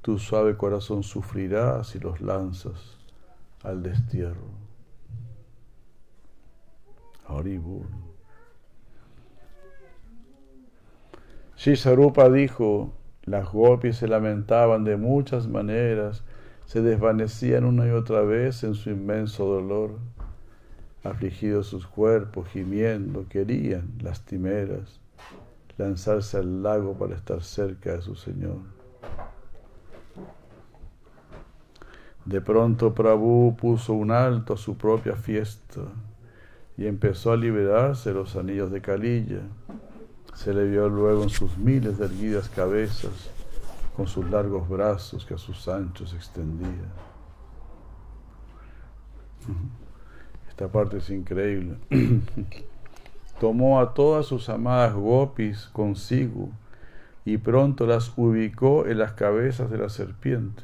Tu 0.00 0.18
suave 0.18 0.56
corazón 0.56 1.02
sufrirá 1.02 1.84
si 1.84 1.98
los 1.98 2.20
lanzas 2.20 2.95
al 3.66 3.82
destierro. 3.82 4.46
Haribur. 7.26 7.86
Shisarupa 11.56 12.30
dijo, 12.30 12.92
las 13.24 13.50
gopis 13.50 13.96
se 13.96 14.06
lamentaban 14.06 14.84
de 14.84 14.96
muchas 14.96 15.48
maneras, 15.48 16.22
se 16.66 16.80
desvanecían 16.80 17.64
una 17.64 17.88
y 17.88 17.90
otra 17.90 18.20
vez 18.20 18.62
en 18.62 18.74
su 18.74 18.90
inmenso 18.90 19.44
dolor. 19.46 19.98
Afligidos 21.02 21.66
sus 21.66 21.88
cuerpos, 21.88 22.48
gimiendo, 22.48 23.26
querían, 23.28 23.94
lastimeras, 24.00 25.00
lanzarse 25.76 26.36
al 26.36 26.62
lago 26.62 26.94
para 26.94 27.16
estar 27.16 27.42
cerca 27.42 27.96
de 27.96 28.02
su 28.02 28.14
Señor. 28.14 28.75
De 32.26 32.40
pronto 32.40 32.92
Prabhu 32.92 33.56
puso 33.56 33.92
un 33.92 34.10
alto 34.10 34.54
a 34.54 34.56
su 34.56 34.76
propia 34.76 35.14
fiesta 35.14 35.82
y 36.76 36.86
empezó 36.86 37.30
a 37.30 37.36
liberarse 37.36 38.12
los 38.12 38.34
anillos 38.34 38.72
de 38.72 38.80
calilla. 38.80 39.42
Se 40.34 40.52
le 40.52 40.68
vio 40.68 40.88
luego 40.88 41.22
en 41.22 41.30
sus 41.30 41.56
miles 41.56 41.98
de 41.98 42.06
erguidas 42.06 42.48
cabezas, 42.48 43.30
con 43.96 44.08
sus 44.08 44.28
largos 44.28 44.68
brazos 44.68 45.24
que 45.24 45.34
a 45.34 45.38
sus 45.38 45.68
anchos 45.68 46.12
extendía. 46.14 46.90
Esta 50.48 50.66
parte 50.66 50.98
es 50.98 51.08
increíble. 51.10 51.76
Tomó 53.40 53.80
a 53.80 53.94
todas 53.94 54.26
sus 54.26 54.48
amadas 54.48 54.94
gopis 54.94 55.68
consigo 55.72 56.50
y 57.24 57.38
pronto 57.38 57.86
las 57.86 58.12
ubicó 58.16 58.86
en 58.86 58.98
las 58.98 59.12
cabezas 59.12 59.70
de 59.70 59.78
la 59.78 59.88
serpiente, 59.88 60.62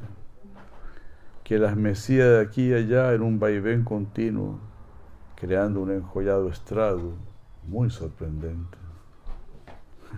que 1.53 1.59
las 1.59 1.76
mecía 1.76 2.26
de 2.30 2.40
aquí 2.40 2.68
y 2.68 2.72
allá 2.72 3.12
en 3.12 3.20
un 3.20 3.38
vaivén 3.38 3.84
continuo, 3.84 4.59
creando 5.36 5.82
un 5.82 5.90
enjollado 5.90 6.48
estrado 6.48 7.12
muy 7.68 7.90
sorprendente. 7.90 8.78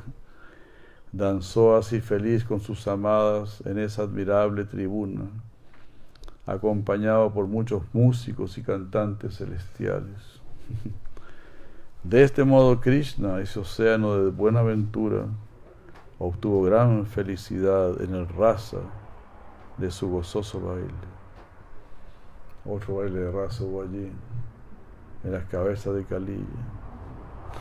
Danzó 1.12 1.74
así 1.74 2.00
feliz 2.00 2.44
con 2.44 2.60
sus 2.60 2.86
amadas 2.86 3.60
en 3.66 3.80
esa 3.80 4.02
admirable 4.02 4.64
tribuna, 4.64 5.24
acompañado 6.46 7.34
por 7.34 7.48
muchos 7.48 7.82
músicos 7.92 8.56
y 8.56 8.62
cantantes 8.62 9.38
celestiales. 9.38 10.40
De 12.04 12.22
este 12.22 12.44
modo 12.44 12.80
Krishna, 12.80 13.40
ese 13.40 13.58
océano 13.58 14.18
de 14.18 14.30
buena 14.30 14.62
ventura, 14.62 15.26
obtuvo 16.20 16.62
gran 16.62 17.06
felicidad 17.06 18.00
en 18.00 18.14
el 18.14 18.28
rasa 18.28 18.78
de 19.78 19.90
su 19.90 20.08
gozoso 20.08 20.60
baile. 20.60 21.13
Otro 22.64 22.96
baile 22.96 23.20
de 23.20 23.30
rasa 23.30 23.62
hubo 23.64 23.82
allí, 23.82 24.10
en 25.22 25.32
las 25.32 25.44
cabezas 25.44 25.94
de 25.94 26.04
Kalilla. 26.04 26.44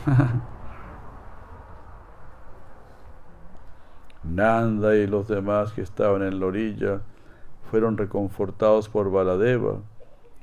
Nanda 4.24 4.96
y 4.96 5.06
los 5.06 5.28
demás 5.28 5.72
que 5.72 5.82
estaban 5.82 6.22
en 6.22 6.40
la 6.40 6.46
orilla 6.46 7.02
fueron 7.70 7.98
reconfortados 7.98 8.88
por 8.88 9.10
Baladeva 9.10 9.80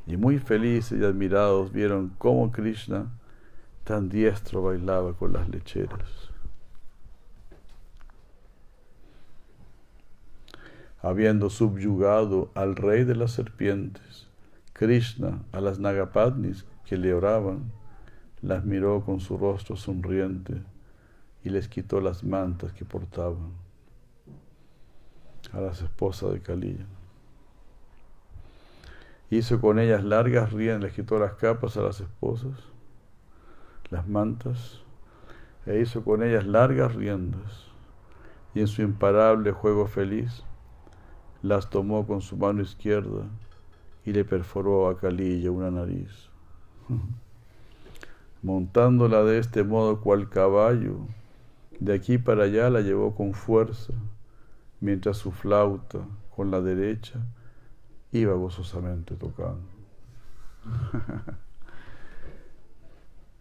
y 0.05 0.17
muy 0.17 0.37
felices 0.37 0.99
y 0.99 1.03
admirados 1.03 1.71
vieron 1.71 2.13
cómo 2.17 2.51
Krishna 2.51 3.07
tan 3.83 4.09
diestro 4.09 4.61
bailaba 4.61 5.13
con 5.13 5.33
las 5.33 5.49
lecheras. 5.49 6.29
Habiendo 11.01 11.49
subyugado 11.49 12.51
al 12.53 12.75
rey 12.75 13.03
de 13.03 13.15
las 13.15 13.31
serpientes, 13.31 14.30
Krishna 14.81 15.43
a 15.51 15.61
las 15.61 15.77
Nagapadnis 15.77 16.65
que 16.85 16.97
le 16.97 17.13
oraban, 17.13 17.71
las 18.41 18.65
miró 18.65 19.05
con 19.05 19.19
su 19.19 19.37
rostro 19.37 19.75
sonriente 19.75 20.59
y 21.43 21.49
les 21.49 21.67
quitó 21.67 22.01
las 22.01 22.23
mantas 22.23 22.73
que 22.73 22.83
portaban 22.83 23.51
a 25.53 25.61
las 25.61 25.83
esposas 25.83 26.33
de 26.33 26.41
Kalila. 26.41 26.87
Hizo 29.29 29.61
con 29.61 29.77
ellas 29.77 30.03
largas 30.03 30.51
riendas, 30.51 30.85
les 30.85 30.93
quitó 30.93 31.19
las 31.19 31.33
capas 31.33 31.77
a 31.77 31.83
las 31.83 31.99
esposas, 32.01 32.57
las 33.91 34.07
mantas, 34.07 34.81
e 35.67 35.79
hizo 35.79 36.03
con 36.03 36.23
ellas 36.23 36.47
largas 36.47 36.95
riendas, 36.95 37.67
y 38.55 38.61
en 38.61 38.67
su 38.67 38.81
imparable 38.81 39.51
juego 39.51 39.85
feliz 39.85 40.43
las 41.43 41.69
tomó 41.69 42.07
con 42.07 42.21
su 42.21 42.35
mano 42.35 42.63
izquierda 42.63 43.27
y 44.05 44.13
le 44.13 44.25
perforó 44.25 44.89
a 44.89 44.97
Calilla 44.97 45.51
una 45.51 45.71
nariz. 45.71 46.29
Montándola 48.41 49.23
de 49.23 49.37
este 49.37 49.63
modo 49.63 50.01
cual 50.01 50.29
caballo, 50.29 50.97
de 51.79 51.93
aquí 51.93 52.17
para 52.17 52.43
allá 52.43 52.69
la 52.69 52.81
llevó 52.81 53.15
con 53.15 53.33
fuerza, 53.33 53.93
mientras 54.79 55.17
su 55.17 55.31
flauta 55.31 55.99
con 56.35 56.49
la 56.49 56.61
derecha 56.61 57.19
iba 58.11 58.33
gozosamente 58.33 59.15
tocando. 59.15 59.61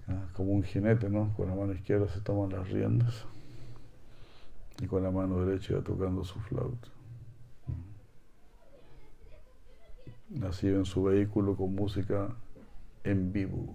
Ah, 0.08 0.26
como 0.32 0.50
un 0.50 0.64
jinete, 0.64 1.08
¿no? 1.08 1.32
Con 1.36 1.48
la 1.48 1.54
mano 1.54 1.72
izquierda 1.72 2.08
se 2.08 2.20
toman 2.20 2.50
las 2.50 2.68
riendas 2.68 3.24
y 4.80 4.86
con 4.86 5.04
la 5.04 5.12
mano 5.12 5.44
derecha 5.44 5.74
iba 5.74 5.82
tocando 5.82 6.24
su 6.24 6.40
flauta. 6.40 6.88
Así 10.48 10.68
en 10.68 10.84
su 10.84 11.02
vehículo 11.02 11.56
con 11.56 11.74
música 11.74 12.28
en 13.02 13.32
vivo. 13.32 13.74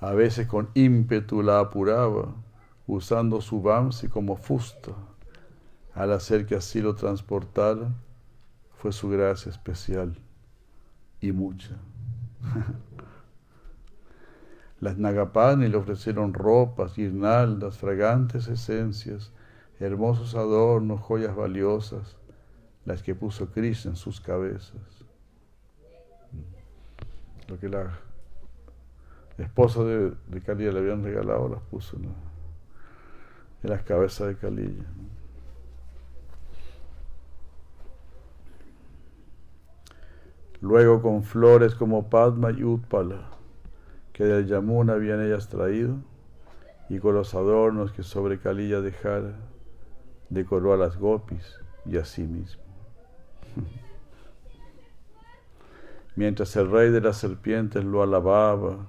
A 0.00 0.12
veces 0.12 0.46
con 0.46 0.68
ímpetu 0.74 1.42
la 1.42 1.60
apuraba, 1.60 2.34
usando 2.86 3.40
su 3.40 3.62
bamsi 3.62 4.08
como 4.08 4.36
fusta. 4.36 4.92
Al 5.94 6.12
hacer 6.12 6.44
que 6.44 6.54
así 6.56 6.80
lo 6.82 6.94
transportara, 6.94 7.94
fue 8.76 8.92
su 8.92 9.08
gracia 9.08 9.50
especial 9.50 10.18
y 11.20 11.32
mucha. 11.32 11.76
Las 14.80 14.98
Nagapani 14.98 15.68
le 15.68 15.76
ofrecieron 15.78 16.34
ropas, 16.34 16.96
guirnaldas, 16.96 17.78
fragantes 17.78 18.46
esencias, 18.48 19.32
hermosos 19.80 20.34
adornos, 20.34 21.00
joyas 21.00 21.34
valiosas, 21.34 22.16
las 22.84 23.02
que 23.02 23.14
puso 23.14 23.50
Krishna 23.50 23.92
en 23.92 23.96
sus 23.96 24.20
cabezas. 24.20 24.82
Lo 27.48 27.58
que 27.58 27.68
la 27.68 27.98
esposa 29.38 29.82
de, 29.82 30.12
de 30.26 30.72
le 30.72 30.78
habían 30.78 31.02
regalado 31.02 31.48
las 31.48 31.62
puso 31.62 31.96
en, 31.96 32.14
las 33.62 33.82
cabezas 33.82 34.28
de 34.28 34.36
Kalilla. 34.36 34.84
Luego 40.60 41.00
con 41.00 41.22
flores 41.24 41.74
como 41.74 42.08
Padma 42.08 42.50
y 42.50 42.62
Utpala 42.62 43.35
que 44.16 44.24
del 44.24 44.46
Yamuna 44.46 44.94
habían 44.94 45.20
ellas 45.20 45.50
traído, 45.50 45.98
y 46.88 47.00
con 47.00 47.14
los 47.14 47.34
adornos 47.34 47.92
que 47.92 48.02
sobre 48.02 48.38
Calilla 48.38 48.80
dejara, 48.80 49.36
decoró 50.30 50.72
a 50.72 50.78
las 50.78 50.96
gopis 50.96 51.60
y 51.84 51.98
a 51.98 52.04
sí 52.06 52.22
mismo. 52.22 52.62
Mientras 56.16 56.56
el 56.56 56.70
rey 56.70 56.90
de 56.90 57.02
las 57.02 57.18
serpientes 57.18 57.84
lo 57.84 58.02
alababa 58.02 58.86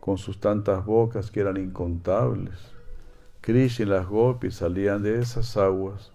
con 0.00 0.16
sus 0.16 0.40
tantas 0.40 0.82
bocas 0.86 1.30
que 1.30 1.40
eran 1.40 1.58
incontables, 1.58 2.56
Krishna 3.42 3.84
y 3.84 3.88
las 3.88 4.06
gopis 4.06 4.54
salían 4.54 5.02
de 5.02 5.18
esas 5.20 5.58
aguas 5.58 6.10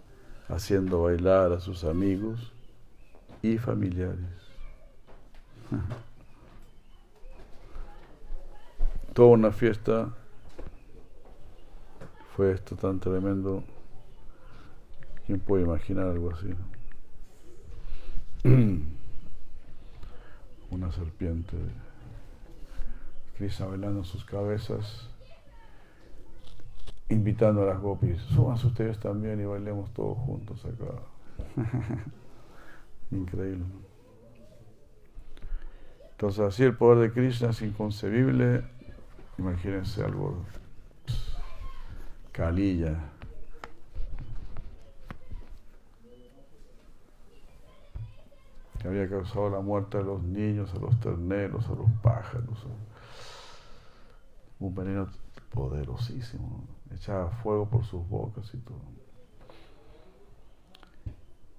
haciendo 0.48 1.04
bailar 1.04 1.52
a 1.52 1.60
sus 1.60 1.84
amigos 1.84 2.52
y 3.44 3.60
familiares. 3.60 4.18
toda 9.16 9.30
una 9.30 9.52
fiesta. 9.52 10.14
Fue 12.36 12.52
esto 12.52 12.76
tan 12.76 13.00
tremendo. 13.00 13.64
¿Quién 15.26 15.40
puede 15.40 15.64
imaginar 15.64 16.08
algo 16.08 16.32
así? 16.32 16.54
una 20.70 20.92
serpiente. 20.92 21.56
Krishna 23.38 23.68
bailando 23.68 24.04
sus 24.04 24.26
cabezas, 24.26 25.10
invitando 27.10 27.64
a 27.64 27.66
las 27.68 27.80
gopis, 27.80 28.22
súbanse 28.22 28.68
ustedes 28.68 29.00
también 29.00 29.42
y 29.42 29.46
bailemos 29.46 29.94
todos 29.94 30.18
juntos 30.18 30.66
acá. 30.66 30.92
Increíble. 33.12 33.64
Entonces 36.12 36.42
así 36.42 36.64
el 36.64 36.76
poder 36.76 37.00
de 37.00 37.14
Krishna 37.14 37.52
es 37.52 37.62
inconcebible 37.62 38.75
Imagínense 39.38 40.04
algo 40.04 40.46
calilla. 42.32 43.12
Que 48.80 48.88
había 48.88 49.10
causado 49.10 49.50
la 49.50 49.62
muerte 49.62 49.98
a 49.98 50.02
los 50.02 50.22
niños, 50.24 50.74
a 50.74 50.80
los 50.80 51.00
terneros, 51.00 51.68
a 51.68 51.74
los 51.74 51.90
pájaros. 52.02 52.66
Un 54.60 54.76
veneno 54.76 55.08
poderosísimo. 55.52 56.66
Echaba 56.94 57.30
fuego 57.30 57.70
por 57.70 57.84
sus 57.84 58.08
bocas 58.08 58.54
y 58.54 58.58
todo. 58.58 58.80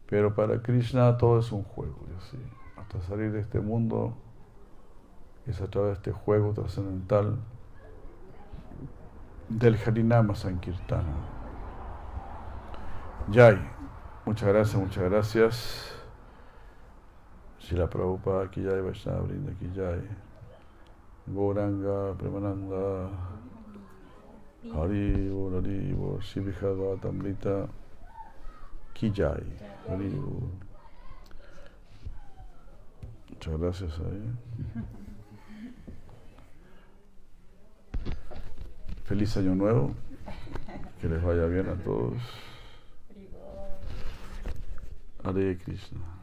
Pero 0.08 0.34
para 0.34 0.62
Krishna 0.62 1.16
todo 1.18 1.40
es 1.40 1.50
un 1.50 1.64
juego, 1.64 2.06
y. 2.08 2.80
Hasta 2.80 3.00
salir 3.02 3.32
de 3.32 3.40
este 3.40 3.60
mundo 3.60 4.14
es 5.46 5.60
a 5.60 5.66
través 5.68 5.88
de 5.88 5.94
este 5.94 6.12
juego 6.12 6.52
trascendental 6.52 7.38
del 9.48 9.76
Harinama 9.76 10.34
Sankirtana. 10.34 11.14
Yay, 13.32 13.58
muchas 14.24 14.48
gracias, 14.48 14.80
muchas 14.80 15.04
gracias. 15.10 15.92
Sila 17.58 17.88
Prabhupada 17.88 18.50
ki 18.50 18.62
jai, 18.62 18.80
Vaishnava 18.80 19.22
Brinda 19.26 19.52
ki 19.58 19.68
jai, 19.74 20.00
Gauranga, 21.28 22.14
Premananda, 22.14 23.10
Hari, 24.72 25.30
Hari, 25.30 25.96
Shivi 26.20 26.52
Bhagavatamrita 26.52 27.68
ki 28.94 29.10
jai, 29.10 29.42
Hari. 29.88 30.10
Muchas 33.28 33.58
gracias 33.58 33.98
a 33.98 35.05
Feliz 39.06 39.36
año 39.36 39.54
nuevo. 39.54 39.94
Que 41.00 41.08
les 41.08 41.22
vaya 41.22 41.44
bien 41.46 41.68
a 41.68 41.74
todos. 41.74 42.14
Hare 45.22 45.58
Krishna. 45.58 46.15